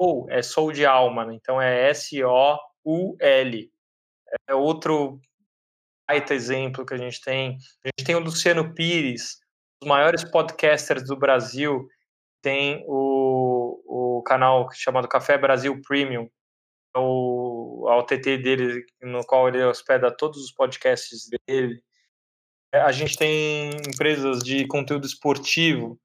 Soul 0.00 0.26
é 0.30 0.42
Soul 0.42 0.72
de 0.72 0.84
alma, 0.84 1.24
né? 1.24 1.34
então 1.34 1.60
é 1.60 1.90
S-O-U-L. 1.90 3.72
É 4.48 4.54
outro 4.54 5.20
baita 6.06 6.34
exemplo 6.34 6.84
que 6.84 6.94
a 6.94 6.98
gente 6.98 7.20
tem. 7.20 7.56
A 7.84 7.88
gente 7.88 8.06
tem 8.06 8.14
o 8.14 8.20
Luciano 8.20 8.74
Pires, 8.74 9.38
os 9.82 9.88
maiores 9.88 10.22
podcasters 10.24 11.04
do 11.04 11.16
Brasil, 11.16 11.88
tem 12.42 12.84
o, 12.86 14.18
o 14.18 14.22
canal 14.22 14.70
chamado 14.72 15.08
Café 15.08 15.38
Brasil 15.38 15.80
Premium, 15.82 16.28
é 16.94 16.98
o, 16.98 17.86
a 17.88 17.96
OTT 17.98 18.38
dele, 18.38 18.84
no 19.02 19.24
qual 19.24 19.48
ele 19.48 19.62
hospeda 19.64 20.10
todos 20.10 20.42
os 20.42 20.52
podcasts 20.52 21.28
dele. 21.46 21.82
É, 22.76 22.80
a 22.80 22.92
gente 22.92 23.16
tem 23.16 23.70
empresas 23.88 24.42
de 24.42 24.66
conteúdo 24.66 25.06
esportivo, 25.06 25.98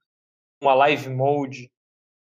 uma 0.62 0.74
Live 0.74 1.10
Mode, 1.10 1.70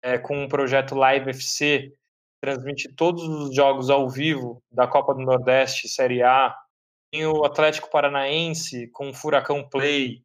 é, 0.02 0.18
com 0.18 0.44
um 0.44 0.48
projeto 0.48 0.94
Live 0.94 1.30
FC, 1.30 1.90
transmite 2.38 2.92
todos 2.94 3.22
os 3.22 3.54
jogos 3.54 3.88
ao 3.88 4.10
vivo 4.10 4.62
da 4.70 4.86
Copa 4.86 5.14
do 5.14 5.22
Nordeste, 5.22 5.88
Série 5.88 6.22
A. 6.22 6.54
Tem 7.10 7.24
o 7.24 7.46
Atlético 7.46 7.90
Paranaense 7.90 8.88
com 8.88 9.08
o 9.08 9.14
Furacão 9.14 9.66
Play. 9.66 10.22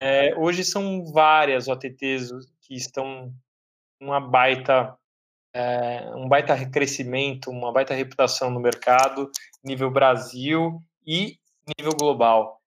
É, 0.00 0.34
hoje 0.34 0.64
são 0.64 1.04
várias 1.12 1.68
OTTs 1.68 2.30
que 2.62 2.74
estão 2.74 3.30
uma 4.00 4.18
baita 4.18 4.96
é, 5.54 6.10
um 6.16 6.26
baita 6.26 6.56
crescimento, 6.70 7.50
uma 7.50 7.70
baita 7.70 7.92
reputação 7.92 8.50
no 8.50 8.58
mercado, 8.58 9.30
nível 9.62 9.90
Brasil 9.90 10.82
e 11.06 11.38
nível 11.78 11.92
global. 11.92 12.61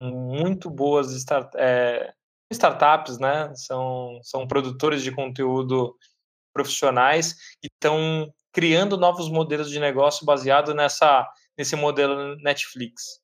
Muito 0.00 0.70
boas 0.70 1.12
start, 1.12 1.54
é, 1.56 2.12
startups, 2.50 3.18
né? 3.18 3.52
São, 3.54 4.18
são 4.22 4.46
produtores 4.46 5.02
de 5.02 5.12
conteúdo 5.12 5.96
profissionais 6.52 7.34
que 7.60 7.68
estão 7.68 8.32
criando 8.52 8.96
novos 8.96 9.28
modelos 9.28 9.68
de 9.68 9.80
negócio 9.80 10.24
baseado 10.24 10.72
nessa, 10.72 11.28
nesse 11.58 11.74
modelo 11.74 12.36
Netflix. 12.36 13.20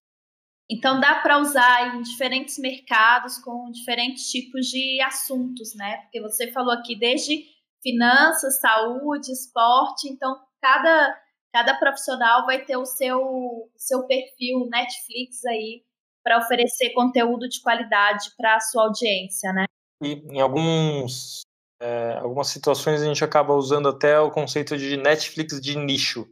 Então 0.68 1.00
dá 1.00 1.16
para 1.16 1.38
usar 1.38 1.96
em 1.96 2.02
diferentes 2.02 2.58
mercados 2.58 3.38
com 3.38 3.70
diferentes 3.70 4.30
tipos 4.30 4.66
de 4.66 5.00
assuntos, 5.02 5.74
né? 5.74 5.98
Porque 6.02 6.20
você 6.20 6.50
falou 6.52 6.72
aqui 6.72 6.96
desde 6.96 7.44
finanças, 7.82 8.60
saúde, 8.60 9.32
esporte, 9.32 10.08
então 10.08 10.36
cada 10.60 11.20
cada 11.52 11.76
profissional 11.80 12.46
vai 12.46 12.64
ter 12.64 12.76
o 12.76 12.86
seu 12.86 13.68
seu 13.76 14.06
perfil 14.06 14.68
Netflix 14.70 15.44
aí 15.46 15.82
para 16.22 16.38
oferecer 16.38 16.90
conteúdo 16.90 17.48
de 17.48 17.60
qualidade 17.60 18.30
para 18.36 18.56
a 18.56 18.60
sua 18.60 18.84
audiência, 18.84 19.52
né? 19.52 19.64
E 20.02 20.12
em 20.32 20.40
alguns 20.40 21.42
é, 21.80 22.18
algumas 22.18 22.48
situações 22.48 23.00
a 23.00 23.06
gente 23.06 23.24
acaba 23.24 23.54
usando 23.54 23.88
até 23.88 24.20
o 24.20 24.30
conceito 24.30 24.76
de 24.76 24.96
Netflix 24.98 25.60
de 25.60 25.76
nicho. 25.76 26.22
O 26.22 26.28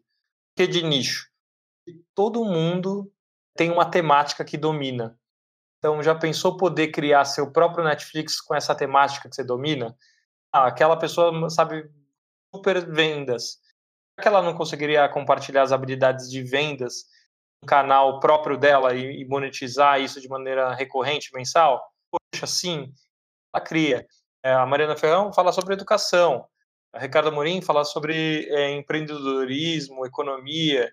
que 0.56 0.66
de 0.66 0.82
nicho? 0.82 1.26
Todo 2.14 2.44
mundo 2.44 3.10
tem 3.56 3.70
uma 3.70 3.90
temática 3.90 4.44
que 4.44 4.58
domina. 4.58 5.18
Então, 5.78 6.02
já 6.02 6.14
pensou 6.14 6.56
poder 6.56 6.88
criar 6.88 7.24
seu 7.24 7.50
próprio 7.50 7.84
Netflix 7.84 8.40
com 8.40 8.54
essa 8.54 8.74
temática 8.74 9.28
que 9.28 9.34
você 9.34 9.44
domina? 9.44 9.96
Ah, 10.52 10.66
aquela 10.66 10.96
pessoa 10.96 11.48
sabe 11.48 11.88
super 12.54 12.84
vendas. 12.84 13.58
Será 14.14 14.22
que 14.22 14.28
ela 14.28 14.42
não 14.42 14.54
conseguiria 14.54 15.08
compartilhar 15.08 15.62
as 15.62 15.72
habilidades 15.72 16.28
de 16.30 16.42
vendas 16.42 17.04
canal 17.66 18.20
próprio 18.20 18.56
dela 18.56 18.94
e, 18.94 19.24
monetizar 19.24 20.00
isso 20.00 20.20
de 20.20 20.28
maneira 20.28 20.74
recorrente, 20.74 21.30
mensal? 21.34 21.82
Poxa, 22.10 22.46
sim, 22.46 22.92
ela 23.52 23.64
cria. 23.64 24.06
É, 24.42 24.52
a 24.52 24.66
Mariana 24.66 24.96
Ferrão 24.96 25.32
fala 25.32 25.52
sobre 25.52 25.74
educação. 25.74 26.46
A 26.92 26.98
Ricardo 26.98 27.32
Morim 27.32 27.60
fala 27.60 27.84
sobre 27.84 28.48
é, 28.50 28.70
empreendedorismo, 28.70 30.06
economia, 30.06 30.90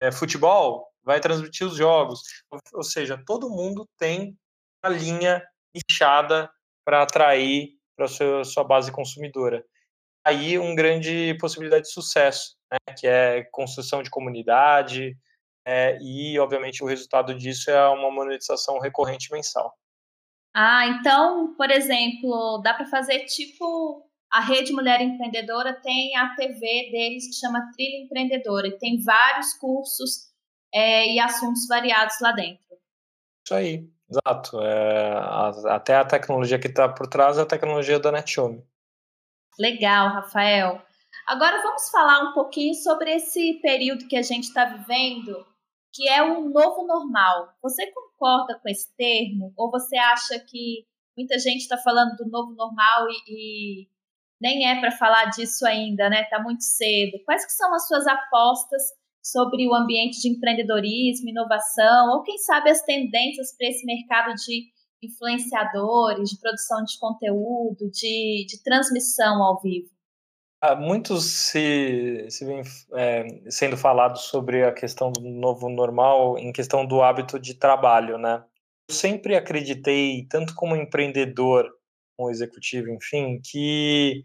é, 0.00 0.10
futebol, 0.10 0.86
vai 1.04 1.20
transmitir 1.20 1.66
os 1.66 1.76
jogos. 1.76 2.22
Ou 2.72 2.82
seja, 2.82 3.22
todo 3.26 3.50
mundo 3.50 3.88
tem 3.98 4.36
uma 4.84 4.92
linha 4.92 5.42
nichada 5.74 6.50
para 6.84 7.02
atrair 7.02 7.78
para 7.96 8.06
a 8.06 8.44
sua 8.44 8.64
base 8.64 8.92
consumidora. 8.92 9.64
Aí, 10.24 10.58
uma 10.58 10.74
grande 10.74 11.36
possibilidade 11.40 11.84
de 11.84 11.92
sucesso, 11.92 12.56
né, 12.70 12.94
que 12.96 13.06
é 13.06 13.44
construção 13.50 14.02
de 14.02 14.10
comunidade, 14.10 15.16
é, 15.70 15.98
e, 16.00 16.38
obviamente, 16.38 16.82
o 16.82 16.86
resultado 16.86 17.34
disso 17.34 17.70
é 17.70 17.88
uma 17.90 18.10
monetização 18.10 18.78
recorrente 18.78 19.30
mensal. 19.30 19.76
Ah, 20.54 20.86
então, 20.86 21.54
por 21.56 21.70
exemplo, 21.70 22.62
dá 22.64 22.72
para 22.72 22.86
fazer 22.86 23.26
tipo 23.26 24.02
a 24.30 24.40
Rede 24.40 24.72
Mulher 24.72 25.02
Empreendedora 25.02 25.74
tem 25.74 26.16
a 26.16 26.34
TV 26.34 26.88
deles 26.90 27.26
que 27.26 27.34
chama 27.34 27.70
Trilha 27.74 28.04
Empreendedora 28.04 28.66
e 28.66 28.78
tem 28.78 28.98
vários 29.02 29.52
cursos 29.54 30.32
é, 30.72 31.12
e 31.12 31.20
assuntos 31.20 31.66
variados 31.68 32.18
lá 32.22 32.32
dentro. 32.32 32.64
Isso 33.44 33.54
aí, 33.54 33.86
exato. 34.10 34.60
É, 34.62 35.12
a, 35.18 35.74
até 35.74 35.96
a 35.96 36.04
tecnologia 36.04 36.58
que 36.58 36.68
está 36.68 36.88
por 36.88 37.06
trás 37.08 37.36
é 37.36 37.42
a 37.42 37.46
tecnologia 37.46 38.00
da 38.00 38.10
Netiome. 38.10 38.64
Legal, 39.58 40.14
Rafael. 40.14 40.80
Agora 41.26 41.60
vamos 41.62 41.90
falar 41.90 42.30
um 42.30 42.32
pouquinho 42.32 42.74
sobre 42.74 43.14
esse 43.14 43.60
período 43.60 44.08
que 44.08 44.16
a 44.16 44.22
gente 44.22 44.44
está 44.44 44.64
vivendo, 44.64 45.46
que 45.92 46.08
é 46.08 46.22
o 46.22 46.48
novo 46.50 46.86
normal. 46.86 47.48
Você 47.62 47.90
concorda 47.90 48.58
com 48.60 48.68
esse 48.68 48.94
termo? 48.96 49.52
Ou 49.56 49.70
você 49.70 49.96
acha 49.96 50.38
que 50.38 50.86
muita 51.16 51.38
gente 51.38 51.62
está 51.62 51.76
falando 51.76 52.16
do 52.16 52.28
novo 52.28 52.54
normal 52.54 53.06
e, 53.08 53.82
e 53.82 53.88
nem 54.40 54.68
é 54.68 54.80
para 54.80 54.92
falar 54.92 55.26
disso 55.26 55.66
ainda, 55.66 56.08
né? 56.08 56.22
Está 56.22 56.42
muito 56.42 56.62
cedo. 56.62 57.18
Quais 57.24 57.44
que 57.44 57.52
são 57.52 57.74
as 57.74 57.86
suas 57.86 58.06
apostas 58.06 58.82
sobre 59.22 59.68
o 59.68 59.74
ambiente 59.74 60.20
de 60.20 60.28
empreendedorismo, 60.28 61.28
inovação, 61.28 62.10
ou 62.12 62.22
quem 62.22 62.38
sabe 62.38 62.70
as 62.70 62.82
tendências 62.82 63.54
para 63.56 63.68
esse 63.68 63.84
mercado 63.84 64.34
de 64.34 64.66
influenciadores, 65.02 66.30
de 66.30 66.40
produção 66.40 66.84
de 66.84 66.98
conteúdo, 66.98 67.90
de, 67.90 68.46
de 68.48 68.62
transmissão 68.62 69.42
ao 69.42 69.60
vivo? 69.60 69.97
Ah, 70.60 70.74
muitos 70.74 71.24
se, 71.24 72.26
se 72.30 72.44
vem 72.44 72.62
é, 72.94 73.26
sendo 73.48 73.76
falado 73.76 74.18
sobre 74.18 74.64
a 74.64 74.72
questão 74.72 75.12
do 75.12 75.20
novo 75.20 75.68
normal 75.68 76.36
em 76.36 76.52
questão 76.52 76.84
do 76.84 77.00
hábito 77.00 77.38
de 77.38 77.54
trabalho, 77.54 78.18
né? 78.18 78.44
Eu 78.88 78.94
sempre 78.94 79.36
acreditei, 79.36 80.26
tanto 80.28 80.54
como 80.56 80.74
empreendedor, 80.74 81.70
como 82.16 82.30
executivo, 82.30 82.90
enfim, 82.90 83.40
que 83.40 84.24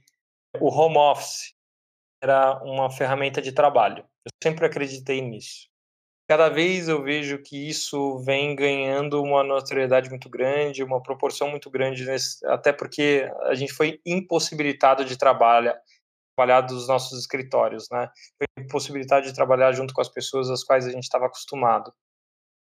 o 0.59 0.69
home 0.69 0.97
office 0.97 1.53
era 2.21 2.63
uma 2.63 2.89
ferramenta 2.89 3.41
de 3.41 3.51
trabalho. 3.51 4.03
Eu 4.25 4.31
sempre 4.43 4.65
acreditei 4.65 5.21
nisso. 5.21 5.67
Cada 6.27 6.49
vez 6.49 6.87
eu 6.87 7.03
vejo 7.03 7.39
que 7.43 7.69
isso 7.69 8.17
vem 8.19 8.55
ganhando 8.55 9.21
uma 9.21 9.43
notoriedade 9.43 10.09
muito 10.09 10.29
grande, 10.29 10.83
uma 10.83 11.03
proporção 11.03 11.49
muito 11.49 11.69
grande, 11.69 12.05
nesse, 12.05 12.45
até 12.47 12.73
porque 12.73 13.29
a 13.43 13.53
gente 13.53 13.73
foi 13.73 13.99
impossibilitado 14.05 15.05
de 15.05 15.17
trabalhar, 15.17 15.77
trabalhar 16.35 16.61
dos 16.61 16.87
nossos 16.87 17.19
escritórios, 17.19 17.87
né? 17.91 18.09
Foi 18.37 18.63
impossibilitado 18.63 19.25
de 19.25 19.33
trabalhar 19.33 19.71
junto 19.71 19.93
com 19.93 20.01
as 20.01 20.09
pessoas 20.09 20.49
às 20.49 20.63
quais 20.63 20.85
a 20.85 20.91
gente 20.91 21.03
estava 21.03 21.25
acostumado. 21.25 21.93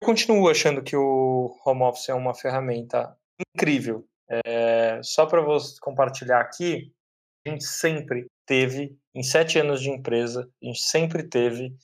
Eu 0.01 0.07
continuo 0.07 0.49
achando 0.49 0.83
que 0.83 0.95
o 0.95 1.55
home 1.65 1.83
office 1.83 2.09
é 2.09 2.13
uma 2.13 2.33
ferramenta 2.33 3.15
incrível. 3.55 4.05
É, 4.29 5.01
só 5.03 5.25
para 5.25 5.41
compartilhar 5.81 6.41
aqui, 6.41 6.91
a 7.45 7.49
gente 7.49 7.63
sempre 7.63 8.27
teve, 8.45 8.97
em 9.15 9.23
sete 9.23 9.59
anos 9.59 9.81
de 9.81 9.89
empresa, 9.89 10.49
a 10.61 10.65
gente 10.65 10.79
sempre 10.79 11.27
teve 11.27 11.75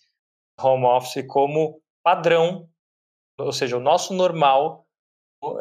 home 0.59 0.85
office 0.85 1.25
como 1.27 1.81
padrão, 2.03 2.69
ou 3.39 3.51
seja, 3.51 3.77
o 3.77 3.81
nosso 3.81 4.13
normal 4.13 4.85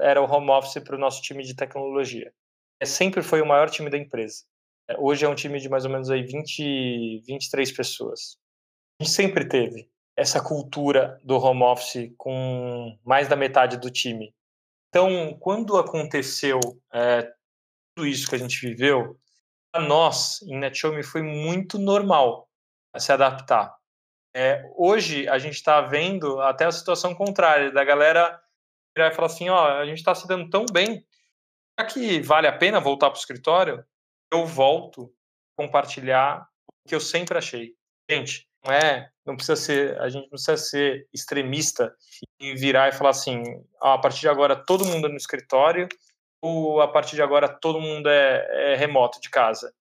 era 0.00 0.20
o 0.20 0.30
home 0.30 0.50
office 0.50 0.82
para 0.82 0.96
o 0.96 0.98
nosso 0.98 1.22
time 1.22 1.44
de 1.44 1.54
tecnologia. 1.54 2.32
É, 2.80 2.86
sempre 2.86 3.22
foi 3.22 3.40
o 3.40 3.46
maior 3.46 3.70
time 3.70 3.90
da 3.90 3.98
empresa. 3.98 4.44
É, 4.88 4.96
hoje 4.98 5.24
é 5.24 5.28
um 5.28 5.34
time 5.34 5.60
de 5.60 5.68
mais 5.68 5.84
ou 5.84 5.90
menos 5.90 6.10
aí 6.10 6.22
20, 6.22 7.22
23 7.26 7.72
pessoas. 7.72 8.38
A 9.00 9.04
gente 9.04 9.14
sempre 9.14 9.46
teve 9.46 9.88
essa 10.16 10.42
cultura 10.42 11.20
do 11.22 11.36
home 11.36 11.62
office 11.62 12.12
com 12.16 12.98
mais 13.04 13.28
da 13.28 13.36
metade 13.36 13.76
do 13.76 13.90
time. 13.90 14.34
Então, 14.88 15.36
quando 15.38 15.76
aconteceu 15.76 16.58
é, 16.92 17.30
tudo 17.94 18.06
isso 18.06 18.28
que 18.28 18.34
a 18.34 18.38
gente 18.38 18.58
viveu, 18.60 19.18
para 19.70 19.86
nós, 19.86 20.42
em 20.42 20.58
NetShowMe, 20.58 21.02
foi 21.02 21.22
muito 21.22 21.78
normal 21.78 22.48
se 22.96 23.12
adaptar. 23.12 23.76
É, 24.34 24.62
hoje, 24.76 25.28
a 25.28 25.38
gente 25.38 25.54
está 25.54 25.80
vendo 25.82 26.40
até 26.40 26.64
a 26.64 26.72
situação 26.72 27.14
contrária, 27.14 27.70
da 27.70 27.84
galera 27.84 28.40
virar 28.96 29.12
e 29.12 29.14
falar 29.14 29.26
assim, 29.26 29.48
ó, 29.48 29.78
a 29.78 29.86
gente 29.86 29.98
está 29.98 30.14
se 30.14 30.26
dando 30.26 30.50
tão 30.50 30.64
bem, 30.72 31.06
será 31.78 31.88
que 31.88 32.20
vale 32.22 32.48
a 32.48 32.56
pena 32.56 32.80
voltar 32.80 33.10
para 33.10 33.16
o 33.16 33.20
escritório? 33.20 33.84
Eu 34.32 34.46
volto 34.46 35.12
a 35.56 35.62
compartilhar 35.62 36.48
o 36.66 36.88
que 36.88 36.94
eu 36.94 37.00
sempre 37.00 37.38
achei. 37.38 37.74
Gente, 38.10 38.48
não 38.64 38.72
é, 38.72 39.10
não 39.24 39.36
precisa 39.36 39.56
ser, 39.56 40.00
a 40.00 40.08
gente 40.08 40.22
não 40.22 40.30
precisa 40.30 40.56
ser 40.56 41.08
extremista 41.12 41.94
e 42.40 42.54
virar 42.54 42.88
e 42.88 42.92
falar 42.92 43.10
assim, 43.10 43.42
ó, 43.80 43.94
a 43.94 43.98
partir 43.98 44.20
de 44.20 44.28
agora 44.28 44.56
todo 44.56 44.84
mundo 44.84 45.06
é 45.06 45.10
no 45.10 45.16
escritório 45.16 45.88
ou 46.40 46.80
a 46.80 46.88
partir 46.88 47.16
de 47.16 47.22
agora 47.22 47.48
todo 47.48 47.80
mundo 47.80 48.08
é, 48.08 48.72
é 48.72 48.76
remoto 48.76 49.20
de 49.20 49.30
casa. 49.30 49.72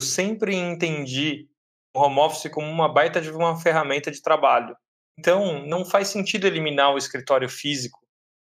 Eu 0.00 0.06
sempre 0.06 0.54
entendi 0.54 1.48
o 1.94 2.00
home 2.00 2.20
office 2.20 2.50
como 2.50 2.66
uma 2.68 2.92
baita 2.92 3.20
de 3.20 3.30
uma 3.30 3.60
ferramenta 3.60 4.10
de 4.10 4.22
trabalho. 4.22 4.76
Então, 5.18 5.66
não 5.66 5.84
faz 5.84 6.08
sentido 6.08 6.46
eliminar 6.46 6.92
o 6.92 6.98
escritório 6.98 7.48
físico 7.48 8.00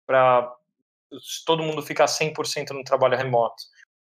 para 0.07 0.53
todo 1.47 1.63
mundo 1.63 1.83
ficar 1.83 2.07
100% 2.07 2.71
no 2.71 2.85
trabalho 2.85 3.17
remoto. 3.17 3.63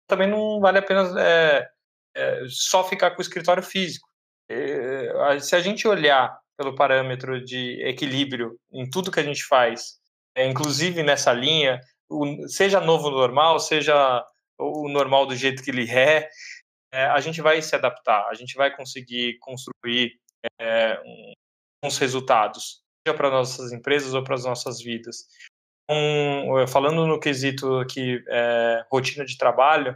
Também 0.08 0.28
não 0.28 0.60
vale 0.60 0.78
a 0.78 0.82
pena 0.82 1.14
é, 1.20 1.68
é, 2.16 2.42
só 2.48 2.84
ficar 2.88 3.12
com 3.12 3.20
o 3.20 3.22
escritório 3.22 3.64
físico. 3.64 4.08
Se 5.42 5.56
a 5.56 5.60
gente 5.60 5.88
olhar 5.88 6.38
pelo 6.58 6.76
parâmetro 6.76 7.44
de 7.44 7.82
equilíbrio 7.84 8.58
em 8.72 8.90
tudo 8.90 9.12
que 9.12 9.20
a 9.20 9.24
gente 9.24 9.44
faz, 9.44 10.00
é, 10.36 10.46
inclusive 10.46 11.04
nessa 11.04 11.34
linha, 11.34 11.80
o, 12.10 12.48
seja 12.48 12.80
novo 12.80 13.10
normal, 13.10 13.60
seja 13.60 14.24
o 14.58 14.88
normal 14.88 15.26
do 15.26 15.36
jeito 15.36 15.64
que 15.64 15.72
ele 15.72 15.90
é, 15.92 16.30
é 16.94 17.06
a 17.06 17.20
gente 17.20 17.42
vai 17.42 17.62
se 17.62 17.76
adaptar, 17.76 18.28
a 18.30 18.34
gente 18.34 18.56
vai 18.56 18.76
conseguir 18.76 19.38
construir 19.40 20.20
é, 20.60 21.02
uns 21.84 21.98
resultados, 21.98 22.82
seja 23.06 23.18
para 23.18 23.30
nossas 23.30 23.72
empresas 23.72 24.14
ou 24.14 24.24
para 24.24 24.36
as 24.36 24.46
nossas 24.46 24.82
vidas. 24.82 25.28
Um, 25.90 26.66
falando 26.68 27.06
no 27.06 27.20
quesito 27.20 27.80
aqui, 27.80 28.24
é, 28.28 28.86
rotina 28.92 29.26
de 29.26 29.38
trabalho, 29.38 29.96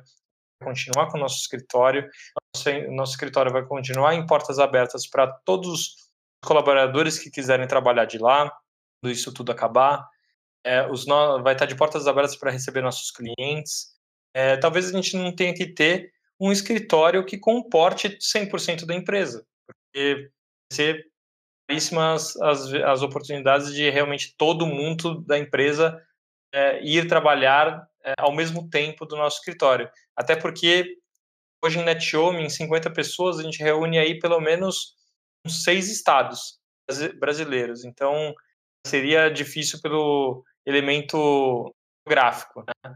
continuar 0.62 1.08
com 1.08 1.18
o 1.18 1.22
nosso 1.22 1.40
escritório, 1.40 2.08
nosso, 2.56 2.92
nosso 2.92 3.12
escritório 3.14 3.52
vai 3.52 3.66
continuar 3.66 4.14
em 4.14 4.26
portas 4.26 4.60
abertas 4.60 5.08
para 5.08 5.28
todos 5.46 5.68
os 5.70 5.96
colaboradores 6.46 7.18
que 7.18 7.32
quiserem 7.32 7.68
trabalhar 7.68 8.06
de 8.06 8.18
lá, 8.18 8.52
quando 9.02 9.12
isso 9.12 9.34
tudo 9.34 9.52
acabar 9.52 10.08
é, 10.64 10.86
os 10.90 11.06
no... 11.06 11.42
vai 11.42 11.54
estar 11.54 11.66
de 11.66 11.76
portas 11.76 12.08
abertas 12.08 12.36
para 12.36 12.52
receber 12.52 12.82
nossos 12.82 13.12
clientes. 13.12 13.96
É, 14.34 14.58
talvez 14.58 14.90
a 14.90 14.92
gente 14.92 15.16
não 15.18 15.36
tenha 15.36 15.54
que 15.54 15.68
ter 15.68 16.12
um 16.40 16.52
escritório 16.52 17.26
que 17.26 17.38
comporte 17.38 18.18
100% 18.18 18.86
da 18.86 18.94
empresa, 18.94 19.46
porque 19.68 20.30
ser 20.72 21.09
caríssimas 21.70 22.36
as, 22.38 22.74
as 22.74 23.02
oportunidades 23.04 23.72
de 23.72 23.88
realmente 23.92 24.34
todo 24.36 24.66
mundo 24.66 25.22
da 25.22 25.38
empresa 25.38 26.04
é, 26.52 26.84
ir 26.84 27.08
trabalhar 27.08 27.88
é, 28.04 28.16
ao 28.18 28.34
mesmo 28.34 28.68
tempo 28.68 29.06
do 29.06 29.16
nosso 29.16 29.38
escritório. 29.38 29.88
Até 30.16 30.36
porque 30.36 30.98
hoje 31.64 31.78
em 31.78 31.86
NetHome, 31.86 32.44
em 32.44 32.50
50 32.50 32.90
pessoas, 32.90 33.38
a 33.38 33.44
gente 33.44 33.62
reúne 33.62 34.00
aí 34.00 34.18
pelo 34.18 34.40
menos 34.40 34.96
uns 35.46 35.64
seis 35.64 35.90
estados 35.90 36.60
brasileiros. 37.20 37.86
Então, 37.86 38.34
seria 38.88 39.30
difícil 39.30 39.80
pelo 39.80 40.44
elemento 40.66 41.72
gráfico. 42.08 42.62
Né? 42.62 42.94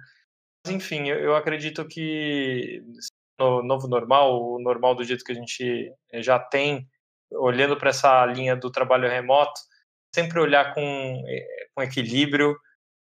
Mas, 0.66 0.74
enfim, 0.74 1.10
eu, 1.10 1.20
eu, 1.20 1.36
acredito 1.36 1.88
que 1.88 2.82
no 3.40 3.62
novo 3.62 3.88
normal, 3.88 4.42
o 4.42 4.60
normal 4.60 4.96
do 4.96 5.04
jeito 5.04 5.24
que 5.24 5.32
a 5.32 5.36
gente 5.36 5.94
eh, 6.12 6.24
já 6.24 6.40
tem, 6.40 6.88
olhando 7.36 7.78
para 7.78 7.90
essa 7.90 8.26
linha 8.26 8.56
do 8.56 8.72
trabalho 8.72 9.10
remoto, 9.10 9.60
sempre 10.14 10.40
olhar 10.40 10.74
com, 10.74 10.82
eh, 10.82 11.68
com 11.76 11.84
equilíbrio, 11.84 12.56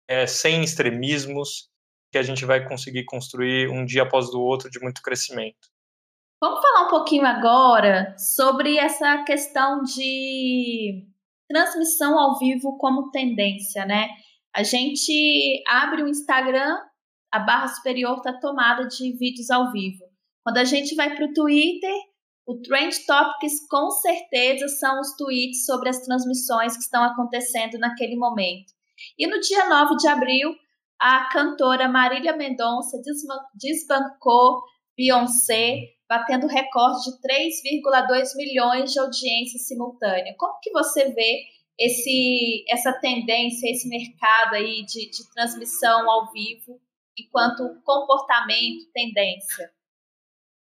é, 0.08 0.26
sem 0.26 0.62
extremismos, 0.62 1.70
que 2.10 2.18
a 2.18 2.22
gente 2.22 2.44
vai 2.44 2.66
conseguir 2.66 3.04
construir 3.04 3.68
um 3.70 3.84
dia 3.84 4.02
após 4.02 4.28
o 4.28 4.40
outro 4.40 4.70
de 4.70 4.78
muito 4.80 5.00
crescimento. 5.00 5.72
Vamos 6.40 6.60
falar 6.60 6.86
um 6.86 6.90
pouquinho 6.90 7.24
agora 7.24 8.14
sobre 8.18 8.76
essa 8.76 9.22
questão 9.24 9.82
de 9.82 11.06
transmissão 11.48 12.18
ao 12.18 12.38
vivo 12.38 12.76
como 12.76 13.10
tendência, 13.10 13.86
né? 13.86 14.08
A 14.54 14.62
gente 14.62 15.62
abre 15.66 16.02
o 16.02 16.08
Instagram, 16.08 16.78
a 17.32 17.38
barra 17.38 17.68
superior 17.68 18.16
está 18.18 18.38
tomada 18.38 18.86
de 18.86 19.16
vídeos 19.16 19.50
ao 19.50 19.72
vivo. 19.72 20.04
Quando 20.44 20.58
a 20.58 20.64
gente 20.64 20.94
vai 20.94 21.14
para 21.14 21.24
o 21.24 21.32
Twitter, 21.32 21.94
o 22.46 22.60
Trend 22.60 22.94
Topics 23.06 23.66
com 23.68 23.90
certeza 23.90 24.66
são 24.68 25.00
os 25.00 25.14
tweets 25.16 25.64
sobre 25.64 25.88
as 25.88 26.00
transmissões 26.00 26.76
que 26.76 26.82
estão 26.82 27.02
acontecendo 27.04 27.78
naquele 27.78 28.16
momento. 28.16 28.72
E 29.18 29.26
no 29.26 29.40
dia 29.40 29.68
9 29.68 29.96
de 29.96 30.08
abril, 30.08 30.54
a 31.00 31.28
cantora 31.30 31.88
Marília 31.88 32.36
Mendonça 32.36 33.00
desbancou 33.54 34.62
Beyoncé, 34.96 35.80
batendo 36.08 36.46
recorde 36.46 37.04
de 37.04 37.20
3,2 37.22 38.36
milhões 38.36 38.92
de 38.92 38.98
audiência 38.98 39.58
simultânea. 39.58 40.34
Como 40.36 40.58
que 40.60 40.70
você 40.70 41.10
vê 41.10 41.44
esse, 41.78 42.64
essa 42.68 42.92
tendência, 43.00 43.70
esse 43.70 43.88
mercado 43.88 44.54
aí 44.54 44.84
de, 44.84 45.10
de 45.10 45.30
transmissão 45.32 46.10
ao 46.10 46.30
vivo 46.30 46.80
enquanto 47.18 47.80
comportamento, 47.84 48.90
tendência? 48.92 49.70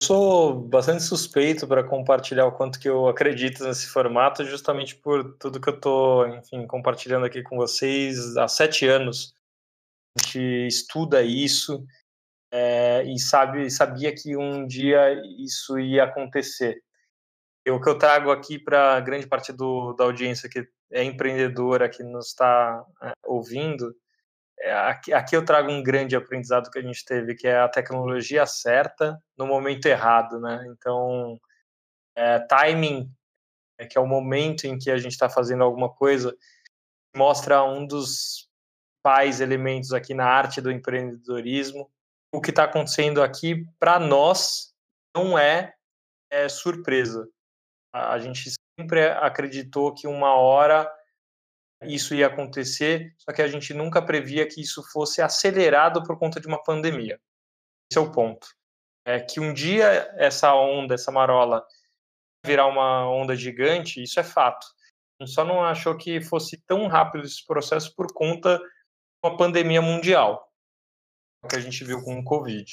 Sou 0.01 0.53
bastante 0.53 1.01
suspeito 1.01 1.67
para 1.67 1.83
compartilhar 1.83 2.45
o 2.45 2.51
quanto 2.51 2.79
que 2.79 2.87
eu 2.87 3.07
acredito 3.07 3.63
nesse 3.63 3.87
formato, 3.87 4.45
justamente 4.45 4.95
por 4.95 5.35
tudo 5.37 5.59
que 5.59 5.69
eu 5.69 5.75
estou, 5.75 6.27
enfim, 6.27 6.67
compartilhando 6.67 7.25
aqui 7.25 7.41
com 7.41 7.57
vocês 7.57 8.37
há 8.37 8.47
sete 8.47 8.85
anos. 8.85 9.33
A 10.15 10.23
gente 10.23 10.67
estuda 10.67 11.23
isso 11.23 11.83
é, 12.51 13.03
e 13.05 13.17
sabe, 13.19 13.69
sabia 13.71 14.13
que 14.13 14.37
um 14.37 14.67
dia 14.67 15.19
isso 15.39 15.79
ia 15.79 16.03
acontecer. 16.03 16.81
E 17.65 17.71
o 17.71 17.81
que 17.81 17.89
eu 17.89 17.97
trago 17.97 18.31
aqui 18.31 18.59
para 18.59 18.99
grande 18.99 19.27
parte 19.27 19.51
do, 19.51 19.93
da 19.93 20.03
audiência 20.05 20.47
que 20.47 20.67
é 20.91 21.03
empreendedora, 21.03 21.89
que 21.89 22.03
nos 22.03 22.27
está 22.27 22.85
é, 23.01 23.13
ouvindo, 23.25 23.89
é, 23.89 24.06
aqui, 24.65 25.13
aqui, 25.13 25.35
eu 25.35 25.45
trago 25.45 25.71
um 25.71 25.83
grande 25.83 26.15
aprendizado 26.15 26.71
que 26.71 26.79
a 26.79 26.81
gente 26.81 27.05
teve, 27.05 27.35
que 27.35 27.47
é 27.47 27.59
a 27.59 27.69
tecnologia 27.69 28.45
certa 28.45 29.21
no 29.37 29.45
momento 29.45 29.85
errado, 29.85 30.39
né? 30.39 30.65
Então, 30.71 31.39
é, 32.15 32.39
timing, 32.39 33.11
é, 33.77 33.85
que 33.85 33.97
é 33.97 34.01
o 34.01 34.07
momento 34.07 34.65
em 34.65 34.77
que 34.77 34.89
a 34.89 34.97
gente 34.97 35.11
está 35.11 35.29
fazendo 35.29 35.63
alguma 35.63 35.93
coisa, 35.93 36.35
mostra 37.15 37.63
um 37.63 37.85
dos 37.85 38.49
pais 39.03 39.39
elementos 39.39 39.93
aqui 39.93 40.13
na 40.13 40.25
arte 40.25 40.59
do 40.59 40.71
empreendedorismo. 40.71 41.89
O 42.33 42.41
que 42.41 42.49
está 42.49 42.63
acontecendo 42.63 43.21
aqui, 43.21 43.65
para 43.79 43.99
nós, 43.99 44.73
não 45.15 45.37
é, 45.37 45.75
é 46.31 46.49
surpresa. 46.49 47.29
A, 47.93 48.13
a 48.13 48.19
gente 48.19 48.51
sempre 48.79 49.07
acreditou 49.07 49.93
que 49.93 50.07
uma 50.07 50.33
hora 50.33 50.91
isso 51.83 52.15
ia 52.15 52.27
acontecer, 52.27 53.13
só 53.17 53.31
que 53.31 53.41
a 53.41 53.47
gente 53.47 53.73
nunca 53.73 54.01
previa 54.01 54.47
que 54.47 54.61
isso 54.61 54.83
fosse 54.91 55.21
acelerado 55.21 56.03
por 56.03 56.17
conta 56.17 56.39
de 56.39 56.47
uma 56.47 56.61
pandemia. 56.61 57.19
Esse 57.89 57.99
é 57.99 58.01
o 58.01 58.11
ponto. 58.11 58.47
É 59.05 59.19
que 59.19 59.39
um 59.39 59.53
dia 59.53 59.85
essa 60.17 60.53
onda, 60.53 60.95
essa 60.95 61.11
marola, 61.11 61.65
virar 62.45 62.65
uma 62.67 63.09
onda 63.09 63.35
gigante, 63.35 64.01
isso 64.01 64.19
é 64.19 64.23
fato. 64.23 64.65
A 65.19 65.23
gente 65.23 65.33
só 65.33 65.45
não 65.45 65.63
achou 65.63 65.95
que 65.97 66.21
fosse 66.21 66.57
tão 66.65 66.87
rápido 66.87 67.25
esse 67.25 67.45
processo 67.45 67.93
por 67.95 68.07
conta 68.13 68.57
de 68.57 68.65
uma 69.23 69.37
pandemia 69.37 69.81
mundial, 69.81 70.51
que 71.49 71.55
a 71.55 71.59
gente 71.59 71.83
viu 71.83 72.03
com 72.03 72.19
o 72.19 72.23
Covid. 72.23 72.71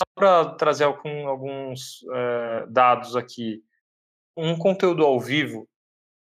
Só 0.00 0.04
para 0.14 0.54
trazer 0.56 0.84
alguns 0.84 2.04
é, 2.12 2.66
dados 2.66 3.16
aqui, 3.16 3.62
um 4.36 4.58
conteúdo 4.58 5.04
ao 5.04 5.20
vivo 5.20 5.68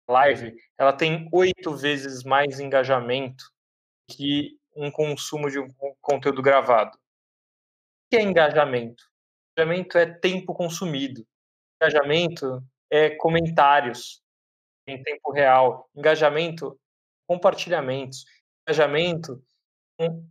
live, 0.07 0.55
ela 0.77 0.93
tem 0.93 1.27
oito 1.31 1.75
vezes 1.75 2.23
mais 2.23 2.59
engajamento 2.59 3.43
que 4.09 4.57
um 4.75 4.89
consumo 4.91 5.49
de 5.49 5.59
um 5.59 5.67
conteúdo 6.01 6.41
gravado. 6.41 6.97
O 6.97 8.09
que 8.11 8.17
é 8.17 8.21
engajamento? 8.21 9.03
Engajamento 9.57 9.97
é 9.97 10.05
tempo 10.05 10.53
consumido. 10.53 11.25
Engajamento 11.81 12.63
é 12.89 13.09
comentários 13.15 14.21
em 14.87 15.01
tempo 15.01 15.31
real. 15.31 15.89
Engajamento, 15.95 16.79
compartilhamentos. 17.27 18.25
Engajamento, 18.67 19.43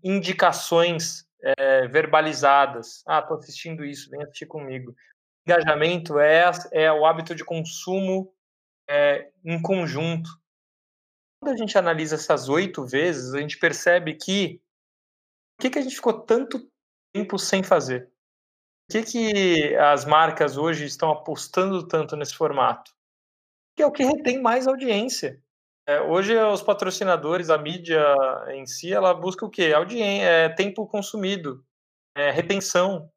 indicações 0.02 1.26
é, 1.42 1.86
verbalizadas. 1.88 3.02
Ah, 3.06 3.18
estou 3.18 3.36
assistindo 3.36 3.84
isso, 3.84 4.10
vem 4.10 4.22
assistir 4.22 4.46
comigo. 4.46 4.94
Engajamento 5.46 6.18
é, 6.18 6.50
é 6.72 6.92
o 6.92 7.04
hábito 7.04 7.34
de 7.34 7.44
consumo 7.44 8.32
é, 8.88 9.30
em 9.44 9.60
conjunto. 9.60 10.30
Quando 11.40 11.54
a 11.54 11.56
gente 11.56 11.76
analisa 11.76 12.16
essas 12.16 12.48
oito 12.48 12.84
vezes, 12.84 13.34
a 13.34 13.40
gente 13.40 13.58
percebe 13.58 14.14
que 14.14 14.60
por 15.56 15.62
que, 15.62 15.70
que 15.70 15.78
a 15.78 15.82
gente 15.82 15.96
ficou 15.96 16.20
tanto 16.20 16.70
tempo 17.14 17.38
sem 17.38 17.62
fazer? 17.62 18.10
Por 18.86 18.92
que, 18.92 19.02
que 19.02 19.76
as 19.76 20.04
marcas 20.04 20.56
hoje 20.56 20.84
estão 20.84 21.10
apostando 21.10 21.86
tanto 21.86 22.14
nesse 22.14 22.34
formato? 22.34 22.92
Que 23.74 23.82
é 23.82 23.86
o 23.86 23.92
que 23.92 24.04
retém 24.04 24.40
mais 24.40 24.66
audiência. 24.66 25.42
É, 25.88 26.00
hoje 26.00 26.36
os 26.36 26.62
patrocinadores, 26.62 27.48
a 27.48 27.56
mídia 27.56 28.02
em 28.48 28.66
si, 28.66 28.92
ela 28.92 29.14
busca 29.14 29.46
o 29.46 29.50
quê? 29.50 29.72
Audiência, 29.72 30.24
é, 30.24 30.48
tempo 30.48 30.86
consumido, 30.86 31.64
é, 32.16 32.30
retenção. 32.30 33.10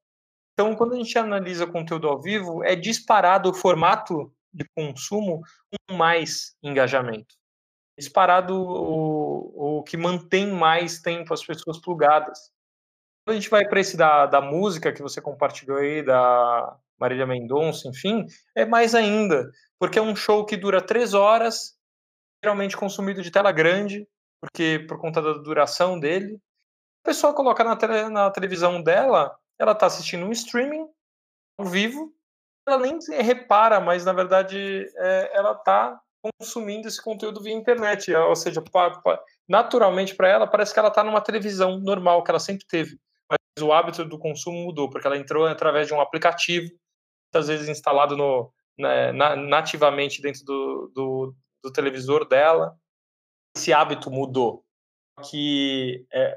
Então, 0.53 0.75
quando 0.75 0.93
a 0.93 0.97
gente 0.97 1.17
analisa 1.17 1.65
conteúdo 1.65 2.07
ao 2.07 2.21
vivo, 2.21 2.63
é 2.63 2.75
disparado 2.75 3.49
o 3.49 3.53
formato 3.53 4.33
de 4.53 4.65
consumo 4.75 5.41
com 5.87 5.95
mais 5.95 6.55
engajamento. 6.63 7.35
Disparado 7.97 8.55
o, 8.55 9.79
o 9.79 9.83
que 9.83 9.97
mantém 9.97 10.47
mais 10.47 11.01
tempo 11.01 11.33
as 11.33 11.45
pessoas 11.45 11.79
plugadas. 11.79 12.51
Quando 13.25 13.37
a 13.37 13.39
gente 13.39 13.49
vai 13.49 13.67
para 13.67 13.79
esse 13.79 13.97
da, 13.97 14.25
da 14.25 14.41
música 14.41 14.93
que 14.93 15.01
você 15.01 15.21
compartilhou 15.21 15.77
aí, 15.77 16.03
da 16.03 16.77
Marília 16.99 17.25
Mendonça, 17.25 17.87
enfim, 17.87 18.25
é 18.55 18.65
mais 18.65 18.95
ainda, 18.95 19.49
porque 19.77 19.99
é 19.99 20.01
um 20.01 20.15
show 20.15 20.45
que 20.45 20.57
dura 20.57 20.81
três 20.81 21.13
horas, 21.13 21.77
geralmente 22.43 22.75
consumido 22.75 23.21
de 23.21 23.31
tela 23.31 23.51
grande, 23.51 24.07
porque 24.41 24.85
por 24.87 24.99
conta 24.99 25.21
da 25.21 25.33
duração 25.33 25.99
dele. 25.99 26.39
A 27.03 27.09
pessoa 27.09 27.33
coloca 27.33 27.63
na, 27.63 27.75
tele, 27.75 28.09
na 28.09 28.29
televisão 28.29 28.81
dela, 28.81 29.35
ela 29.57 29.71
está 29.71 29.85
assistindo 29.85 30.25
um 30.25 30.31
streaming 30.31 30.87
ao 31.57 31.65
vivo, 31.65 32.13
ela 32.69 32.81
nem 32.81 32.97
repara, 33.21 33.79
mas 33.79 34.05
na 34.05 34.13
verdade 34.13 34.85
é, 34.97 35.31
ela 35.33 35.51
está 35.51 35.99
consumindo 36.21 36.87
esse 36.87 37.01
conteúdo 37.01 37.41
via 37.41 37.53
internet, 37.53 38.13
ou 38.13 38.35
seja, 38.35 38.61
naturalmente 39.47 40.15
para 40.15 40.27
ela 40.27 40.47
parece 40.47 40.73
que 40.73 40.79
ela 40.79 40.89
está 40.89 41.03
numa 41.03 41.21
televisão 41.21 41.79
normal 41.79 42.23
que 42.23 42.31
ela 42.31 42.39
sempre 42.39 42.65
teve, 42.67 42.97
mas 43.29 43.39
o 43.63 43.71
hábito 43.71 44.03
do 44.03 44.19
consumo 44.19 44.65
mudou 44.65 44.89
porque 44.89 45.07
ela 45.07 45.17
entrou 45.17 45.45
através 45.45 45.87
de 45.87 45.93
um 45.93 46.01
aplicativo, 46.01 46.69
muitas 47.33 47.47
vezes 47.47 47.69
instalado 47.69 48.17
no, 48.17 48.51
né, 48.77 49.11
na, 49.11 49.35
nativamente 49.35 50.21
dentro 50.21 50.43
do, 50.45 50.91
do, 50.95 51.35
do, 51.63 51.71
televisor 51.71 52.25
dela. 52.25 52.75
Esse 53.55 53.73
hábito 53.73 54.09
mudou. 54.09 54.63
Que 55.29 56.05
é, 56.13 56.35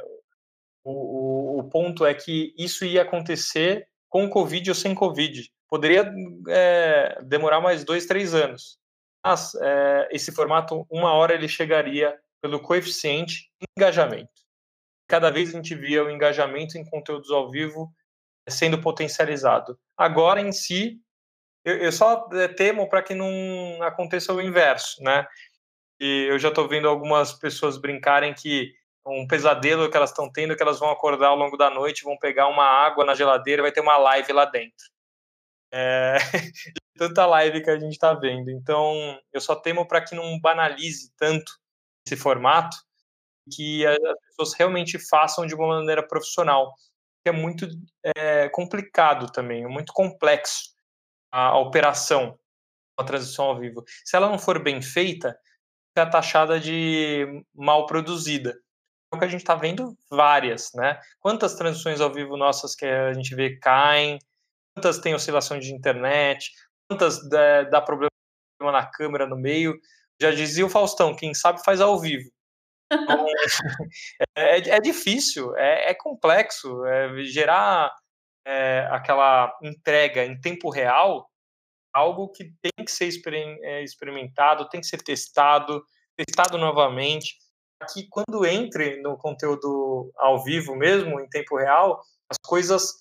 o, 0.84 0.90
o, 0.90 1.58
o 1.60 1.70
ponto 1.70 2.04
é 2.04 2.12
que 2.12 2.52
isso 2.58 2.84
ia 2.84 3.02
acontecer 3.02 3.88
com 4.08 4.28
Covid 4.28 4.70
ou 4.70 4.74
sem 4.74 4.94
Covid 4.94 5.48
poderia 5.72 6.12
é, 6.48 7.18
demorar 7.22 7.58
mais 7.58 7.82
dois, 7.82 8.04
três 8.04 8.34
anos. 8.34 8.78
Mas 9.24 9.54
é, 9.54 10.08
esse 10.10 10.30
formato, 10.30 10.86
uma 10.90 11.14
hora 11.14 11.32
ele 11.32 11.48
chegaria 11.48 12.14
pelo 12.42 12.60
coeficiente 12.60 13.50
engajamento. 13.74 14.28
Cada 15.08 15.30
vez 15.30 15.48
a 15.48 15.52
gente 15.52 15.74
via 15.74 16.04
o 16.04 16.10
engajamento 16.10 16.76
em 16.76 16.84
conteúdos 16.84 17.30
ao 17.30 17.50
vivo 17.50 17.90
sendo 18.46 18.82
potencializado. 18.82 19.78
Agora, 19.96 20.42
em 20.42 20.52
si, 20.52 21.00
eu, 21.64 21.78
eu 21.78 21.92
só 21.92 22.28
é, 22.34 22.48
temo 22.48 22.86
para 22.86 23.02
que 23.02 23.14
não 23.14 23.82
aconteça 23.82 24.34
o 24.34 24.42
inverso, 24.42 25.02
né? 25.02 25.26
E 25.98 26.26
eu 26.28 26.38
já 26.38 26.50
estou 26.50 26.68
vendo 26.68 26.86
algumas 26.86 27.32
pessoas 27.32 27.78
brincarem 27.78 28.34
que 28.34 28.74
um 29.06 29.26
pesadelo 29.26 29.90
que 29.90 29.96
elas 29.96 30.10
estão 30.10 30.30
tendo, 30.30 30.54
que 30.54 30.62
elas 30.62 30.78
vão 30.78 30.90
acordar 30.90 31.28
ao 31.28 31.36
longo 31.36 31.56
da 31.56 31.70
noite, 31.70 32.04
vão 32.04 32.18
pegar 32.18 32.48
uma 32.48 32.66
água 32.66 33.06
na 33.06 33.14
geladeira 33.14 33.62
vai 33.62 33.72
ter 33.72 33.80
uma 33.80 33.96
live 33.96 34.34
lá 34.34 34.44
dentro 34.44 34.91
é, 35.72 36.18
de 36.18 36.80
tanta 36.96 37.26
live 37.26 37.62
que 37.62 37.70
a 37.70 37.78
gente 37.78 37.92
está 37.92 38.12
vendo. 38.14 38.50
Então, 38.50 39.18
eu 39.32 39.40
só 39.40 39.56
temo 39.56 39.86
para 39.88 40.04
que 40.04 40.14
não 40.14 40.38
banalize 40.38 41.10
tanto 41.16 41.52
esse 42.06 42.16
formato, 42.16 42.76
que 43.52 43.84
as 43.86 43.96
pessoas 44.28 44.54
realmente 44.54 44.98
façam 44.98 45.46
de 45.46 45.54
uma 45.54 45.66
maneira 45.66 46.06
profissional. 46.06 46.74
é 47.24 47.32
muito 47.32 47.66
é, 48.16 48.48
complicado 48.50 49.30
também, 49.32 49.64
é 49.64 49.68
muito 49.68 49.92
complexo 49.92 50.72
a, 51.32 51.48
a 51.48 51.58
operação, 51.58 52.38
a 52.98 53.04
transição 53.04 53.46
ao 53.46 53.58
vivo. 53.58 53.82
Se 54.04 54.16
ela 54.16 54.28
não 54.28 54.38
for 54.38 54.62
bem 54.62 54.82
feita, 54.82 55.36
fica 55.88 56.10
taxada 56.10 56.60
de 56.60 57.44
mal 57.54 57.86
produzida. 57.86 58.54
É 59.12 59.16
o 59.16 59.18
que 59.18 59.24
a 59.24 59.28
gente 59.28 59.42
está 59.42 59.54
vendo 59.54 59.96
várias, 60.10 60.70
né? 60.74 60.98
Quantas 61.20 61.54
transições 61.54 62.00
ao 62.00 62.12
vivo 62.12 62.36
nossas 62.36 62.74
que 62.74 62.86
a 62.86 63.12
gente 63.12 63.34
vê 63.34 63.58
caem, 63.58 64.18
quantas 64.74 64.98
tem 64.98 65.14
oscilação 65.14 65.58
de 65.58 65.72
internet, 65.72 66.50
quantas 66.88 67.28
dá, 67.28 67.62
dá 67.64 67.80
problema 67.80 68.10
na 68.60 68.86
câmera 68.86 69.26
no 69.26 69.36
meio. 69.36 69.78
Já 70.20 70.30
dizia 70.30 70.64
o 70.64 70.70
Faustão, 70.70 71.16
quem 71.16 71.34
sabe 71.34 71.64
faz 71.64 71.80
ao 71.80 72.00
vivo. 72.00 72.30
Então, 72.92 73.26
é, 74.36 74.58
é, 74.68 74.80
difícil, 74.80 75.56
é, 75.56 75.90
é 75.90 75.94
complexo. 75.94 76.84
É, 76.86 77.22
gerar 77.24 77.92
é, 78.46 78.86
aquela 78.90 79.56
entrega 79.62 80.24
em 80.24 80.40
tempo 80.40 80.70
real 80.70 81.28
algo 81.92 82.30
que 82.30 82.44
tem 82.62 82.84
que 82.84 82.90
ser 82.90 83.10
é, 83.62 83.82
experimentado, 83.82 84.68
tem 84.68 84.80
que 84.80 84.86
ser 84.86 85.02
testado, 85.02 85.84
testado 86.16 86.56
novamente, 86.56 87.36
que 87.92 88.08
quando 88.08 88.46
entre 88.46 89.00
no 89.02 89.16
conteúdo 89.18 90.10
ao 90.16 90.42
vivo 90.42 90.74
mesmo, 90.74 91.20
em 91.20 91.28
tempo 91.28 91.56
real, 91.56 92.00
as 92.30 92.38
coisas 92.42 92.94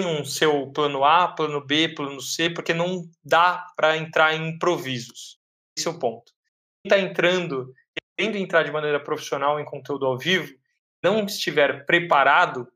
tenham 0.00 0.24
seu 0.24 0.70
plano 0.72 1.04
A, 1.04 1.28
plano 1.28 1.64
B, 1.64 1.88
plano 1.88 2.20
C, 2.20 2.50
porque 2.50 2.74
não 2.74 3.08
dá 3.24 3.66
para 3.76 3.96
entrar 3.96 4.34
em 4.34 4.50
improvisos. 4.50 5.38
Esse 5.76 5.88
é 5.88 5.90
o 5.90 5.98
ponto. 5.98 6.32
Quem 6.82 6.92
está 6.92 6.98
entrando, 6.98 7.72
querendo 8.16 8.36
entrar 8.36 8.62
de 8.62 8.72
maneira 8.72 9.02
profissional 9.02 9.58
em 9.60 9.64
conteúdo 9.64 10.06
ao 10.06 10.18
vivo, 10.18 10.54
não 11.02 11.24
estiver 11.24 11.84
preparado, 11.86 12.66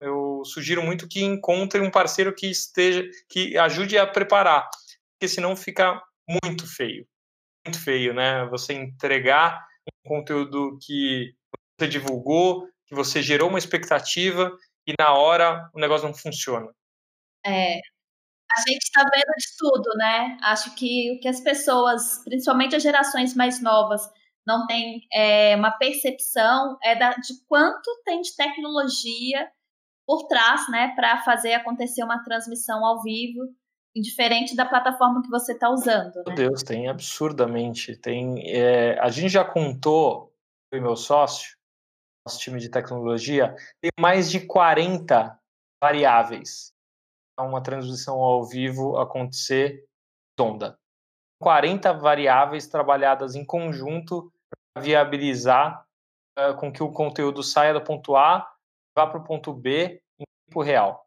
eu 0.00 0.42
sugiro 0.44 0.82
muito 0.82 1.08
que 1.08 1.22
encontre 1.22 1.80
um 1.80 1.90
parceiro 1.90 2.34
que 2.34 2.46
esteja, 2.46 3.08
que 3.28 3.56
ajude 3.56 3.96
a 3.96 4.06
preparar 4.06 4.68
porque 5.24 5.28
senão 5.28 5.56
fica 5.56 6.02
muito 6.44 6.66
feio. 6.66 7.06
Muito 7.64 7.82
feio, 7.82 8.12
né? 8.12 8.44
Você 8.50 8.74
entregar 8.74 9.66
um 10.04 10.08
conteúdo 10.08 10.78
que 10.82 11.34
você 11.78 11.88
divulgou, 11.88 12.68
que 12.86 12.94
você 12.94 13.22
gerou 13.22 13.48
uma 13.48 13.58
expectativa 13.58 14.54
e 14.86 14.94
na 14.98 15.14
hora 15.14 15.70
o 15.74 15.80
negócio 15.80 16.06
não 16.06 16.14
funciona. 16.14 16.70
É, 17.44 17.76
a 17.76 18.60
gente 18.68 18.82
está 18.82 19.02
vendo 19.02 19.34
de 19.36 19.56
tudo, 19.58 19.96
né? 19.96 20.38
Acho 20.42 20.74
que 20.74 21.12
o 21.12 21.20
que 21.20 21.28
as 21.28 21.40
pessoas, 21.40 22.22
principalmente 22.24 22.76
as 22.76 22.82
gerações 22.82 23.34
mais 23.34 23.60
novas, 23.60 24.02
não 24.46 24.66
têm 24.66 25.00
é, 25.12 25.56
uma 25.56 25.72
percepção 25.72 26.78
é 26.82 26.94
da, 26.94 27.10
de 27.10 27.34
quanto 27.48 27.90
tem 28.04 28.20
de 28.20 28.36
tecnologia 28.36 29.50
por 30.06 30.26
trás, 30.28 30.68
né, 30.68 30.92
para 30.94 31.22
fazer 31.22 31.54
acontecer 31.54 32.04
uma 32.04 32.22
transmissão 32.22 32.84
ao 32.84 33.02
vivo 33.02 33.40
indiferente 33.96 34.54
da 34.54 34.66
plataforma 34.66 35.22
que 35.22 35.30
você 35.30 35.52
está 35.52 35.70
usando. 35.70 36.14
Né? 36.16 36.22
Meu 36.26 36.34
Deus, 36.34 36.62
tem 36.62 36.88
absurdamente. 36.88 37.96
Tem, 37.96 38.42
é, 38.46 38.98
a 39.00 39.08
gente 39.08 39.30
já 39.30 39.44
contou, 39.44 40.32
eu 40.70 40.78
e 40.78 40.82
meu 40.82 40.96
sócio, 40.96 41.53
nosso 42.26 42.38
time 42.38 42.58
de 42.58 42.68
tecnologia, 42.68 43.54
tem 43.80 43.90
mais 44.00 44.30
de 44.30 44.40
40 44.40 45.38
variáveis 45.82 46.72
uma 47.42 47.62
transmissão 47.62 48.18
ao 48.20 48.44
vivo 48.44 48.96
acontecer 48.96 49.84
redonda. 50.38 50.78
40 51.40 51.92
variáveis 51.94 52.66
trabalhadas 52.66 53.34
em 53.34 53.44
conjunto 53.44 54.32
para 54.72 54.82
viabilizar 54.82 55.84
uh, 56.38 56.54
com 56.56 56.72
que 56.72 56.82
o 56.82 56.92
conteúdo 56.92 57.42
saia 57.42 57.74
do 57.74 57.82
ponto 57.82 58.16
A, 58.16 58.50
vá 58.96 59.06
para 59.06 59.18
o 59.18 59.24
ponto 59.24 59.52
B 59.52 60.00
em 60.18 60.24
tempo 60.46 60.62
real. 60.62 61.06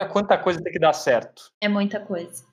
É 0.00 0.06
quanta 0.06 0.36
coisa 0.36 0.62
tem 0.62 0.72
que 0.72 0.78
dar 0.78 0.92
certo. 0.92 1.52
É 1.62 1.68
muita 1.68 2.04
coisa. 2.04 2.44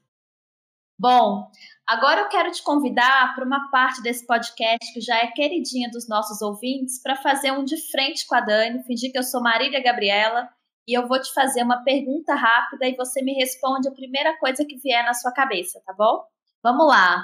Bom, 1.02 1.50
agora 1.88 2.22
eu 2.22 2.30
quero 2.30 2.52
te 2.52 2.62
convidar 2.62 3.34
para 3.34 3.44
uma 3.44 3.72
parte 3.72 4.04
desse 4.04 4.24
podcast 4.28 4.94
que 4.94 5.02
já 5.02 5.18
é 5.18 5.32
queridinha 5.32 5.90
dos 5.90 6.08
nossos 6.08 6.44
ouvintes, 6.44 7.02
para 7.02 7.16
fazer 7.16 7.52
um 7.52 7.64
de 7.64 7.76
frente 7.90 8.24
com 8.28 8.36
a 8.36 8.40
Dani, 8.40 8.84
fingir 8.84 9.12
que 9.12 9.18
eu 9.18 9.24
sou 9.24 9.42
Marília 9.42 9.82
Gabriela 9.82 10.48
e 10.88 10.96
eu 10.96 11.08
vou 11.08 11.20
te 11.20 11.34
fazer 11.34 11.64
uma 11.64 11.84
pergunta 11.84 12.36
rápida 12.36 12.86
e 12.86 12.96
você 12.96 13.24
me 13.24 13.34
responde 13.34 13.88
a 13.88 13.92
primeira 13.92 14.38
coisa 14.38 14.64
que 14.64 14.78
vier 14.78 15.04
na 15.04 15.16
sua 15.16 15.32
cabeça, 15.32 15.82
tá 15.84 15.92
bom? 15.98 16.22
Vamos 16.62 16.86
lá. 16.86 17.24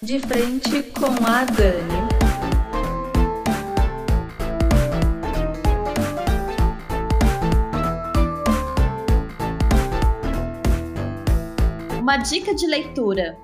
De 0.00 0.20
frente 0.20 0.84
com 0.92 1.26
a 1.26 1.44
Dani. 1.44 2.05
Uma 12.06 12.18
dica 12.18 12.54
de 12.54 12.68
leitura. 12.68 13.36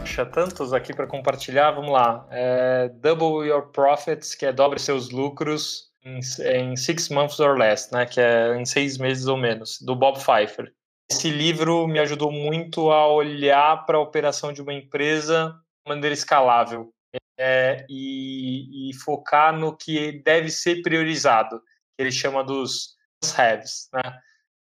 Puxa, 0.00 0.26
tantos 0.26 0.72
aqui 0.72 0.92
para 0.92 1.06
compartilhar. 1.06 1.70
Vamos 1.70 1.92
lá. 1.92 2.26
É 2.28 2.88
Double 2.88 3.48
Your 3.48 3.70
Profits, 3.70 4.34
que 4.34 4.44
é 4.44 4.52
dobre 4.52 4.80
seus 4.80 5.10
lucros 5.10 5.92
em, 6.04 6.74
six 6.76 7.08
months 7.10 7.38
or 7.38 7.56
less, 7.56 7.88
né? 7.92 8.04
Que 8.04 8.20
é 8.20 8.56
em 8.56 8.64
seis 8.64 8.98
meses 8.98 9.28
ou 9.28 9.36
menos, 9.36 9.80
do 9.80 9.94
Bob 9.94 10.18
Pfeiffer. 10.18 10.72
Esse 11.08 11.30
livro 11.30 11.86
me 11.86 12.00
ajudou 12.00 12.32
muito 12.32 12.90
a 12.90 13.06
olhar 13.06 13.86
para 13.86 13.96
a 13.96 14.00
operação 14.00 14.52
de 14.52 14.60
uma 14.60 14.74
empresa 14.74 15.54
de 15.86 15.94
maneira 15.94 16.14
escalável 16.14 16.92
é, 17.38 17.86
e, 17.88 18.90
e, 18.90 18.94
focar 19.04 19.56
no 19.56 19.76
que 19.76 20.20
deve 20.24 20.50
ser 20.50 20.82
priorizado, 20.82 21.60
que 21.60 22.02
ele 22.02 22.10
chama 22.10 22.42
dos 22.42 22.96
haves, 23.38 23.88
né? 23.94 24.02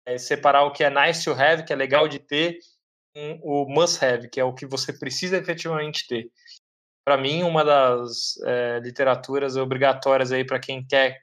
É 0.08 0.16
separar 0.16 0.64
o 0.64 0.72
que 0.72 0.82
é 0.82 0.88
nice 0.88 1.22
to 1.22 1.32
have, 1.32 1.64
que 1.64 1.72
é 1.72 1.76
legal 1.76 2.08
de 2.08 2.18
ter, 2.18 2.58
com 3.14 3.38
o 3.42 3.68
must 3.68 4.02
have, 4.02 4.28
que 4.30 4.40
é 4.40 4.44
o 4.44 4.54
que 4.54 4.66
você 4.66 4.90
precisa 4.90 5.36
efetivamente 5.36 6.06
ter. 6.06 6.30
Para 7.04 7.18
mim, 7.18 7.42
uma 7.42 7.62
das 7.62 8.38
é, 8.46 8.80
literaturas 8.80 9.56
obrigatórias 9.56 10.32
aí 10.32 10.46
para 10.46 10.58
quem 10.58 10.84
quer 10.86 11.18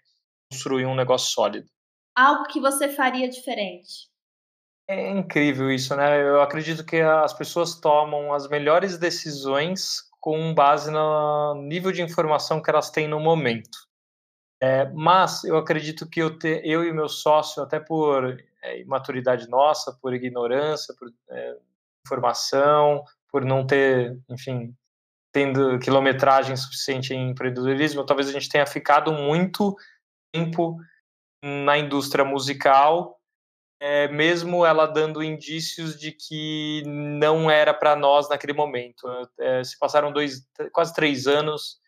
construir 0.52 0.86
um 0.86 0.96
negócio 0.96 1.34
sólido. 1.34 1.68
Algo 2.16 2.44
que 2.46 2.62
você 2.62 2.88
faria 2.90 3.28
diferente? 3.28 4.08
É 4.88 5.10
incrível 5.10 5.72
isso, 5.72 5.96
né? 5.96 6.22
Eu 6.22 6.42
acredito 6.42 6.86
que 6.86 6.98
as 6.98 7.34
pessoas 7.34 7.80
tomam 7.80 8.32
as 8.34 8.48
melhores 8.48 9.00
decisões 9.00 10.04
com 10.20 10.54
base 10.54 10.92
no 10.92 11.56
nível 11.56 11.92
de 11.92 12.04
informação 12.04 12.62
que 12.62 12.70
elas 12.70 12.92
têm 12.92 13.08
no 13.08 13.20
momento. 13.20 13.78
É, 14.66 14.90
mas 14.96 15.44
eu 15.44 15.58
acredito 15.58 16.10
que 16.10 16.20
eu, 16.20 16.40
te, 16.40 16.60
eu 16.64 16.84
e 16.84 16.92
meu 16.92 17.08
sócio, 17.08 17.62
até 17.62 17.80
por 17.80 18.36
é, 18.64 18.82
imaturidade 18.82 19.48
nossa, 19.48 19.96
por 20.02 20.12
ignorância, 20.12 20.92
por 20.98 21.08
é, 21.30 21.58
informação, 22.04 23.04
por 23.30 23.46
não 23.46 23.64
ter, 23.68 24.18
enfim, 24.28 24.76
tendo 25.32 25.78
quilometragem 25.78 26.56
suficiente 26.56 27.14
em 27.14 27.30
empreendedorismo, 27.30 28.04
talvez 28.04 28.28
a 28.28 28.32
gente 28.32 28.50
tenha 28.50 28.66
ficado 28.66 29.14
muito 29.14 29.76
tempo 30.34 30.80
na 31.44 31.78
indústria 31.78 32.26
musical, 32.26 33.20
é, 33.80 34.08
mesmo 34.08 34.66
ela 34.66 34.88
dando 34.88 35.22
indícios 35.22 35.96
de 35.96 36.12
que 36.12 36.82
não 36.88 37.52
era 37.52 37.72
para 37.72 37.96
nós 37.96 38.28
naquele 38.28 38.54
momento. 38.54 39.08
É, 39.40 39.64
se 39.64 39.78
passaram 39.78 40.12
dois, 40.12 40.44
quase 40.74 40.92
três 40.92 41.28
anos 41.28 41.85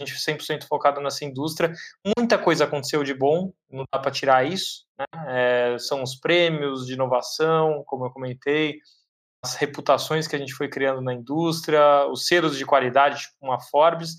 gente 0.00 0.18
100% 0.18 0.64
focado 0.64 1.00
nessa 1.00 1.24
indústria. 1.24 1.72
Muita 2.16 2.38
coisa 2.38 2.64
aconteceu 2.64 3.02
de 3.02 3.14
bom, 3.14 3.52
não 3.70 3.84
dá 3.92 3.98
para 3.98 4.10
tirar 4.10 4.46
isso. 4.46 4.86
Né? 4.98 5.04
É, 5.28 5.78
são 5.78 6.02
os 6.02 6.16
prêmios 6.16 6.86
de 6.86 6.94
inovação, 6.94 7.82
como 7.86 8.06
eu 8.06 8.10
comentei, 8.10 8.78
as 9.44 9.54
reputações 9.54 10.26
que 10.26 10.36
a 10.36 10.38
gente 10.38 10.54
foi 10.54 10.68
criando 10.68 11.00
na 11.00 11.14
indústria, 11.14 12.06
os 12.08 12.26
selos 12.26 12.56
de 12.56 12.66
qualidade, 12.66 13.20
tipo 13.20 13.34
uma 13.40 13.60
Forbes. 13.60 14.14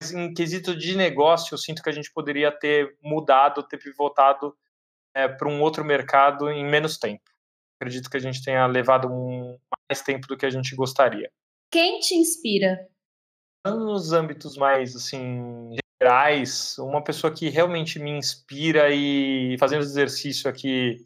Mas 0.00 0.12
em 0.12 0.32
quesito 0.34 0.76
de 0.76 0.96
negócio, 0.96 1.54
eu 1.54 1.58
sinto 1.58 1.82
que 1.82 1.88
a 1.88 1.92
gente 1.92 2.12
poderia 2.12 2.50
ter 2.50 2.96
mudado, 3.02 3.62
ter 3.62 3.78
pivotado 3.78 4.54
é, 5.14 5.28
para 5.28 5.48
um 5.48 5.62
outro 5.62 5.84
mercado 5.84 6.50
em 6.50 6.64
menos 6.64 6.98
tempo. 6.98 7.22
Acredito 7.80 8.10
que 8.10 8.16
a 8.16 8.20
gente 8.20 8.42
tenha 8.42 8.66
levado 8.66 9.08
um, 9.08 9.58
mais 9.88 10.02
tempo 10.02 10.26
do 10.26 10.36
que 10.36 10.46
a 10.46 10.50
gente 10.50 10.74
gostaria. 10.74 11.30
Quem 11.70 12.00
te 12.00 12.14
inspira? 12.14 12.88
Nos 13.66 14.12
âmbitos 14.12 14.56
mais 14.56 14.94
assim 14.94 15.76
gerais, 16.02 16.76
uma 16.78 17.02
pessoa 17.02 17.32
que 17.32 17.48
realmente 17.48 17.98
me 17.98 18.10
inspira 18.10 18.90
e 18.90 19.56
fazendo 19.58 19.82
exercício 19.82 20.50
aqui 20.50 21.04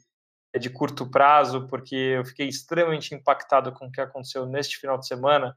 é 0.55 0.59
de 0.59 0.71
curto 0.71 1.09
prazo, 1.09 1.69
porque 1.69 1.95
eu 1.95 2.25
fiquei 2.25 2.49
extremamente 2.49 3.15
impactado 3.15 3.73
com 3.73 3.87
o 3.87 3.93
que 3.93 4.01
aconteceu 4.01 4.47
neste 4.47 4.79
final 4.79 4.99
de 4.99 5.07
semana, 5.07 5.57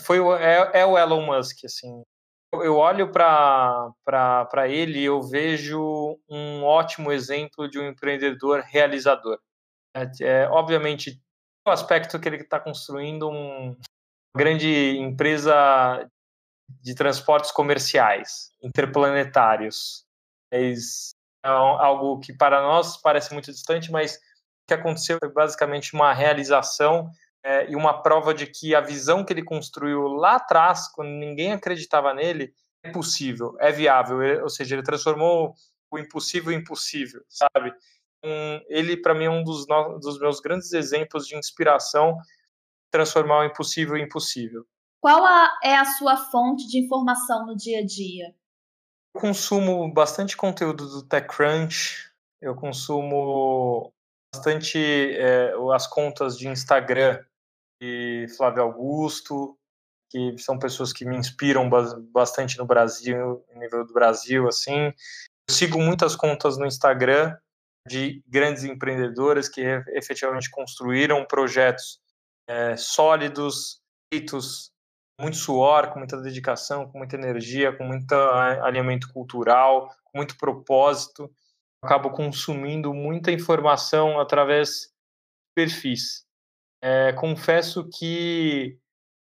foi 0.00 0.18
é, 0.40 0.80
é 0.80 0.86
o 0.86 0.96
Elon 0.96 1.26
Musk, 1.26 1.64
assim. 1.64 2.02
Eu 2.54 2.76
olho 2.76 3.10
para 3.10 4.68
ele 4.68 5.00
e 5.00 5.04
eu 5.04 5.22
vejo 5.22 6.18
um 6.28 6.62
ótimo 6.62 7.10
exemplo 7.10 7.68
de 7.68 7.78
um 7.78 7.88
empreendedor 7.88 8.60
realizador. 8.60 9.38
É, 9.94 10.10
é 10.20 10.48
obviamente, 10.48 11.20
o 11.66 11.70
aspecto 11.70 12.20
que 12.20 12.28
ele 12.28 12.36
está 12.36 12.60
construindo 12.60 13.28
um, 13.28 13.74
grande 14.36 14.96
empresa 14.98 16.08
de 16.68 16.94
transportes 16.94 17.50
comerciais 17.50 18.50
interplanetários. 18.62 20.04
É 20.52 20.72
algo 21.44 22.20
que 22.20 22.32
para 22.32 22.62
nós 22.62 22.96
parece 22.96 23.32
muito 23.32 23.50
distante, 23.50 23.90
mas 23.90 24.18
que 24.66 24.74
aconteceu 24.74 25.18
foi 25.18 25.32
basicamente 25.32 25.94
uma 25.94 26.12
realização 26.12 27.10
é, 27.44 27.70
e 27.70 27.74
uma 27.74 28.02
prova 28.02 28.32
de 28.32 28.46
que 28.46 28.74
a 28.74 28.80
visão 28.80 29.24
que 29.24 29.32
ele 29.32 29.42
construiu 29.42 30.06
lá 30.06 30.36
atrás, 30.36 30.88
quando 30.88 31.08
ninguém 31.08 31.52
acreditava 31.52 32.14
nele, 32.14 32.54
é 32.82 32.90
possível, 32.90 33.56
é 33.58 33.72
viável. 33.72 34.42
Ou 34.42 34.48
seja, 34.48 34.74
ele 34.74 34.82
transformou 34.82 35.54
o 35.90 35.98
impossível 35.98 36.52
em 36.52 36.56
impossível, 36.56 37.22
sabe? 37.28 37.74
Um, 38.24 38.60
ele, 38.68 38.96
para 38.96 39.14
mim, 39.14 39.24
é 39.24 39.30
um 39.30 39.42
dos, 39.42 39.66
dos 40.00 40.18
meus 40.20 40.40
grandes 40.40 40.72
exemplos 40.72 41.26
de 41.26 41.36
inspiração 41.36 42.16
transformar 42.90 43.40
o 43.40 43.44
impossível 43.44 43.96
em 43.96 44.04
impossível. 44.04 44.64
Qual 45.02 45.26
a, 45.26 45.58
é 45.64 45.74
a 45.76 45.84
sua 45.84 46.16
fonte 46.16 46.68
de 46.68 46.78
informação 46.78 47.44
no 47.44 47.56
dia 47.56 47.80
a 47.80 47.84
dia? 47.84 48.32
Consumo 49.12 49.92
bastante 49.92 50.36
conteúdo 50.36 50.88
do 50.88 51.02
TechCrunch, 51.02 52.08
eu 52.40 52.54
consumo 52.54 53.92
bastante 54.32 54.78
é, 54.78 55.52
as 55.74 55.88
contas 55.88 56.38
de 56.38 56.46
Instagram 56.46 57.20
de 57.82 58.28
Flávio 58.36 58.62
Augusto, 58.62 59.58
que 60.08 60.38
são 60.38 60.56
pessoas 60.56 60.92
que 60.92 61.04
me 61.04 61.16
inspiram 61.16 61.68
bastante 62.12 62.56
no 62.56 62.64
Brasil, 62.64 63.44
no 63.52 63.60
nível 63.60 63.84
do 63.84 63.92
Brasil, 63.92 64.46
assim. 64.46 64.92
Eu 65.48 65.54
sigo 65.54 65.80
muitas 65.80 66.14
contas 66.14 66.56
no 66.56 66.64
Instagram 66.64 67.36
de 67.88 68.22
grandes 68.28 68.62
empreendedoras 68.62 69.48
que 69.48 69.62
efetivamente 69.88 70.48
construíram 70.48 71.24
projetos 71.24 72.00
é, 72.48 72.76
sólidos, 72.76 73.80
feitos 74.12 74.71
muito 75.20 75.36
suor, 75.36 75.90
com 75.92 75.98
muita 75.98 76.20
dedicação, 76.20 76.88
com 76.88 76.98
muita 76.98 77.16
energia, 77.16 77.76
com 77.76 77.84
muito 77.84 78.12
alinhamento 78.12 79.12
cultural, 79.12 79.88
com 80.04 80.18
muito 80.18 80.36
propósito. 80.36 81.30
Acabo 81.82 82.10
consumindo 82.10 82.94
muita 82.94 83.30
informação 83.30 84.20
através 84.20 84.68
de 84.68 84.86
perfis. 85.54 86.24
É, 86.82 87.12
confesso 87.12 87.88
que 87.88 88.78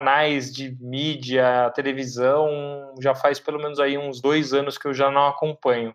canais 0.03 0.53
de 0.53 0.77
mídia, 0.81 1.71
televisão, 1.77 2.93
já 3.01 3.15
faz 3.15 3.39
pelo 3.39 3.59
menos 3.59 3.79
aí 3.79 3.97
uns 3.97 4.21
dois 4.21 4.53
anos 4.53 4.77
que 4.77 4.89
eu 4.89 4.93
já 4.93 5.13
não 5.13 5.29
acompanho. 5.29 5.95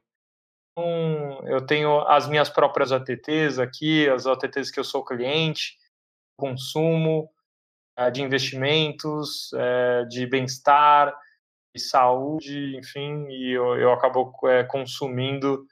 Então, 0.72 1.46
eu 1.46 1.66
tenho 1.66 2.00
as 2.08 2.26
minhas 2.28 2.50
próprias 2.50 2.94
ATTs 2.94 3.60
aqui, 3.60 4.08
as 4.08 4.26
ATTs 4.26 4.72
que 4.72 4.80
eu 4.80 4.84
sou 4.86 5.04
cliente, 5.04 5.78
consumo, 6.38 7.30
de 8.14 8.22
investimentos, 8.22 9.52
eh, 9.54 10.06
de 10.06 10.26
bem-estar, 10.28 11.14
de 11.76 11.82
saúde, 11.82 12.78
enfim, 12.78 13.28
e 13.30 13.52
eu, 13.52 13.76
eu 13.78 13.92
acabo 13.92 14.34
é, 14.48 14.64
consumindo 14.64 15.66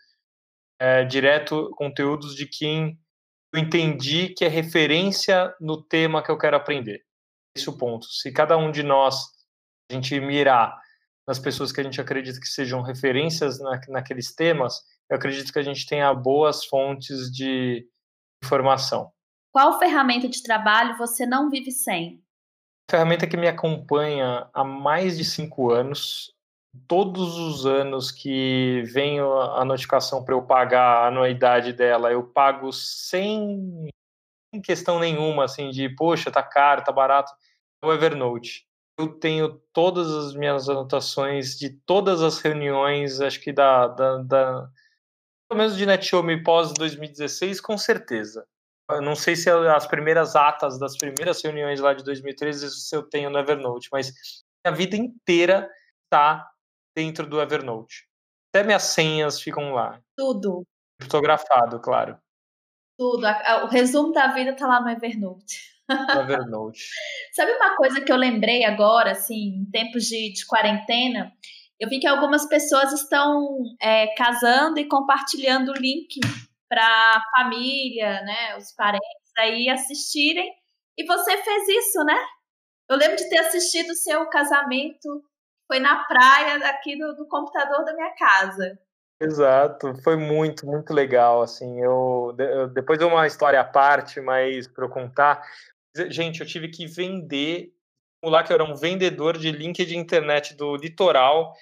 direto 1.07 1.71
conteúdos 1.78 2.36
de 2.36 2.45
quem 2.45 2.99
eu 3.55 3.61
entendi 3.61 4.30
que 4.30 4.43
é 4.43 4.49
referência 4.49 5.55
no 5.61 5.82
tema 5.82 6.21
que 6.21 6.30
eu 6.30 6.38
quero 6.38 6.57
aprender. 6.57 7.01
Esse 7.55 7.69
é 7.69 7.71
o 7.71 7.78
ponto. 7.78 8.05
Se 8.07 8.30
cada 8.32 8.57
um 8.57 8.69
de 8.69 8.84
nós 8.84 9.15
a 9.89 9.93
gente 9.93 10.19
mirar 10.19 10.78
nas 11.26 11.39
pessoas 11.39 11.71
que 11.71 11.80
a 11.80 11.84
gente 11.84 12.01
acredita 12.01 12.39
que 12.39 12.47
sejam 12.47 12.82
referências 12.82 13.57
na, 13.59 13.80
naqueles 13.88 14.36
temas, 14.36 14.82
eu 15.09 15.15
acredito 15.15 15.53
que 15.53 15.59
a 15.59 15.63
gente 15.63 15.86
tenha 15.88 16.13
boas 16.13 16.65
fontes 16.65 17.32
de 17.32 17.88
informação. 18.43 19.11
Qual 19.56 19.80
ferramenta 19.80 20.28
de 20.28 20.43
trabalho 20.43 20.97
você 20.97 21.26
não 21.26 21.49
vive 21.49 21.72
sem? 21.72 22.22
ferramenta 22.91 23.26
que 23.26 23.38
me 23.38 23.47
acompanha 23.47 24.49
há 24.53 24.66
mais 24.66 25.18
de 25.18 25.24
cinco 25.24 25.72
anos. 25.72 26.34
Todos 26.89 27.38
os 27.38 27.66
anos 27.66 28.12
que 28.12 28.84
vem 28.88 29.18
a 29.22 29.64
notificação 29.64 30.26
para 30.26 30.36
eu 30.36 30.41
pagar 30.41 30.82
a 30.82 31.08
anuidade 31.08 31.72
dela, 31.72 32.12
eu 32.12 32.22
pago 32.22 32.74
sem, 32.74 33.88
questão 34.62 34.99
nenhuma, 34.99 35.45
assim, 35.45 35.70
de 35.70 35.88
poxa, 35.88 36.30
tá 36.30 36.43
caro, 36.43 36.84
tá 36.84 36.91
barato. 36.91 37.32
É 37.82 37.88
o 37.88 37.93
Evernote. 37.93 38.68
Eu 38.99 39.08
tenho 39.08 39.58
todas 39.72 40.12
as 40.12 40.36
minhas 40.36 40.68
anotações 40.68 41.58
de 41.58 41.70
todas 41.70 42.22
as 42.22 42.39
reuniões, 42.39 43.22
acho 43.22 43.39
que 43.39 43.53
da, 43.53 43.88
da, 43.88 44.18
da 44.18 44.70
pelo 45.47 45.60
menos 45.60 45.78
de 45.78 45.86
NetShow 45.86 46.22
pós 46.43 46.74
2016, 46.74 47.62
com 47.62 47.78
certeza. 47.78 48.45
Eu 48.89 49.01
não 49.01 49.15
sei 49.15 49.36
se 49.36 49.49
as 49.49 49.88
primeiras 49.88 50.36
atas 50.36 50.77
das 50.77 50.97
primeiras 50.97 51.43
reuniões 51.43 51.79
lá 51.79 51.93
de 51.93 52.03
2013 52.03 52.69
se 52.69 52.95
eu 52.95 53.03
tenho 53.03 53.29
no 53.29 53.39
Evernote, 53.39 53.89
mas 53.91 54.13
a 54.63 54.71
vida 54.71 54.95
inteira 54.95 55.69
está 56.03 56.47
dentro 56.95 57.27
do 57.27 57.41
Evernote. 57.41 58.07
Até 58.53 58.63
minhas 58.63 58.83
senhas 58.83 59.41
ficam 59.41 59.73
lá. 59.73 59.99
Tudo. 60.15 60.63
Fotografado, 61.01 61.79
claro. 61.79 62.17
Tudo. 62.97 63.25
O 63.63 63.67
resumo 63.67 64.13
da 64.13 64.27
vida 64.27 64.51
está 64.51 64.67
lá 64.67 64.79
no 64.79 64.89
Evernote. 64.89 65.75
No 65.89 66.21
Evernote. 66.21 66.86
Sabe 67.33 67.51
uma 67.53 67.75
coisa 67.75 68.01
que 68.01 68.11
eu 68.11 68.15
lembrei 68.15 68.63
agora, 68.63 69.11
assim, 69.11 69.59
em 69.59 69.65
tempos 69.65 70.05
de, 70.05 70.31
de 70.31 70.45
quarentena? 70.45 71.33
Eu 71.79 71.89
vi 71.89 71.99
que 71.99 72.07
algumas 72.07 72.47
pessoas 72.47 72.93
estão 72.93 73.57
é, 73.81 74.07
casando 74.15 74.79
e 74.79 74.88
compartilhando 74.88 75.71
o 75.71 75.77
link 75.77 76.19
para 76.76 76.84
a 76.84 77.23
família, 77.38 78.21
né, 78.23 78.57
os 78.57 78.73
parentes 78.73 79.32
aí 79.38 79.69
assistirem. 79.69 80.51
E 80.97 81.05
você 81.05 81.38
fez 81.41 81.69
isso, 81.69 82.03
né? 82.03 82.17
Eu 82.89 82.97
lembro 82.97 83.15
de 83.15 83.30
ter 83.30 83.38
assistido 83.38 83.91
o 83.91 83.95
seu 83.95 84.28
casamento, 84.28 85.23
foi 85.67 85.80
na 85.80 86.03
praia 86.03 86.57
aqui 86.69 86.97
do, 86.97 87.15
do 87.15 87.28
computador 87.28 87.86
da 87.86 87.93
minha 87.93 88.13
casa. 88.15 88.78
Exato, 89.21 89.95
foi 90.03 90.17
muito, 90.17 90.65
muito 90.67 90.93
legal, 90.93 91.41
assim, 91.41 91.82
eu, 91.82 92.36
eu 92.38 92.67
depois 92.67 92.99
de 92.99 93.05
uma 93.05 93.26
história 93.26 93.61
à 93.61 93.63
parte, 93.63 94.19
mas 94.19 94.67
para 94.67 94.84
eu 94.84 94.89
contar, 94.89 95.41
gente, 96.09 96.41
eu 96.41 96.45
tive 96.45 96.67
que 96.67 96.86
vender, 96.86 97.71
lá 98.21 98.43
que 98.43 98.51
eu 98.51 98.55
era 98.55 98.65
um 98.65 98.76
vendedor 98.76 99.38
de 99.38 99.49
link 99.51 99.86
de 99.86 99.97
internet 99.97 100.53
do 100.53 100.76
litoral, 100.76 101.53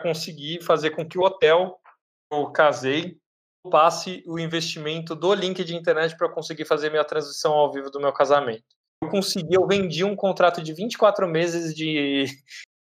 conseguir 0.00 0.62
fazer 0.62 0.90
com 0.90 1.06
que 1.06 1.18
o 1.18 1.22
hotel 1.22 1.80
eu 2.30 2.50
casei 2.52 3.20
passe 3.70 4.22
o 4.26 4.38
investimento 4.38 5.14
do 5.14 5.32
link 5.34 5.62
de 5.64 5.76
internet 5.76 6.16
para 6.16 6.28
conseguir 6.28 6.64
fazer 6.64 6.90
minha 6.90 7.04
transição 7.04 7.52
ao 7.52 7.72
vivo 7.72 7.90
do 7.90 8.00
meu 8.00 8.12
casamento. 8.12 8.64
Eu 9.02 9.08
consegui, 9.08 9.54
eu 9.54 9.66
vendi 9.66 10.04
um 10.04 10.16
contrato 10.16 10.62
de 10.62 10.72
24 10.72 11.28
meses 11.28 11.74
de, 11.74 12.26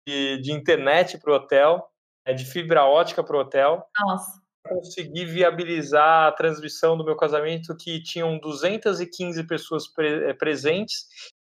de, 0.07 0.41
de 0.41 0.53
internet 0.53 1.19
para 1.19 1.33
o 1.33 1.37
hotel, 1.37 1.89
é, 2.27 2.33
de 2.33 2.45
fibra 2.45 2.85
ótica 2.85 3.23
para 3.23 3.37
o 3.37 3.41
hotel. 3.41 3.85
Nossa. 4.01 4.41
Consegui 4.69 5.25
viabilizar 5.25 6.29
a 6.29 6.33
transmissão 6.33 6.97
do 6.97 7.05
meu 7.05 7.17
casamento, 7.17 7.77
que 7.77 8.03
tinham 8.03 8.39
215 8.39 9.47
pessoas 9.47 9.89
pre 9.89 10.31
é, 10.31 10.35
presentes 10.35 11.07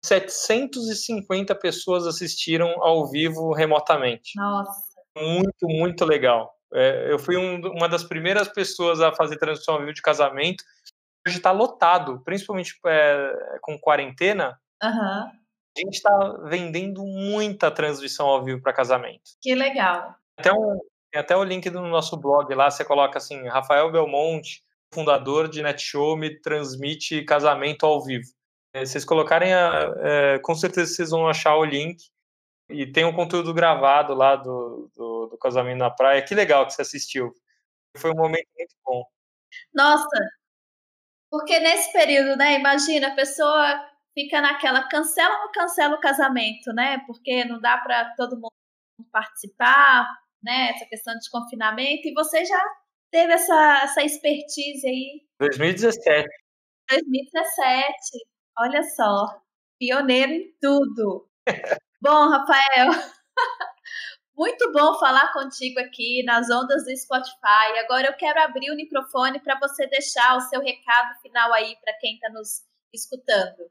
750 0.06 1.54
pessoas 1.56 2.08
assistiram 2.08 2.82
ao 2.82 3.10
vivo 3.10 3.54
remotamente. 3.54 4.38
Nossa. 4.38 4.90
Muito, 5.18 5.68
muito 5.68 6.06
legal. 6.06 6.54
É, 6.74 7.12
eu 7.12 7.20
fui 7.20 7.36
um, 7.38 7.60
uma 7.72 7.90
das 7.90 8.04
primeiras 8.04 8.48
pessoas 8.48 9.02
a 9.02 9.14
fazer 9.14 9.38
transmissão 9.38 9.76
ao 9.76 9.80
vivo 9.82 9.94
de 9.94 10.02
casamento. 10.02 10.64
Hoje 11.28 11.38
está 11.38 11.52
lotado, 11.52 12.22
principalmente 12.24 12.80
é, 12.86 13.58
com 13.62 13.78
quarentena. 13.80 14.60
Uhum. 14.84 14.90
A 15.78 15.82
gente 15.82 15.96
está 15.96 16.18
vendendo 16.46 17.04
muita 17.06 17.72
transmissão 17.72 18.28
ao 18.28 18.44
vivo 18.44 18.62
para 18.62 18.74
casamento. 18.74 19.22
Que 19.42 19.56
legal. 19.56 20.16
Até, 20.38 20.54
um, 20.54 20.80
até 21.14 21.36
o 21.36 21.44
link 21.44 21.70
do 21.70 21.82
nosso 21.82 22.18
blog 22.18 22.54
lá, 22.54 22.70
você 22.70 22.84
coloca 22.84 23.18
assim, 23.18 23.48
Rafael 23.48 23.92
Belmonte, 23.92 24.64
fundador 24.94 25.48
de 25.48 25.62
NetShow, 25.62 26.18
me 26.18 26.40
transmite 26.40 27.24
casamento 27.24 27.86
ao 27.86 28.04
vivo. 28.04 28.28
É, 28.74 28.86
vocês 28.86 29.04
colocarem, 29.04 29.54
a, 29.54 29.94
é, 29.98 30.40
com 30.40 30.56
certeza 30.56 30.94
vocês 30.94 31.10
vão 31.12 31.28
achar 31.28 31.56
o 31.56 31.66
link. 31.66 32.04
E 32.70 32.86
tem 32.92 33.04
um 33.04 33.16
conteúdo 33.16 33.54
gravado 33.54 34.14
lá 34.14 34.36
do, 34.36 34.92
do, 34.96 35.28
do 35.28 35.38
casamento 35.38 35.80
na 35.80 35.90
praia. 35.90 36.22
Que 36.22 36.36
legal 36.36 36.66
que 36.68 36.74
você 36.74 36.84
assistiu. 36.84 37.34
Foi 37.98 38.12
um 38.12 38.16
momento 38.16 38.48
muito 38.56 38.76
bom. 38.86 39.04
Nossa, 39.74 40.18
porque 41.32 41.60
nesse 41.60 41.92
período, 41.92 42.36
né? 42.38 42.60
Imagina, 42.60 43.08
a 43.08 43.16
pessoa 43.16 43.90
fica 44.14 44.42
naquela 44.42 44.88
cancela 44.88 45.34
ou 45.36 45.42
não 45.46 45.52
cancela 45.52 45.96
o 45.96 46.00
casamento, 46.00 46.74
né? 46.74 47.04
Porque 47.08 47.46
não 47.46 47.60
dá 47.60 47.78
para 47.78 48.14
todo 48.16 48.36
mundo 48.36 48.52
participar, 49.12 50.08
né? 50.44 50.72
Essa 50.72 50.86
questão 50.86 51.14
de 51.16 51.30
confinamento. 51.30 52.08
E 52.08 52.14
você 52.14 52.46
já 52.46 52.62
teve 53.12 53.34
essa, 53.34 53.82
essa 53.84 54.04
expertise 54.04 54.88
aí. 54.88 55.22
2017. 55.40 56.28
2017. 56.90 57.96
Olha 58.60 58.84
só. 58.84 59.42
Pioneiro 59.80 60.32
em 60.32 60.54
tudo. 60.62 61.30
Bom, 62.02 62.30
Rafael, 62.30 62.88
muito 64.34 64.72
bom 64.72 64.98
falar 65.00 65.34
contigo 65.34 65.82
aqui 65.82 66.24
nas 66.24 66.50
ondas 66.50 66.86
do 66.86 66.98
Spotify. 66.98 67.78
Agora 67.84 68.08
eu 68.08 68.14
quero 68.14 68.40
abrir 68.40 68.72
o 68.72 68.76
microfone 68.76 69.42
para 69.42 69.60
você 69.60 69.86
deixar 69.88 70.38
o 70.38 70.42
seu 70.42 70.62
recado 70.62 71.20
final 71.22 71.52
aí 71.52 71.76
para 71.84 71.94
quem 72.00 72.14
está 72.14 72.30
nos 72.30 72.62
escutando. 72.94 73.70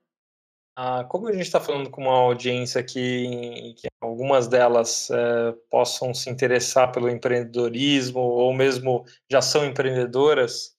Ah, 0.76 1.04
como 1.04 1.26
a 1.26 1.32
gente 1.32 1.42
está 1.42 1.58
falando 1.58 1.90
com 1.90 2.02
uma 2.02 2.18
audiência 2.18 2.84
que, 2.84 3.74
que 3.78 3.88
algumas 3.98 4.46
delas 4.46 5.10
é, 5.10 5.52
possam 5.70 6.12
se 6.12 6.28
interessar 6.28 6.92
pelo 6.92 7.08
empreendedorismo 7.08 8.20
ou 8.20 8.52
mesmo 8.52 9.04
já 9.28 9.40
são 9.40 9.64
empreendedoras, 9.64 10.76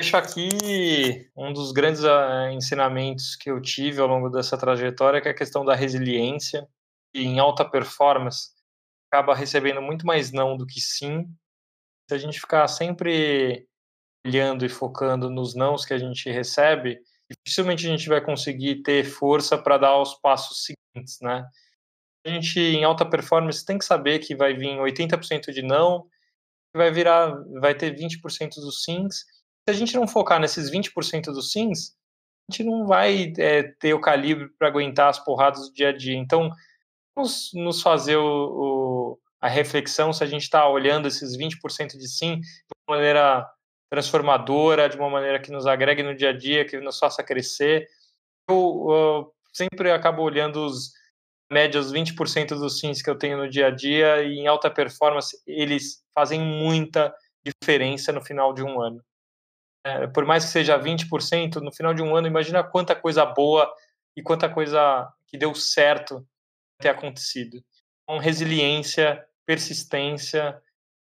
deixo 0.00 0.16
aqui 0.16 1.30
um 1.36 1.52
dos 1.52 1.70
grandes 1.70 2.02
uh, 2.02 2.50
ensinamentos 2.50 3.36
que 3.36 3.50
eu 3.50 3.60
tive 3.60 4.00
ao 4.00 4.08
longo 4.08 4.30
dessa 4.30 4.56
trajetória, 4.56 5.20
que 5.20 5.28
é 5.28 5.32
a 5.32 5.36
questão 5.36 5.64
da 5.64 5.74
resiliência. 5.74 6.66
Em 7.14 7.38
alta 7.38 7.64
performance, 7.64 8.50
acaba 9.10 9.34
recebendo 9.34 9.80
muito 9.80 10.06
mais 10.06 10.32
não 10.32 10.56
do 10.56 10.66
que 10.66 10.80
sim. 10.80 11.24
Se 12.08 12.14
a 12.14 12.18
gente 12.18 12.40
ficar 12.40 12.66
sempre 12.68 13.66
olhando 14.26 14.64
e 14.64 14.68
focando 14.68 15.30
nos 15.30 15.54
nãos 15.54 15.84
que 15.84 15.94
a 15.94 15.98
gente 15.98 16.30
recebe, 16.30 17.00
dificilmente 17.44 17.86
a 17.86 17.90
gente 17.90 18.08
vai 18.08 18.20
conseguir 18.20 18.82
ter 18.82 19.04
força 19.04 19.56
para 19.56 19.78
dar 19.78 20.00
os 20.00 20.14
passos 20.14 20.64
seguintes, 20.64 21.18
né? 21.20 21.46
A 22.26 22.30
gente, 22.30 22.58
em 22.60 22.84
alta 22.84 23.08
performance, 23.08 23.64
tem 23.64 23.78
que 23.78 23.84
saber 23.84 24.18
que 24.18 24.34
vai 24.34 24.54
vir 24.54 24.76
80% 24.78 25.52
de 25.52 25.62
não, 25.62 26.06
vai 26.74 26.90
virar, 26.90 27.32
vai 27.60 27.74
ter 27.74 27.94
20% 27.94 28.56
dos 28.56 28.84
sims. 28.84 29.18
Se 29.18 29.70
a 29.70 29.72
gente 29.72 29.94
não 29.94 30.06
focar 30.06 30.40
nesses 30.40 30.70
20% 30.70 31.26
dos 31.26 31.52
sims, 31.52 31.96
a 32.48 32.52
gente 32.52 32.64
não 32.68 32.86
vai 32.86 33.32
é, 33.38 33.62
ter 33.62 33.94
o 33.94 34.00
calibre 34.00 34.48
para 34.58 34.68
aguentar 34.68 35.08
as 35.08 35.18
porradas 35.18 35.68
do 35.68 35.74
dia 35.74 35.90
a 35.90 35.96
dia. 35.96 36.16
Então, 36.16 36.50
vamos 37.18 37.50
nos 37.52 37.82
fazer 37.82 38.16
o, 38.16 38.22
o, 38.22 39.18
a 39.40 39.48
reflexão 39.48 40.12
se 40.12 40.22
a 40.22 40.26
gente 40.26 40.42
está 40.42 40.68
olhando 40.68 41.08
esses 41.08 41.36
20% 41.36 41.98
de 41.98 42.08
sim 42.08 42.38
de 42.38 42.74
uma 42.88 42.96
maneira 42.96 43.44
transformadora, 43.90 44.88
de 44.88 44.96
uma 44.96 45.10
maneira 45.10 45.40
que 45.40 45.50
nos 45.50 45.66
agregue 45.66 46.02
no 46.02 46.14
dia 46.14 46.30
a 46.30 46.32
dia, 46.32 46.64
que 46.64 46.78
nos 46.78 46.98
faça 46.98 47.24
crescer. 47.24 47.88
Eu, 48.48 48.86
eu 48.88 49.34
sempre 49.52 49.90
acabo 49.90 50.22
olhando 50.22 50.64
os 50.64 50.92
médios 51.50 51.92
20% 51.92 52.50
dos 52.50 52.78
sims 52.78 53.02
que 53.02 53.10
eu 53.10 53.18
tenho 53.18 53.36
no 53.36 53.50
dia 53.50 53.66
a 53.66 53.70
dia 53.70 54.22
e 54.22 54.38
em 54.38 54.46
alta 54.46 54.70
performance 54.70 55.36
eles 55.44 56.04
fazem 56.14 56.40
muita 56.40 57.12
diferença 57.44 58.12
no 58.12 58.22
final 58.22 58.52
de 58.52 58.62
um 58.62 58.80
ano. 58.80 59.02
É, 59.84 60.06
por 60.06 60.24
mais 60.24 60.44
que 60.44 60.50
seja 60.50 60.78
20%, 60.78 61.56
no 61.56 61.72
final 61.72 61.94
de 61.94 62.02
um 62.02 62.14
ano, 62.14 62.28
imagina 62.28 62.62
quanta 62.62 62.94
coisa 62.94 63.24
boa 63.24 63.72
e 64.16 64.22
quanta 64.22 64.48
coisa 64.48 65.08
que 65.26 65.38
deu 65.38 65.54
certo 65.54 66.24
ter 66.80 66.88
acontecido. 66.88 67.62
Com 68.06 68.18
resiliência, 68.18 69.24
persistência, 69.46 70.60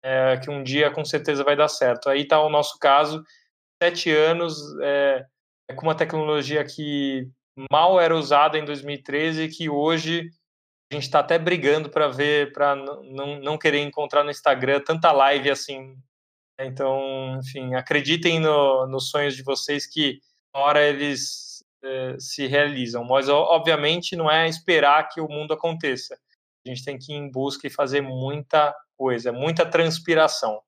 é, 0.04 0.38
que 0.38 0.50
um 0.50 0.64
dia 0.64 0.92
com 0.92 1.04
certeza 1.04 1.44
vai 1.44 1.56
dar 1.56 1.68
certo. 1.68 2.10
Aí 2.10 2.22
está 2.22 2.42
o 2.42 2.50
nosso 2.50 2.78
caso, 2.80 3.24
sete 3.82 4.12
anos 4.12 4.58
é, 4.82 5.26
com 5.76 5.84
uma 5.84 5.96
tecnologia 5.96 6.64
que 6.64 7.30
mal 7.72 8.00
era 8.00 8.16
usada 8.16 8.58
em 8.58 8.66
2013 8.66 9.44
e 9.44 9.50
que 9.50 9.70
hoje 9.70 10.30
a 10.92 10.96
gente 10.96 11.04
está 11.04 11.20
até 11.20 11.38
brigando 11.38 11.90
para 11.90 12.08
ver, 12.08 12.54
para 12.54 12.76
não, 12.76 13.58
querer 13.58 13.80
encontrar 13.80 14.24
no 14.24 14.32
Instagram 14.32 14.80
tanta 14.80 15.12
live 15.12 15.50
assim. 15.50 15.96
Então, 16.60 17.38
enfim, 17.40 17.76
acreditem 17.76 18.40
no, 18.40 18.88
nos 18.88 19.10
sonhos 19.10 19.36
de 19.36 19.44
vocês 19.44 19.86
que 19.86 20.20
uma 20.56 20.64
hora 20.64 20.84
eles 20.84 21.47
se 22.20 22.48
realizam. 22.48 23.04
Mas, 23.04 23.30
obviamente, 23.30 24.16
não 24.16 24.30
é 24.30 24.48
esperar 24.48 25.10
que 25.10 25.22
o 25.22 25.28
mundo 25.28 25.54
aconteça. 25.54 26.18
A 26.66 26.70
gente 26.70 26.84
tem 26.84 26.98
que 26.98 27.14
ir 27.14 27.16
em 27.16 27.32
busca 27.32 27.68
e 27.68 27.70
fazer 27.70 28.02
muita 28.02 28.76
coisa, 28.98 29.32
muita 29.32 29.66
transpiração. 29.66 30.62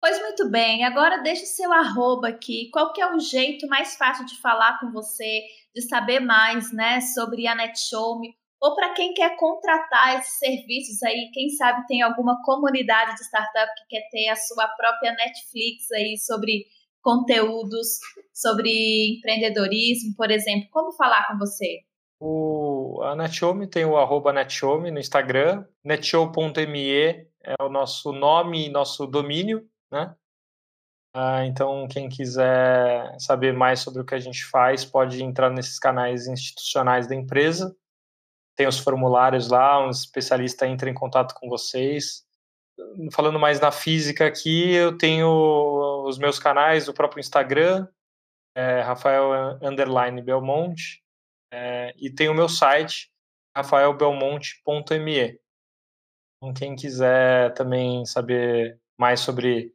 Pois 0.00 0.20
muito 0.20 0.50
bem, 0.50 0.84
agora 0.84 1.22
deixe 1.22 1.46
seu 1.46 1.72
arroba 1.72 2.28
aqui. 2.28 2.68
Qual 2.70 2.92
que 2.92 3.00
é 3.00 3.10
o 3.10 3.18
jeito 3.18 3.66
mais 3.66 3.96
fácil 3.96 4.26
de 4.26 4.38
falar 4.40 4.78
com 4.78 4.92
você, 4.92 5.42
de 5.74 5.80
saber 5.80 6.20
mais, 6.20 6.70
né, 6.72 7.00
sobre 7.00 7.46
a 7.46 7.54
NetShowme? 7.54 8.36
Ou 8.60 8.74
para 8.74 8.92
quem 8.94 9.14
quer 9.14 9.36
contratar 9.36 10.18
esses 10.18 10.38
serviços 10.38 11.02
aí, 11.02 11.30
quem 11.32 11.48
sabe 11.50 11.86
tem 11.86 12.02
alguma 12.02 12.40
comunidade 12.42 13.14
de 13.14 13.24
startup 13.24 13.70
que 13.78 13.96
quer 13.96 14.08
ter 14.10 14.28
a 14.28 14.36
sua 14.36 14.68
própria 14.68 15.12
Netflix 15.12 15.90
aí 15.92 16.16
sobre 16.18 16.66
conteúdos, 17.04 17.98
sobre 18.32 19.16
empreendedorismo, 19.18 20.16
por 20.16 20.30
exemplo. 20.30 20.68
Como 20.72 20.92
falar 20.92 21.28
com 21.28 21.38
você? 21.38 21.80
O, 22.18 23.02
a 23.02 23.14
Netshow 23.14 23.54
tem 23.68 23.84
o 23.84 23.98
arroba 23.98 24.32
Netshow 24.32 24.80
no 24.80 24.98
Instagram, 24.98 25.64
netshow.me 25.84 27.28
é 27.46 27.54
o 27.60 27.68
nosso 27.68 28.12
nome 28.12 28.66
e 28.66 28.70
nosso 28.70 29.06
domínio, 29.06 29.68
né? 29.92 30.14
Ah, 31.16 31.44
então, 31.46 31.86
quem 31.86 32.08
quiser 32.08 33.14
saber 33.20 33.52
mais 33.52 33.80
sobre 33.80 34.00
o 34.00 34.04
que 34.04 34.14
a 34.14 34.18
gente 34.18 34.44
faz, 34.46 34.84
pode 34.84 35.22
entrar 35.22 35.50
nesses 35.50 35.78
canais 35.78 36.26
institucionais 36.26 37.06
da 37.06 37.14
empresa. 37.14 37.76
Tem 38.56 38.66
os 38.66 38.78
formulários 38.78 39.48
lá, 39.48 39.84
um 39.84 39.90
especialista 39.90 40.66
entra 40.66 40.88
em 40.90 40.94
contato 40.94 41.34
com 41.34 41.48
vocês. 41.48 42.23
Falando 43.12 43.38
mais 43.38 43.60
na 43.60 43.70
física 43.70 44.26
aqui, 44.26 44.72
eu 44.72 44.96
tenho 44.96 45.28
os 46.06 46.18
meus 46.18 46.38
canais, 46.38 46.88
o 46.88 46.94
próprio 46.94 47.20
Instagram, 47.20 47.86
é 48.54 48.80
Rafael 48.80 49.58
Underline 49.62 50.20
Belmonte, 50.22 51.02
é, 51.52 51.94
e 51.96 52.10
tem 52.10 52.28
o 52.28 52.34
meu 52.34 52.48
site, 52.48 53.10
rafaelbelmonte.me. 53.56 55.38
Então, 56.36 56.54
quem 56.54 56.74
quiser 56.74 57.54
também 57.54 58.04
saber 58.04 58.78
mais 58.98 59.20
sobre 59.20 59.72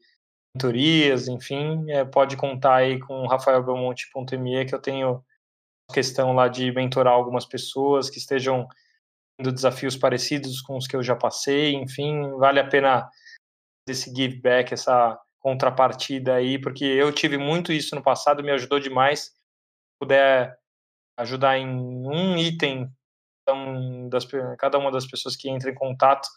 mentorias, 0.53 1.27
enfim, 1.27 1.89
é, 1.89 2.03
pode 2.03 2.35
contar 2.35 2.75
aí 2.75 2.99
com 2.99 3.27
rafaelbelmonte.me, 3.27 4.65
que 4.65 4.75
eu 4.75 4.81
tenho 4.81 5.23
questão 5.93 6.33
lá 6.33 6.47
de 6.47 6.71
mentorar 6.71 7.13
algumas 7.13 7.45
pessoas 7.45 8.09
que 8.09 8.17
estejam 8.17 8.67
desafios 9.39 9.95
parecidos 9.95 10.61
com 10.61 10.77
os 10.77 10.85
que 10.85 10.95
eu 10.95 11.03
já 11.03 11.15
passei, 11.15 11.73
enfim, 11.73 12.29
vale 12.37 12.59
a 12.59 12.67
pena 12.67 13.09
esse 13.87 14.13
give 14.13 14.39
back, 14.41 14.73
essa 14.73 15.19
contrapartida 15.39 16.35
aí, 16.35 16.59
porque 16.59 16.83
eu 16.83 17.13
tive 17.13 17.37
muito 17.37 17.71
isso 17.71 17.95
no 17.95 18.03
passado, 18.03 18.43
me 18.43 18.51
ajudou 18.51 18.79
demais. 18.79 19.31
Puder 19.99 20.57
ajudar 21.17 21.57
em 21.57 21.67
um 21.67 22.37
item 22.37 22.91
então, 23.49 24.09
das, 24.09 24.25
cada 24.59 24.77
uma 24.77 24.91
das 24.91 25.07
pessoas 25.07 25.35
que 25.35 25.49
entra 25.49 25.71
em 25.71 25.75
contato, 25.75 26.27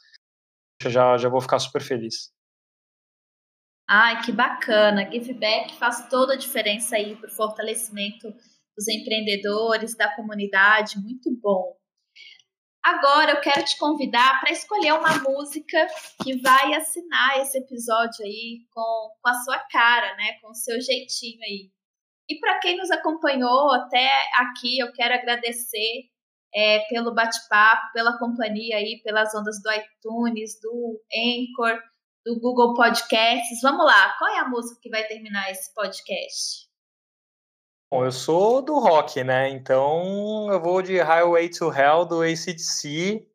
já, 0.82 1.16
já 1.18 1.28
vou 1.28 1.40
ficar 1.40 1.58
super 1.58 1.82
feliz. 1.82 2.32
Ai, 3.88 4.22
que 4.22 4.32
bacana. 4.32 5.10
Giveback 5.10 5.74
faz 5.74 6.08
toda 6.08 6.32
a 6.32 6.38
diferença 6.38 6.96
aí 6.96 7.14
para 7.16 7.28
o 7.28 7.32
fortalecimento 7.32 8.32
dos 8.74 8.88
empreendedores, 8.88 9.94
da 9.94 10.14
comunidade. 10.16 10.98
Muito 10.98 11.30
bom. 11.42 11.76
Agora 12.84 13.32
eu 13.32 13.40
quero 13.40 13.64
te 13.64 13.78
convidar 13.78 14.40
para 14.40 14.50
escolher 14.50 14.92
uma 14.94 15.18
música 15.18 15.86
que 16.22 16.40
vai 16.40 16.74
assinar 16.74 17.38
esse 17.38 17.58
episódio 17.58 18.24
aí 18.24 18.66
com, 18.72 19.10
com 19.22 19.28
a 19.28 19.34
sua 19.34 19.58
cara, 19.70 20.16
né? 20.16 20.32
Com 20.40 20.50
o 20.50 20.54
seu 20.54 20.80
jeitinho 20.80 21.40
aí. 21.42 21.70
E 22.28 22.40
para 22.40 22.58
quem 22.58 22.76
nos 22.76 22.90
acompanhou 22.90 23.72
até 23.72 24.10
aqui, 24.36 24.78
eu 24.78 24.92
quero 24.92 25.14
agradecer 25.14 26.10
é, 26.54 26.80
pelo 26.88 27.14
bate-papo, 27.14 27.92
pela 27.92 28.18
companhia 28.18 28.76
aí, 28.76 29.00
pelas 29.04 29.32
ondas 29.34 29.62
do 29.62 29.70
iTunes, 29.70 30.58
do 30.60 31.00
Anchor, 31.14 31.80
do 32.24 32.40
Google 32.40 32.74
Podcasts. 32.74 33.60
Vamos 33.62 33.86
lá, 33.86 34.16
qual 34.18 34.30
é 34.30 34.40
a 34.40 34.48
música 34.48 34.80
que 34.82 34.90
vai 34.90 35.04
terminar 35.04 35.50
esse 35.50 35.72
podcast? 35.72 36.71
Bom, 37.92 38.06
eu 38.06 38.10
sou 38.10 38.62
do 38.62 38.78
rock, 38.78 39.22
né? 39.22 39.50
Então 39.50 40.50
eu 40.50 40.58
vou 40.58 40.80
de 40.80 40.98
Highway 40.98 41.50
to 41.50 41.70
Hell 41.70 42.06
do 42.06 42.22
ACDC, 42.22 43.28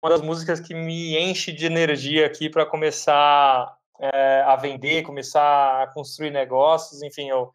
uma 0.00 0.08
das 0.08 0.22
músicas 0.22 0.60
que 0.60 0.72
me 0.72 1.18
enche 1.18 1.50
de 1.50 1.66
energia 1.66 2.24
aqui 2.24 2.48
para 2.48 2.64
começar 2.64 3.76
é, 3.98 4.42
a 4.42 4.54
vender, 4.54 5.02
começar 5.02 5.82
a 5.82 5.88
construir 5.88 6.30
negócios. 6.30 7.02
Enfim, 7.02 7.28
eu 7.28 7.50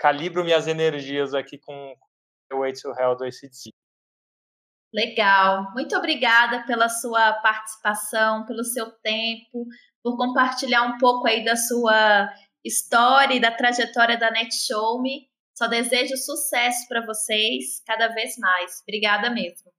calibro 0.00 0.42
minhas 0.42 0.66
energias 0.66 1.32
aqui 1.32 1.58
com 1.58 1.94
Highway 2.50 2.72
to 2.72 2.90
Hell 2.90 3.14
do 3.14 3.22
ACDC. 3.22 3.70
Legal. 4.92 5.70
Muito 5.74 5.94
obrigada 5.94 6.66
pela 6.66 6.88
sua 6.88 7.34
participação, 7.34 8.44
pelo 8.46 8.64
seu 8.64 8.90
tempo, 8.90 9.64
por 10.02 10.16
compartilhar 10.16 10.82
um 10.82 10.98
pouco 10.98 11.28
aí 11.28 11.44
da 11.44 11.54
sua 11.54 12.28
história 12.64 13.34
e 13.34 13.40
da 13.40 13.50
trajetória 13.50 14.18
da 14.18 14.30
NetShowme. 14.30 15.28
Só 15.56 15.66
desejo 15.66 16.16
sucesso 16.16 16.88
para 16.88 17.04
vocês 17.04 17.82
cada 17.86 18.08
vez 18.08 18.36
mais. 18.38 18.80
Obrigada 18.82 19.28
mesmo. 19.30 19.70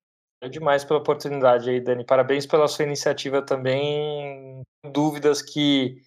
É 0.41 0.49
demais 0.49 0.83
pela 0.83 0.99
oportunidade 0.99 1.69
aí, 1.69 1.79
Dani. 1.79 2.05
Parabéns 2.05 2.45
pela 2.45 2.67
sua 2.67 2.85
iniciativa 2.85 3.41
também. 3.41 4.61
Dúvidas 4.91 5.41
que 5.41 5.97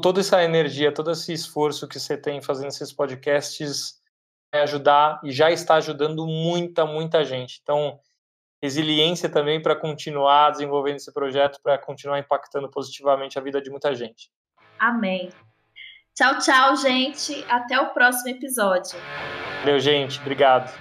toda 0.00 0.20
essa 0.20 0.42
energia, 0.42 0.92
todo 0.92 1.10
esse 1.10 1.32
esforço 1.32 1.88
que 1.88 1.98
você 1.98 2.16
tem 2.16 2.40
fazendo 2.40 2.68
esses 2.68 2.92
podcasts 2.92 4.00
vai 4.52 4.62
ajudar 4.62 5.20
e 5.24 5.32
já 5.32 5.50
está 5.50 5.76
ajudando 5.76 6.26
muita, 6.26 6.86
muita 6.86 7.24
gente. 7.24 7.60
Então, 7.62 7.98
resiliência 8.62 9.28
também 9.28 9.60
para 9.60 9.76
continuar 9.76 10.50
desenvolvendo 10.50 10.96
esse 10.96 11.12
projeto, 11.12 11.60
para 11.62 11.78
continuar 11.78 12.18
impactando 12.18 12.70
positivamente 12.70 13.38
a 13.38 13.42
vida 13.42 13.60
de 13.60 13.70
muita 13.70 13.94
gente. 13.94 14.30
Amém. 14.78 15.30
Tchau, 16.14 16.38
tchau, 16.38 16.76
gente. 16.76 17.44
Até 17.48 17.80
o 17.80 17.90
próximo 17.90 18.30
episódio. 18.30 18.98
Valeu, 19.60 19.78
gente. 19.78 20.18
Obrigado. 20.20 20.72